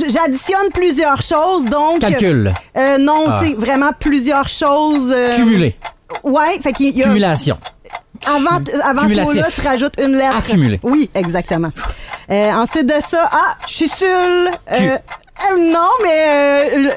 j'additionne 0.10 0.70
plusieurs 0.74 1.22
choses, 1.22 1.66
donc... 1.66 2.00
Calcul. 2.00 2.54
Euh, 2.78 2.98
non, 2.98 3.26
Ah. 3.30 3.40
tu 3.42 3.50
sais, 3.50 3.56
vraiment 3.56 3.92
plusieurs 3.98 4.48
choses... 4.48 5.12
euh, 5.14 5.36
Cumulé. 5.36 5.76
Ouais, 6.24 6.60
fait 6.62 6.74
qu'il 6.74 6.96
y 6.98 7.02
a... 7.02 7.06
Cumulation. 7.06 7.58
Avant, 8.26 8.60
avant 8.84 9.08
ce 9.08 9.14
mot-là, 9.22 9.44
tu 9.54 9.62
rajoutes 9.66 9.94
une 10.02 10.14
lettre. 10.18 10.38
Accumulé. 10.38 10.80
Oui, 10.84 11.10
exactement. 11.16 11.70
Euh, 12.30 12.52
ensuite 12.52 12.86
de 12.86 12.96
ça, 13.10 13.30
ah, 13.32 13.56
je 13.68 13.74
suis. 13.74 13.88
Euh, 14.04 14.50
euh, 14.74 14.98
non, 15.58 15.88
mais... 16.04 16.70
Euh, 16.88 16.92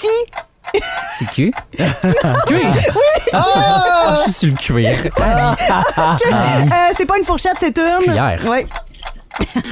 ti. 0.00 0.80
C'est 1.18 1.30
cul. 1.30 1.52
C'est 1.78 2.46
cuir. 2.46 2.60
Ah, 3.32 4.14
je 4.16 4.22
suis 4.22 4.32
sur 4.32 4.48
le 4.50 4.56
cuir. 4.56 4.98
Euh, 5.18 6.92
c'est 6.96 7.06
pas 7.06 7.18
une 7.18 7.24
fourchette, 7.24 7.54
c'est 7.60 7.76
une... 7.78 8.04
Cuillère. 8.04 8.40
Oui. 8.46 8.66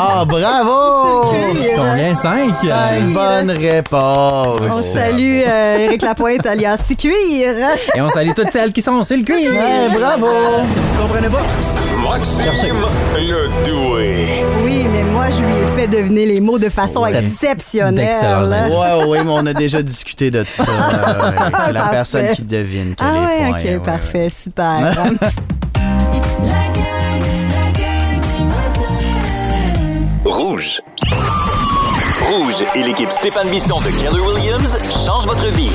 Ah, 0.00 0.24
bravo! 0.24 1.30
Cuir. 1.30 1.72
Combien? 1.76 2.14
Cinq? 2.14 2.50
Cinq 2.62 3.12
bonnes 3.14 3.50
réponses. 3.50 4.60
On 4.70 4.82
salue 4.82 5.42
euh, 5.46 5.78
Éric 5.78 6.02
Lapointe 6.02 6.46
alias 6.46 6.78
Ti-Cuir. 6.86 7.54
Et 7.94 8.00
on 8.00 8.08
salue 8.08 8.30
toutes 8.36 8.50
celles 8.50 8.72
qui 8.72 8.82
sont 8.82 9.02
sur 9.02 9.16
le 9.16 9.22
cuir. 9.24 9.50
Ouais, 9.50 9.98
bravo! 9.98 10.26
Si 10.64 10.78
vous 10.78 11.02
comprenez 11.02 11.28
pas. 11.28 11.42
Maxime 12.08 12.74
le 13.16 13.48
doué. 13.66 14.44
Oui, 14.64 14.86
mais 14.92 15.02
moi, 15.02 15.26
je 15.30 15.42
lui 15.42 15.54
ai 15.54 15.66
fait 15.80 15.86
deviner 15.88 16.26
les 16.26 16.40
mots 16.40 16.58
de 16.58 16.68
façon 16.68 17.04
exceptionnelle. 17.06 18.14
Ouais, 18.70 19.04
ouais, 19.06 19.24
mais 19.24 19.30
on 19.32 19.46
a 19.46 19.54
déjà 19.54 19.82
discuté 19.82 20.30
de 20.30 20.44
ça. 20.44 20.64
C'est 21.66 21.72
la 21.72 21.80
Parfait. 21.80 21.90
personne 21.90 22.26
qui 22.34 22.42
devine 22.42 22.94
Ah 23.00 23.12
les 23.14 23.20
ouais, 23.20 23.48
points. 23.48 23.58
ok, 23.58 23.64
ouais, 23.64 23.78
parfait, 23.78 24.28
super. 24.30 24.94
Rouge. 30.58 30.82
Rouge 32.20 32.64
et 32.74 32.82
l'équipe 32.82 33.12
Stéphane 33.12 33.48
Bisson 33.48 33.78
de 33.80 33.90
Keller 33.90 34.20
Williams 34.20 34.76
changent 35.06 35.26
votre 35.26 35.46
vie. 35.54 35.70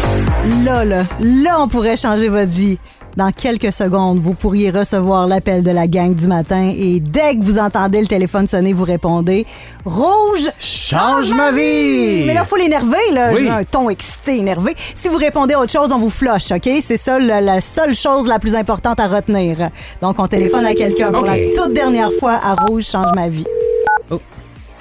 là, 0.65 0.84
là, 0.84 1.04
là, 1.22 1.62
on 1.62 1.69
pourrait 1.69 1.96
changer 1.96 2.28
votre 2.28 2.52
vie. 2.52 2.78
Dans 3.15 3.32
quelques 3.32 3.72
secondes, 3.72 4.19
vous 4.19 4.34
pourriez 4.34 4.72
recevoir 4.72 5.26
l'appel 5.26 5.63
de 5.63 5.72
la 5.72 5.88
gang 5.88 6.13
du 6.13 6.28
matin 6.28 6.69
et 6.78 7.00
dès 7.00 7.38
que 7.38 7.46
vous 7.46 7.60
entendez 7.60 8.02
le 8.02 8.08
téléphone 8.08 8.46
sonner, 8.46 8.74
vous 8.74 8.84
répondez 8.84 9.46
Rouge, 9.86 10.50
Change 10.60 11.32
ma 11.34 11.54
vie! 11.54 12.26
Mais 12.28 12.34
là, 12.34 12.43
faut 12.43 12.58
l'énerver, 12.58 12.98
là. 13.13 13.30
Oui. 13.34 13.43
J'ai 13.46 13.50
un 13.52 13.63
ton 13.63 13.89
excité, 13.89 14.39
énervé. 14.39 14.76
Si 15.02 15.08
vous 15.08 15.17
répondez 15.17 15.54
à 15.54 15.62
autre 15.62 15.72
chose, 15.72 15.93
on 15.93 15.98
vous 15.98 16.10
flush, 16.10 16.52
OK? 16.52 16.69
C'est 16.86 16.98
ça 16.98 17.19
la, 17.19 17.39
la 17.39 17.62
seule 17.62 17.96
chose 17.96 18.28
la 18.28 18.38
plus 18.38 18.54
importante 18.54 19.00
à 19.00 19.08
retenir. 19.08 19.69
Donc, 20.02 20.19
on 20.19 20.28
téléphone 20.28 20.65
à 20.65 20.74
quelqu'un 20.74 21.10
pour 21.10 21.24
la 21.24 21.38
toute 21.56 21.74
dernière 21.74 22.12
fois 22.19 22.38
à 22.43 22.56
Rouge, 22.65 22.84
change 22.84 23.13
ma 23.15 23.30
vie. 23.30 23.46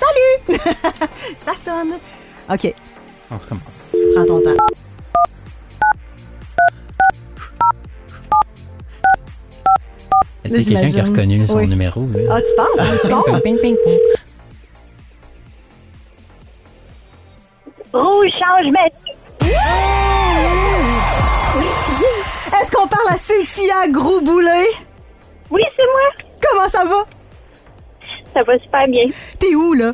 Oh. 0.03 0.07
Salut! 0.49 0.59
ça 1.41 1.53
sonne. 1.55 1.93
OK, 2.51 2.75
On 3.31 3.39
recommence. 3.39 3.97
prends 4.15 4.25
ton 4.27 4.41
temps. 4.41 4.65
Il 10.45 10.51
y 10.51 10.61
a 10.61 10.65
quelqu'un 10.81 10.91
qui 10.91 11.01
a 11.01 11.05
reconnu 11.05 11.47
son 11.47 11.59
Oui. 11.59 11.69
numéro. 11.69 12.03
là. 12.13 12.35
Ah, 12.37 12.41
tu 12.41 12.53
penses? 12.57 12.91
Le 12.91 13.09
son? 13.09 13.23
Ping, 13.41 13.59
ping, 13.59 13.77
ping. 13.85 13.99
Rouge 17.93 18.31
change 18.33 18.71
ma 18.73 18.85
vie. 18.85 19.53
Est-ce 22.61 22.71
qu'on 22.71 22.87
parle 22.87 23.09
à 23.09 23.17
Cynthia 23.19 23.89
Gros-Boulet? 23.89 24.65
Oui, 25.51 25.63
c'est 25.77 25.83
moi. 25.85 26.27
Comment 26.51 26.69
ça 26.71 26.85
va? 26.85 27.05
Ça 28.35 28.43
va 28.43 28.59
super 28.59 28.87
bien. 28.89 29.05
T'es 29.39 29.55
où, 29.55 29.73
là? 29.75 29.93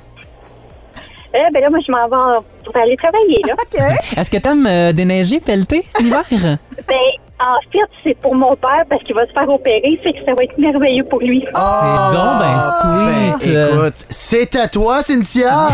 Euh, 1.35 1.39
ben 1.53 1.61
là, 1.61 1.69
moi, 1.71 1.79
je 1.87 1.93
m'en 1.93 2.09
vais 2.09 2.41
pour 2.65 2.77
aller 2.77 2.97
travailler, 2.97 3.41
là. 3.47 3.55
OK. 3.63 4.17
Est-ce 4.17 4.31
que 4.31 4.39
t'aimes 4.39 4.67
euh, 4.67 4.93
déneiger, 4.93 5.41
pelleter 5.41 5.85
l'hiver? 6.01 6.25
ben, 6.31 6.57
en 7.41 7.61
fait, 7.71 7.79
c'est 8.03 8.19
pour 8.19 8.35
mon 8.35 8.57
père 8.57 8.85
parce 8.89 9.03
qu'il 9.03 9.15
va 9.15 9.27
se 9.27 9.33
faire 9.33 9.49
opérer, 9.49 10.01
fait 10.03 10.13
que 10.13 10.25
ça 10.25 10.33
va 10.35 10.43
être 10.45 10.57
merveilleux 10.59 11.05
pour 11.05 11.21
lui. 11.21 11.45
C'est 11.45 11.53
donc 11.53 12.39
ben 12.41 12.57
Ben, 12.57 13.39
sweet. 13.41 13.55
Euh, 13.55 13.87
écoute, 13.89 14.07
c'est 14.09 14.57
à 14.57 14.69
toi, 14.69 15.03
Cynthia! 15.03 15.55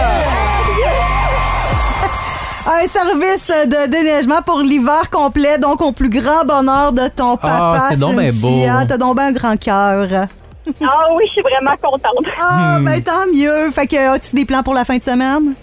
Un 2.66 2.88
service 2.88 3.48
de 3.66 3.86
déneigement 3.90 4.40
pour 4.40 4.60
l'hiver 4.60 5.10
complet, 5.10 5.58
donc 5.58 5.82
au 5.82 5.92
plus 5.92 6.08
grand 6.08 6.44
bonheur 6.46 6.92
de 6.92 7.08
ton 7.08 7.36
papa. 7.36 7.72
Ah, 7.74 7.86
c'est 7.90 7.98
donc 7.98 8.16
ben 8.16 8.32
beau. 8.32 8.48
Cynthia. 8.48 8.84
T'as 8.88 8.96
donc 8.96 9.16
ben 9.16 9.24
un 9.24 9.32
grand 9.32 9.56
cœur. 9.58 10.26
Ah 10.82 11.06
oui, 11.14 11.24
je 11.26 11.32
suis 11.32 11.42
vraiment 11.42 11.76
contente. 11.82 12.24
Ah, 12.40 12.78
Hmm. 12.78 12.84
ben 12.84 13.02
tant 13.02 13.26
mieux. 13.32 13.70
Fait 13.70 13.86
que 13.86 13.96
as-tu 14.14 14.34
des 14.36 14.44
plans 14.44 14.62
pour 14.62 14.74
la 14.74 14.84
fin 14.84 14.96
de 14.96 15.02
semaine? 15.02 15.54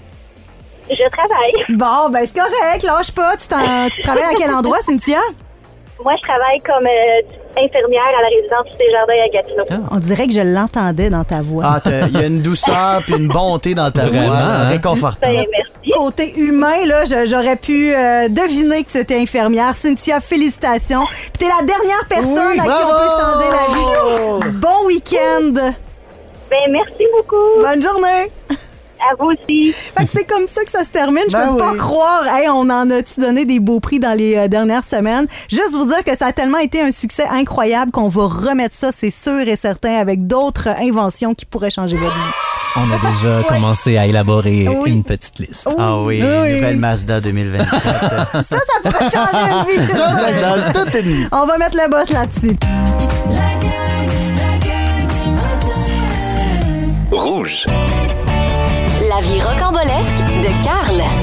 Je 0.89 1.09
travaille. 1.09 1.53
Bon, 1.69 2.09
ben 2.11 2.25
c'est 2.25 2.37
correct, 2.39 2.83
lâche 2.83 3.11
pas. 3.11 3.33
Tu, 3.37 4.01
travailles 4.01 4.23
à 4.25 4.33
quel 4.37 4.53
endroit, 4.53 4.77
Cynthia? 4.85 5.19
Moi, 6.03 6.13
je 6.17 6.27
travaille 6.27 6.59
comme 6.65 6.85
euh, 6.87 7.61
infirmière 7.63 8.01
à 8.17 8.21
la 8.23 8.27
résidence 8.29 8.77
des 8.79 8.89
jardins 8.91 9.13
à 9.23 9.29
Gatineau. 9.29 9.85
On 9.91 9.99
dirait 9.99 10.25
que 10.27 10.33
je 10.33 10.39
l'entendais 10.41 11.11
dans 11.11 11.23
ta 11.23 11.41
voix. 11.43 11.63
Ah, 11.67 11.79
t'as- 11.79 12.07
il 12.07 12.13
y 12.19 12.23
a 12.23 12.25
une 12.25 12.41
douceur 12.41 13.03
puis 13.05 13.15
une 13.17 13.27
bonté 13.27 13.75
dans 13.75 13.91
ta 13.91 14.07
Vraiment, 14.07 14.25
voix, 14.25 14.35
hein? 14.37 14.65
réconfortante. 14.67 15.21
Ben, 15.21 15.45
merci. 15.51 15.91
Côté 15.95 16.33
humain, 16.39 16.85
là, 16.87 17.03
j'aurais 17.25 17.55
pu 17.55 17.93
euh, 17.93 18.29
deviner 18.29 18.83
que 18.83 18.89
tu 18.91 18.97
étais 18.97 19.19
infirmière. 19.19 19.75
Cynthia, 19.75 20.19
félicitations. 20.19 21.05
Puis 21.05 21.31
t'es 21.37 21.45
la 21.45 21.63
dernière 21.65 22.03
personne 22.09 22.53
Oui, 22.53 22.59
à 22.59 22.63
qui 22.63 22.69
on 22.69 22.89
peut 22.89 23.21
changer 23.21 23.49
la 23.51 23.73
vie. 23.75 23.80
Ben, 25.51 25.73
merci 26.69 27.03
beaucoup. 27.17 27.61
Bonne 27.63 27.81
journée. 27.81 28.31
À 28.99 29.15
vous 29.19 29.31
aussi. 29.31 29.71
Fait 29.73 30.05
que 30.05 30.11
c'est 30.13 30.25
comme 30.25 30.45
ça 30.45 30.63
que 30.63 30.69
ça 30.69 30.83
se 30.83 30.89
termine. 30.89 31.23
Je 31.27 31.31
Ben 31.31 31.53
peux 31.53 31.57
pas 31.57 31.73
croire. 31.75 32.23
Hey, 32.27 32.47
on 32.49 32.69
en 32.69 32.87
a-tu 32.91 33.19
donné 33.19 33.45
des 33.45 33.59
beaux 33.59 33.79
prix 33.79 33.99
dans 33.99 34.13
les 34.13 34.35
euh, 34.37 34.47
dernières 34.47 34.83
semaines? 34.83 35.25
Juste 35.49 35.71
vous 35.71 35.85
dire 35.87 36.03
que 36.03 36.15
ça 36.15 36.27
a 36.27 36.33
tellement 36.33 36.59
été 36.59 36.81
un 36.81 36.91
succès 36.91 37.25
incroyable 37.31 37.91
qu'on 37.91 38.09
va 38.09 38.27
remettre 38.27 38.75
ça, 38.75 38.91
c'est 38.91 39.09
sûr 39.09 39.39
et 39.47 39.55
certain, 39.55 39.95
avec 39.95 40.27
d'autres 40.27 40.67
inventions 40.67 41.33
qui 41.33 41.47
pourraient 41.47 41.71
changer 41.71 41.97
votre 41.97 42.13
vie. 42.13 42.31
On 42.75 42.83
a 42.91 43.11
déjà 43.11 43.43
commencé 43.49 43.97
à 43.97 44.05
élaborer 44.05 44.67
Oui. 44.69 44.91
une 44.91 45.03
petite 45.03 45.39
liste. 45.39 45.67
Ah 45.79 45.97
oui, 46.01 46.21
Oui. 46.23 46.53
nouvelle 46.53 46.77
Mazda 46.77 47.19
2024. 47.21 48.31
Ça, 48.31 48.43
ça 48.43 48.57
pourrait 48.83 49.09
changer 49.11 49.51
une 49.51 49.81
vie. 49.83 49.87
ça, 49.91 50.11
ça 50.11 50.33
change 50.33 50.73
toute 50.73 50.93
une 51.01 51.11
vie. 51.11 51.27
On 51.31 51.45
va 51.47 51.57
mettre 51.57 51.75
le 51.83 51.89
boss 51.89 52.09
là-dessus. 52.11 52.55
La 59.07 59.21
vie 59.21 59.39
rocambolesque 59.39 60.23
de 60.41 60.63
Carl. 60.63 61.20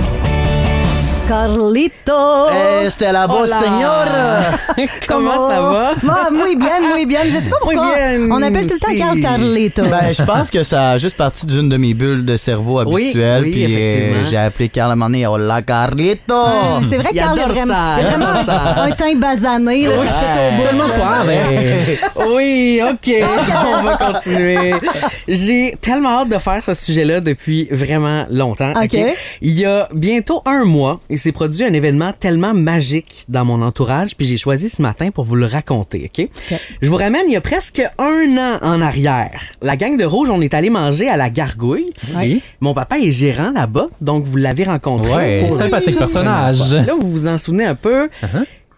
Carlito. 1.29 2.47
Eh, 2.51 2.89
c'était 2.89 3.13
la 3.13 3.27
Hola. 3.31 3.61
señora. 3.61 4.39
Comment 5.07 5.49
ça 5.51 5.61
va? 5.61 5.91
Ah, 6.09 6.31
muy 6.31 6.57
bien, 6.57 6.81
muy 6.91 7.05
bien. 7.05 7.21
Je 7.25 7.45
sais 7.45 7.51
pas 7.51 7.59
pourquoi. 7.61 7.95
bien, 7.95 8.31
On 8.31 8.41
appelle 8.41 8.67
tout 8.67 8.75
le 8.75 8.81
temps 8.81 8.87
si. 8.93 8.99
Carl 8.99 9.21
Carlito. 9.21 9.83
Ben, 9.83 10.15
je 10.15 10.23
pense 10.23 10.51
que 10.51 10.63
ça 10.63 10.93
a 10.93 10.99
juste 10.99 11.17
parti 11.19 11.45
d'une 11.45 11.69
de 11.69 11.77
mes 11.77 11.93
bulles 11.93 12.25
de 12.25 12.37
cerveau 12.39 12.83
Oui, 12.87 13.03
habituelles. 13.05 13.43
oui, 13.45 13.51
puis 13.53 13.77
euh, 13.77 14.25
j'ai 14.25 14.39
appelé 14.39 14.71
Carl 14.71 14.89
à 14.91 14.93
un 14.95 14.97
moment 14.97 15.07
donné, 15.11 15.27
Hola 15.27 15.61
Carlito. 15.61 16.35
c'est 16.89 16.97
vrai 16.97 17.13
Carl 17.13 17.39
adore 17.39 17.53
vraiment, 17.55 17.95
vraiment 18.01 18.45
ça. 18.47 18.85
un 18.85 18.91
teint 18.93 19.15
basané. 19.17 19.83
là, 19.87 19.93
c'est 20.07 20.07
tout 20.07 20.41
au 20.41 20.57
bout. 20.57 20.67
Tellement 20.67 20.87
soir, 20.87 21.27
Oui, 22.35 22.81
OK. 22.91 23.15
On 23.79 23.83
va 23.83 23.97
continuer. 23.99 24.73
J'ai 25.29 25.77
tellement 25.83 26.21
hâte 26.21 26.31
de 26.31 26.39
faire 26.39 26.63
ce 26.65 26.73
sujet-là 26.73 27.21
depuis 27.21 27.69
vraiment 27.71 28.25
longtemps. 28.31 28.73
OK. 28.83 28.97
Il 29.43 29.59
y 29.61 29.67
a 29.67 29.89
bientôt 29.93 30.43
un 30.47 30.65
mois, 30.65 31.01
il 31.19 31.21
s'est 31.21 31.33
produit 31.33 31.65
un 31.65 31.73
événement 31.73 32.13
tellement 32.13 32.55
magique 32.55 33.25
dans 33.29 33.45
mon 33.45 33.61
entourage, 33.61 34.15
puis 34.17 34.25
j'ai 34.25 34.37
choisi 34.37 34.69
ce 34.69 34.81
matin 34.81 35.11
pour 35.11 35.25
vous 35.25 35.35
le 35.35 35.47
raconter. 35.47 36.09
OK? 36.17 36.29
Je 36.81 36.89
vous 36.89 36.95
ramène 36.95 37.23
il 37.27 37.33
y 37.33 37.37
a 37.37 37.41
presque 37.41 37.83
un 37.99 38.37
an 38.39 38.59
en 38.63 38.81
arrière. 38.81 39.41
La 39.63 39.77
gang 39.77 39.97
de 39.97 40.05
Rouge, 40.05 40.31
on 40.31 40.41
est 40.41 40.55
allé 40.55 40.71
manger 40.71 41.09
à 41.09 41.17
la 41.17 41.29
Gargouille. 41.29 41.93
Oui. 42.17 42.41
Mon 42.61 42.73
papa 42.73 43.01
est 43.01 43.11
gérant 43.11 43.51
là-bas, 43.51 43.87
donc 44.01 44.23
vous 44.23 44.37
l'avez 44.37 44.63
rencontré. 44.63 45.13
Ouais, 45.13 45.41
pour 45.41 45.53
sympathique 45.53 45.99
personnage. 45.99 46.73
Là, 46.73 46.95
vous 47.01 47.11
vous 47.11 47.27
en 47.27 47.37
souvenez 47.37 47.65
un 47.65 47.75
peu. 47.75 48.09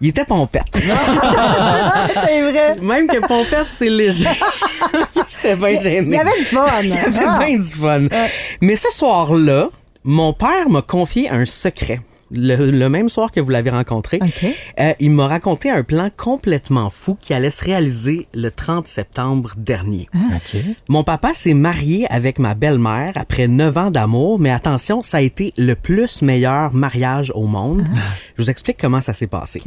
Il 0.01 0.09
était 0.09 0.25
pompette. 0.25 0.65
C'est 0.75 2.41
vrai. 2.43 2.77
Même 2.81 3.07
que 3.07 3.19
pompette, 3.21 3.67
c'est 3.71 3.91
léger. 3.91 4.29
J'étais 5.29 5.57
bien 5.57 5.79
gêné. 5.83 6.07
Il 6.07 6.13
y 6.13 6.17
avait 6.17 6.39
du 6.39 6.45
fun. 6.47 6.67
Il 6.83 6.89
y 6.89 6.93
avait 6.95 7.19
Ah. 7.27 7.39
bien 7.45 7.59
du 7.59 7.65
fun. 7.69 8.07
Mais 8.63 8.77
ce 8.77 8.89
soir-là, 8.93 9.69
mon 10.05 10.33
père 10.33 10.71
m'a 10.71 10.81
confié 10.81 11.29
un 11.29 11.45
secret. 11.45 12.01
Le, 12.31 12.71
le 12.71 12.89
même 12.89 13.09
soir 13.09 13.31
que 13.31 13.41
vous 13.41 13.51
l'avez 13.51 13.71
rencontré. 13.71 14.19
Euh, 14.79 14.93
il 15.01 15.11
m'a 15.11 15.27
raconté 15.27 15.71
un 15.71 15.83
plan 15.83 16.09
complètement 16.17 16.91
fou 16.91 17.17
qui 17.21 17.35
allait 17.35 17.51
se 17.51 17.65
réaliser 17.65 18.27
le 18.35 18.51
30 18.51 18.87
septembre 18.89 19.53
dernier. 19.57 20.09
Mon 20.89 21.05
papa 21.05 21.33
s'est 21.35 21.55
marié 21.55 22.07
avec 22.11 22.39
ma 22.39 22.55
belle-mère 22.55 23.13
après 23.17 23.49
neuf 23.49 23.77
ans 23.77 23.91
d'amour, 23.91 24.39
mais 24.39 24.51
attention, 24.51 25.03
ça 25.03 25.19
a 25.19 25.21
été 25.21 25.53
le 25.57 25.75
plus 25.75 26.23
meilleur 26.23 26.73
mariage 26.73 27.33
au 27.35 27.47
monde. 27.47 27.85
Je 28.37 28.43
vous 28.43 28.51
explique 28.51 28.79
comment 28.81 29.01
ça 29.01 29.13
s'est 29.15 29.27
passé. 29.27 29.63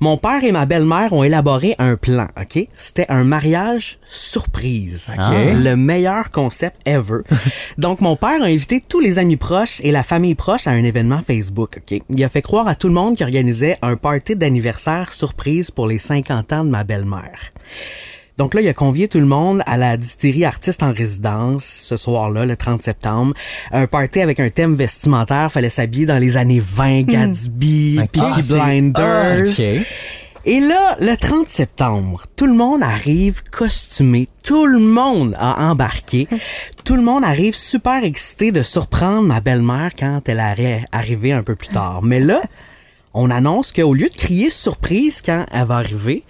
Mon 0.00 0.16
père 0.16 0.44
et 0.44 0.52
ma 0.52 0.66
belle-mère 0.66 1.12
ont 1.12 1.24
élaboré 1.24 1.74
un 1.78 1.96
plan, 1.96 2.28
OK? 2.40 2.66
C'était 2.74 3.06
un 3.08 3.24
mariage 3.24 3.98
surprise. 4.08 5.12
Ok. 5.16 5.34
Le 5.54 5.74
meilleur 5.74 6.30
concept 6.30 6.80
ever. 6.86 7.20
Donc, 7.78 8.00
mon 8.00 8.16
père 8.16 8.42
a 8.42 8.46
invité 8.46 8.82
tous 8.86 9.00
les 9.00 9.18
amis 9.18 9.36
proches 9.36 9.80
et 9.82 9.90
la 9.90 10.02
famille 10.02 10.34
proche 10.34 10.66
à 10.66 10.70
un 10.70 10.84
événement 10.84 11.20
Facebook, 11.26 11.78
OK? 11.78 12.01
Il 12.10 12.22
a 12.24 12.28
fait 12.28 12.42
croire 12.42 12.68
à 12.68 12.74
tout 12.74 12.88
le 12.88 12.94
monde 12.94 13.16
qu'il 13.16 13.24
organisait 13.24 13.76
un 13.82 13.96
party 13.96 14.36
d'anniversaire 14.36 15.12
surprise 15.12 15.70
pour 15.70 15.86
les 15.86 15.98
50 15.98 16.52
ans 16.52 16.64
de 16.64 16.70
ma 16.70 16.84
belle-mère. 16.84 17.52
Donc 18.38 18.54
là, 18.54 18.62
il 18.62 18.68
a 18.68 18.72
convié 18.72 19.08
tout 19.08 19.20
le 19.20 19.26
monde 19.26 19.62
à 19.66 19.76
la 19.76 19.96
distillerie 19.98 20.46
artiste 20.46 20.82
en 20.82 20.92
résidence 20.92 21.64
ce 21.64 21.98
soir-là, 21.98 22.46
le 22.46 22.56
30 22.56 22.82
septembre. 22.82 23.34
Un 23.72 23.86
party 23.86 24.20
avec 24.20 24.40
un 24.40 24.48
thème 24.48 24.74
vestimentaire. 24.74 25.52
Fallait 25.52 25.68
s'habiller 25.68 26.06
dans 26.06 26.18
les 26.18 26.38
années 26.38 26.58
20, 26.60 27.02
Gatsby, 27.02 27.98
Ok. 28.02 28.10
Peaky 28.10 28.24
Ah, 28.26 28.40
Blinders. 28.48 29.46
Ah, 29.46 29.62
ok. 29.78 29.86
Et 30.44 30.58
là, 30.58 30.96
le 31.00 31.16
30 31.16 31.48
septembre, 31.48 32.26
tout 32.34 32.46
le 32.46 32.52
monde 32.54 32.82
arrive 32.82 33.44
costumé. 33.44 34.26
Tout 34.42 34.66
le 34.66 34.80
monde 34.80 35.36
a 35.38 35.70
embarqué. 35.70 36.26
Tout 36.84 36.96
le 36.96 37.02
monde 37.02 37.22
arrive 37.22 37.54
super 37.54 38.02
excité 38.02 38.50
de 38.50 38.64
surprendre 38.64 39.22
ma 39.22 39.40
belle-mère 39.40 39.92
quand 39.96 40.28
elle 40.28 40.40
est 40.40 40.84
arrivée 40.90 41.32
un 41.32 41.44
peu 41.44 41.54
plus 41.54 41.68
tard. 41.68 42.02
Mais 42.02 42.18
là, 42.18 42.42
on 43.14 43.30
annonce 43.30 43.70
qu'au 43.70 43.94
lieu 43.94 44.08
de 44.08 44.14
crier 44.16 44.50
surprise 44.50 45.22
quand 45.24 45.46
elle 45.52 45.66
va 45.66 45.76
arriver, 45.76 46.24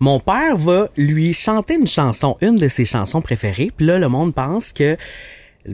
mon 0.00 0.18
père 0.18 0.56
va 0.56 0.88
lui 0.96 1.34
chanter 1.34 1.74
une 1.74 1.86
chanson, 1.86 2.38
une 2.40 2.56
de 2.56 2.68
ses 2.68 2.86
chansons 2.86 3.20
préférées. 3.20 3.70
Puis 3.76 3.84
là, 3.84 3.98
le 3.98 4.08
monde 4.08 4.34
pense 4.34 4.72
que 4.72 4.96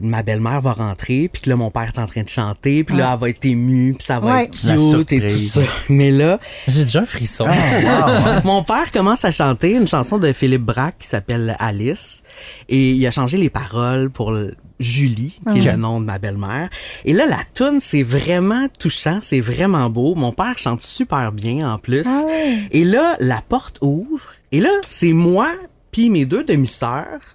ma 0.03 0.23
belle-mère 0.23 0.61
va 0.61 0.73
rentrer, 0.73 1.29
puis 1.31 1.41
que 1.43 1.49
là, 1.49 1.55
mon 1.55 1.69
père 1.71 1.91
est 1.95 1.99
en 1.99 2.05
train 2.07 2.23
de 2.23 2.29
chanter, 2.29 2.83
puis 2.83 2.95
là, 2.95 3.09
Ah. 3.09 3.13
elle 3.15 3.19
va 3.21 3.29
être 3.29 3.45
émue, 3.45 3.93
puis 3.97 4.05
ça 4.05 4.19
va 4.19 4.33
Ouais. 4.35 4.43
être 4.45 4.51
cute 4.97 5.11
et 5.13 5.21
tout 5.27 5.37
ça. 5.37 5.61
Mais 5.89 6.11
là... 6.11 6.39
J'ai 6.67 6.83
déjà 6.83 7.01
un 7.01 7.05
frisson. 7.05 7.45
Mon 8.43 8.63
père 8.63 8.91
commence 8.91 9.25
à 9.25 9.31
chanter 9.31 9.71
une 9.73 9.87
chanson 9.87 10.17
de 10.17 10.31
Philippe 10.33 10.63
Braque 10.63 10.97
qui 10.99 11.07
s'appelle 11.07 11.55
Alice, 11.59 12.23
et 12.69 12.91
il 12.91 13.05
a 13.07 13.11
changé 13.11 13.37
les 13.37 13.49
paroles 13.49 14.09
pour 14.09 14.31
le- 14.31 14.55
Julie, 14.77 15.39
qui 15.53 15.59
est 15.59 15.71
le 15.71 15.77
nom 15.77 16.01
de 16.01 16.05
ma 16.05 16.19
belle-mère. 16.19 16.69
Et 17.05 17.13
là, 17.13 17.25
la 17.27 17.39
tune, 17.53 17.79
c'est 17.79 18.01
vraiment 18.03 18.67
touchant, 18.77 19.19
c'est 19.21 19.39
vraiment 19.39 19.89
beau. 19.89 20.15
Mon 20.15 20.33
père 20.33 20.57
chante 20.57 20.81
super 20.81 21.31
bien 21.31 21.71
en 21.71 21.77
plus. 21.77 22.03
Ah 22.05 22.23
ouais. 22.27 22.57
Et 22.71 22.83
là, 22.83 23.15
la 23.21 23.41
porte 23.47 23.77
ouvre. 23.79 24.27
Et 24.51 24.59
là, 24.59 24.69
c'est 24.85 25.13
moi 25.13 25.47
puis 25.93 26.09
mes 26.09 26.25
deux 26.25 26.43
demi-sœurs 26.43 27.34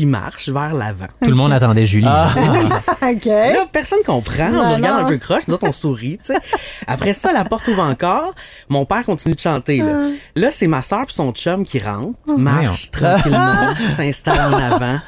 qui 0.00 0.06
marchent 0.06 0.48
vers 0.48 0.72
l'avant. 0.72 1.08
Tout 1.22 1.28
le 1.28 1.34
monde 1.34 1.52
attendait 1.52 1.84
Julie. 1.84 2.06
OK. 3.02 3.26
Là, 3.26 3.66
personne 3.70 3.98
comprend. 4.06 4.50
on 4.50 4.76
regarde 4.76 5.00
non. 5.00 5.06
un 5.06 5.08
peu 5.08 5.18
croche. 5.18 5.42
Nous 5.46 5.52
autres, 5.52 5.68
on 5.68 5.72
sourit, 5.72 6.18
tu 6.24 6.32
sais. 6.32 6.40
Après 6.86 7.12
ça, 7.12 7.34
la 7.34 7.44
porte 7.44 7.68
ouvre 7.68 7.82
encore. 7.82 8.34
Mon 8.70 8.86
père 8.86 9.04
continue 9.04 9.34
de 9.34 9.40
chanter, 9.40 9.78
là. 9.78 10.08
Là, 10.36 10.50
c'est 10.50 10.68
ma 10.68 10.80
soeur 10.80 11.04
puis 11.04 11.14
son 11.14 11.32
chum 11.32 11.66
qui 11.66 11.80
rentre, 11.80 12.18
marche 12.34 12.88
Voyons. 12.92 13.12
tranquillement, 13.18 13.74
s'installe 13.96 14.54
en 14.54 14.56
avant. 14.56 15.00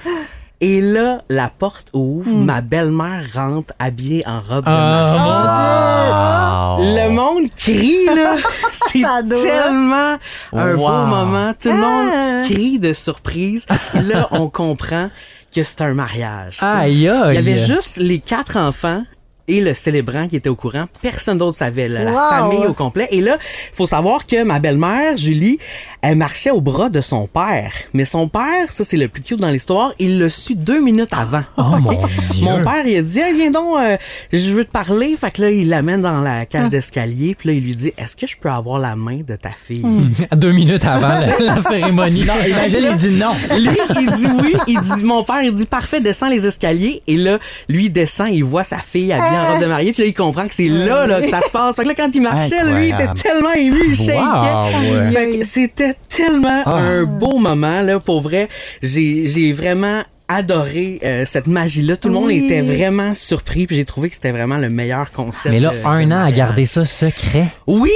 Et 0.65 0.81
là, 0.81 1.19
la 1.29 1.49
porte 1.49 1.89
ouvre. 1.93 2.31
Ma 2.31 2.61
belle-mère 2.61 3.25
rentre 3.35 3.73
habillée 3.81 4.23
en 4.29 4.41
robe 4.41 4.65
de 4.65 4.71
Ah, 4.71 6.77
mariée. 6.79 7.03
Le 7.03 7.09
monde 7.11 7.51
crie, 7.57 8.05
là. 8.07 8.37
C'est 8.93 9.03
tellement 9.29 10.17
un 10.53 10.75
Wow. 10.75 10.77
beau 10.77 11.07
moment. 11.07 11.53
Tout 11.61 11.71
le 11.71 11.75
monde 11.75 12.09
Ah. 12.15 12.43
crie 12.45 12.79
de 12.79 12.93
surprise. 12.93 13.67
Et 13.95 14.03
là, 14.03 14.29
on 14.31 14.49
comprend 14.49 15.11
que 15.55 15.63
c'est 15.65 15.81
un 15.83 15.95
mariage. 15.95 16.59
Aïe, 16.61 17.09
aïe. 17.09 17.31
Il 17.31 17.35
y 17.35 17.39
avait 17.39 17.59
juste 17.59 17.97
les 17.97 18.21
quatre 18.21 18.57
enfants 18.57 19.03
et 19.49 19.61
le 19.61 19.75
célébrant 19.75 20.29
qui 20.29 20.37
était 20.37 20.49
au 20.49 20.55
courant. 20.55 20.87
Personne 21.03 21.39
d'autre 21.39 21.59
savait, 21.59 21.89
là, 21.89 22.05
la 22.05 22.13
Wow. 22.13 22.29
famille 22.31 22.67
au 22.67 22.73
complet. 22.75 23.09
Et 23.11 23.21
là, 23.21 23.37
faut 23.73 23.87
savoir 23.87 24.27
que 24.27 24.43
ma 24.45 24.59
belle-mère, 24.61 25.17
Julie, 25.17 25.59
elle 26.03 26.17
marchait 26.17 26.51
au 26.51 26.61
bras 26.61 26.89
de 26.89 27.01
son 27.01 27.27
père. 27.27 27.73
Mais 27.93 28.05
son 28.05 28.29
père, 28.29 28.71
ça 28.71 28.85
c'est 28.85 28.97
le 28.97 29.09
plus 29.09 29.23
cute 29.23 29.41
dans 29.41 29.51
l'histoire, 29.51 29.93
il 29.99 30.19
l'a 30.19 30.29
su 30.29 30.55
deux 30.55 30.81
minutes 30.81 31.13
avant. 31.13 31.43
Oh, 31.57 31.63
mon 31.81 32.07
Dieu. 32.07 32.45
Mon 32.45 32.63
père, 32.63 32.87
il 32.87 32.97
a 32.97 33.03
dit, 33.03 33.19
Hey, 33.21 33.35
viens 33.37 33.51
donc, 33.51 33.77
euh, 33.79 33.97
je 34.33 34.51
veux 34.51 34.65
te 34.65 34.71
parler. 34.71 35.15
Fait 35.17 35.31
que 35.31 35.43
là, 35.43 35.51
il 35.51 35.69
l'amène 35.69 36.03
dans 36.03 36.21
la 36.21 36.41
Ah. 36.41 36.47
cage 36.47 36.71
d'escalier. 36.71 37.35
Puis 37.35 37.49
là, 37.49 37.55
il 37.55 37.63
lui 37.65 37.75
dit, 37.77 37.93
est-ce 37.99 38.17
que 38.17 38.27
je 38.27 38.37
peux 38.37 38.51
avoir 38.51 38.79
la 38.79 38.97
main 38.97 39.21
de 39.27 39.37
ta 39.37 39.51
fille? 39.51 39.81
Hmm. 39.85 40.13
Deux 40.37 40.53
minutes 40.53 40.85
avant 40.85 41.09
la, 41.09 41.39
la 41.39 41.57
cérémonie. 41.63 42.25
Non, 42.25 42.35
imagine, 42.49 42.79
il 42.91 42.97
dit 42.97 43.11
non. 43.11 43.33
Lui, 43.57 43.77
il 44.01 44.11
dit 44.11 44.27
oui. 44.41 44.55
Il 44.69 44.81
dit, 44.81 45.05
mon 45.05 45.23
père, 45.25 45.43
il 45.43 45.53
dit 45.53 45.67
parfait, 45.67 46.01
descends 46.01 46.29
les 46.29 46.47
escaliers. 46.47 47.03
Et 47.07 47.17
là, 47.17 47.39
lui, 47.69 47.87
il 47.87 47.91
descend, 47.91 48.29
il 48.33 48.45
voit 48.45 48.65
sa 48.65 48.79
fille 48.79 49.13
habillée 49.33 49.49
en 49.49 49.53
robe 49.53 49.63
de 49.63 49.67
mariée. 49.67 49.93
Puis 49.93 50.03
là, 50.03 50.09
il 50.09 50.15
comprend 50.15 50.47
que 50.47 50.55
c'est 50.55 50.69
là, 50.69 51.07
là, 51.07 51.21
que 51.21 51.29
ça 51.29 51.41
se 51.41 51.51
passe. 51.51 51.77
Fait 51.77 51.83
que 51.83 51.89
là, 51.89 51.95
quand 51.95 52.11
il 52.15 52.23
marchait, 52.23 52.65
lui, 52.73 52.89
il 52.89 52.95
était 52.95 53.13
tellement 53.23 53.53
ému, 53.53 53.95
il. 53.95 54.13
Wow, 54.13 55.05
ouais. 55.05 55.11
Fait 55.13 55.39
que 55.39 55.45
c'était 55.45 55.95
tellement 56.09 56.67
un 56.67 57.05
beau 57.05 57.39
moment, 57.39 57.81
là, 57.81 58.01
pour 58.01 58.21
vrai. 58.21 58.49
J'ai, 58.83 59.53
vraiment 59.53 60.03
adoré 60.29 60.99
euh, 61.05 61.25
cette 61.27 61.47
magie-là. 61.47 61.97
Tout 61.97 62.09
le 62.09 62.15
monde 62.15 62.31
était 62.31 62.63
vraiment 62.63 63.15
surpris. 63.15 63.67
Puis 63.67 63.77
j'ai 63.77 63.85
trouvé 63.85 64.09
que 64.09 64.15
c'était 64.15 64.33
vraiment 64.33 64.57
le 64.57 64.71
meilleur 64.71 65.11
concept. 65.11 65.55
Mais 65.55 65.61
là, 65.61 65.71
un 65.85 66.11
an 66.11 66.25
à 66.25 66.31
garder 66.33 66.65
ça 66.65 66.85
secret. 66.85 67.49
Oui! 67.67 67.91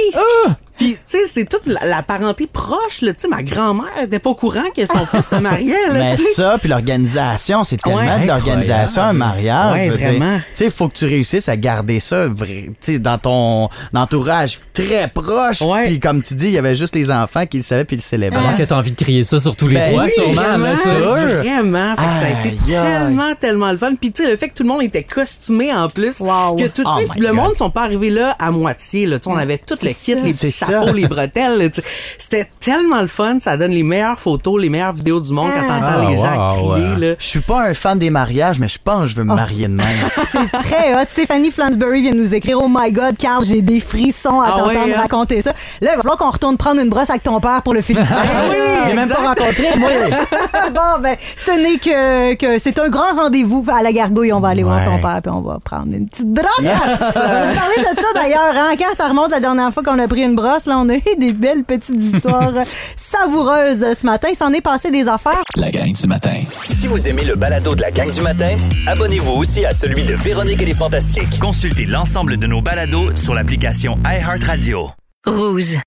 Puis, 0.77 0.93
tu 0.93 0.99
sais, 1.05 1.17
c'est 1.31 1.45
toute 1.49 1.65
la, 1.65 1.85
la 1.87 2.03
parenté 2.03 2.47
proche, 2.47 3.01
là. 3.01 3.13
Tu 3.13 3.21
sais, 3.21 3.27
ma 3.27 3.43
grand-mère 3.43 3.85
était 4.03 4.19
pas 4.19 4.29
au 4.29 4.35
courant 4.35 4.63
que 4.75 4.85
son 4.85 5.05
fils 5.05 5.27
se 5.27 5.35
mariait, 5.35 5.87
là. 5.87 5.93
Mais 5.93 6.17
ça, 6.35 6.57
puis 6.59 6.69
l'organisation, 6.69 7.63
c'est 7.63 7.77
tellement 7.81 7.97
Ouais. 7.99 8.21
de 8.21 8.27
l'organisation, 8.27 9.01
un 9.01 9.13
mariage. 9.13 9.73
Ouais, 9.73 9.85
je 9.87 9.91
veux 9.91 9.97
dire. 9.97 10.07
vraiment. 10.09 10.37
Tu 10.37 10.43
sais, 10.53 10.65
il 10.65 10.71
faut 10.71 10.87
que 10.89 10.97
tu 10.97 11.05
réussisses 11.05 11.49
à 11.49 11.57
garder 11.57 11.99
ça 11.99 12.27
vrai- 12.27 12.69
tu 12.81 12.93
sais, 12.93 12.99
dans 12.99 13.17
ton 13.17 13.69
entourage 13.93 14.59
très 14.73 15.07
proche. 15.07 15.61
Ouais. 15.61 15.87
Puis 15.87 15.99
comme 15.99 16.21
tu 16.21 16.35
dis, 16.35 16.47
il 16.47 16.53
y 16.53 16.57
avait 16.57 16.75
juste 16.75 16.95
les 16.95 17.09
enfants 17.11 17.45
qui 17.45 17.57
le 17.57 17.63
savaient 17.63 17.85
puis 17.85 17.95
le 17.95 18.01
célébraient. 18.01 18.39
Alors 18.39 18.55
que 18.57 18.63
t'as 18.63 18.77
envie 18.77 18.91
de 18.91 18.95
crier 19.01 19.23
ça 19.23 19.39
sur 19.39 19.55
tous 19.55 19.67
les 19.67 19.75
Ben 19.75 19.93
toits, 19.93 20.03
oui, 20.05 20.11
sûrement. 20.13 20.41
vraiment, 20.41 21.41
vraiment. 21.41 21.95
Fait 21.95 22.01
que 22.01 22.07
ça 22.07 22.25
a 22.25 22.39
été 22.39 22.49
Aïe, 22.49 22.57
tellement, 22.67 23.35
tellement 23.39 23.71
le 23.71 23.77
fun. 23.77 23.95
Puis 23.99 24.11
tu 24.11 24.23
sais, 24.23 24.29
le 24.29 24.35
fait 24.35 24.49
que 24.49 24.53
tout 24.55 24.63
le 24.63 24.69
monde 24.69 24.83
était 24.83 25.03
costumé 25.03 25.73
en 25.73 25.89
plus, 25.89 26.19
Wow. 26.19 26.55
que 26.55 26.67
tout, 26.67 26.83
Oh 26.85 26.99
le 27.17 27.27
God. 27.27 27.35
monde 27.35 27.57
sont 27.57 27.69
pas 27.69 27.83
arrivés 27.83 28.09
là 28.09 28.35
à 28.39 28.51
moitié. 28.51 29.05
Là. 29.05 29.19
Tu 29.19 29.25
sais, 29.29 29.35
on 29.35 29.37
avait 29.37 29.57
tout 29.57 29.77
le 29.81 29.91
kit, 29.91 30.15
les 30.15 30.33
petits 30.33 30.51
Les 30.93 31.07
bretelles. 31.07 31.71
C'était 32.17 32.49
tellement 32.59 33.01
le 33.01 33.07
fun. 33.07 33.37
Ça 33.39 33.57
donne 33.57 33.71
les 33.71 33.83
meilleures 33.83 34.19
photos, 34.19 34.61
les 34.61 34.69
meilleures 34.69 34.93
vidéos 34.93 35.19
du 35.19 35.31
monde 35.33 35.51
quand 35.53 35.61
t'entends 35.67 36.05
Ah, 36.05 36.09
les 36.09 36.17
gens 36.17 36.35
wow, 36.55 36.71
crier. 36.73 36.87
ouais. 36.89 37.07
Là. 37.09 37.15
Je 37.19 37.25
suis 37.25 37.39
pas 37.41 37.61
un 37.67 37.73
fan 37.73 37.99
des 37.99 38.09
mariages, 38.09 38.59
mais 38.59 38.67
je 38.67 38.77
pense 38.83 39.03
que 39.03 39.09
je 39.09 39.15
veux 39.15 39.23
me 39.23 39.33
marier 39.35 39.67
de 39.67 39.73
même. 39.73 39.85
Très 40.63 40.93
hot. 40.95 41.05
Stéphanie 41.09 41.51
Flansbury 41.51 42.01
vient 42.01 42.11
de 42.13 42.17
nous 42.17 42.33
écrire 42.33 42.59
Oh 42.61 42.67
my 42.69 42.91
God, 42.91 43.17
Carl, 43.17 43.43
j'ai 43.43 43.61
des 43.61 43.79
frissons 43.79 44.39
à 44.41 44.45
Ah 44.47 44.51
t'entendre 44.51 44.67
ouais, 44.85 44.93
hein? 44.95 45.01
raconter 45.01 45.41
ça. 45.41 45.51
Là, 45.81 45.91
il 45.93 45.95
va 45.95 46.01
falloir 46.01 46.17
qu'on 46.17 46.31
retourne 46.31 46.57
prendre 46.57 46.81
une 46.81 46.89
brosse 46.89 47.09
avec 47.09 47.23
ton 47.23 47.39
père 47.39 47.61
pour 47.61 47.73
le 47.73 47.81
féliciter. 47.87 48.13
oui, 48.49 48.57
J'ai 48.87 48.93
même 48.95 49.09
pas 49.09 49.15
rencontré, 49.15 49.67
moi. 49.77 49.89
bon, 50.73 51.01
ben, 51.01 51.15
ce 51.35 51.51
n'est 51.51 51.77
que, 51.77 52.33
que 52.35 52.59
c'est 52.59 52.79
un 52.79 52.89
grand 52.89 53.13
rendez-vous 53.15 53.65
à 53.73 53.81
la 53.83 53.91
gargouille. 53.91 54.33
On 54.33 54.39
va 54.39 54.49
aller 54.49 54.63
voir 54.63 54.83
ton 54.83 54.99
père 54.99 55.19
puis 55.21 55.31
on 55.31 55.41
va 55.41 55.57
prendre 55.63 55.93
une 55.93 56.07
petite 56.07 56.31
brosse. 56.31 56.47
Yes. 56.61 56.73
Parler 57.13 57.77
de 57.77 58.01
ça 58.01 58.07
d'ailleurs, 58.15 58.53
hein, 58.55 58.71
quand 58.77 58.95
ça 58.97 59.07
remonte 59.09 59.31
la 59.31 59.39
dernière 59.39 59.71
fois 59.73 59.83
qu'on 59.83 59.99
a 59.99 60.07
pris 60.07 60.21
une 60.23 60.35
brosse, 60.35 60.56
là, 60.65 60.79
on 60.79 60.89
a 60.89 60.95
eu 60.95 61.15
des 61.19 61.33
belles 61.33 61.63
petites 61.63 61.95
histoires 61.95 62.53
savoureuses 62.95 63.85
ce 63.93 64.05
matin. 64.05 64.29
Il 64.31 64.35
s'en 64.35 64.51
est 64.53 64.61
passé 64.61 64.91
des 64.91 65.07
affaires. 65.07 65.43
La 65.55 65.71
gang 65.71 65.91
du 65.91 66.07
matin. 66.07 66.41
Si 66.65 66.87
vous 66.87 67.07
aimez 67.07 67.23
le 67.23 67.35
balado 67.35 67.75
de 67.75 67.81
la 67.81 67.91
gang 67.91 68.09
du 68.11 68.21
matin, 68.21 68.55
abonnez-vous 68.87 69.33
aussi 69.33 69.65
à 69.65 69.71
celui 69.71 70.03
de 70.03 70.15
Véronique 70.15 70.61
et 70.61 70.65
les 70.65 70.75
Fantastiques. 70.75 71.39
Consultez 71.39 71.85
l'ensemble 71.85 72.37
de 72.37 72.47
nos 72.47 72.61
balados 72.61 73.15
sur 73.15 73.33
l'application 73.33 73.99
iHeartRadio. 74.05 74.89
Rouge. 75.25 75.77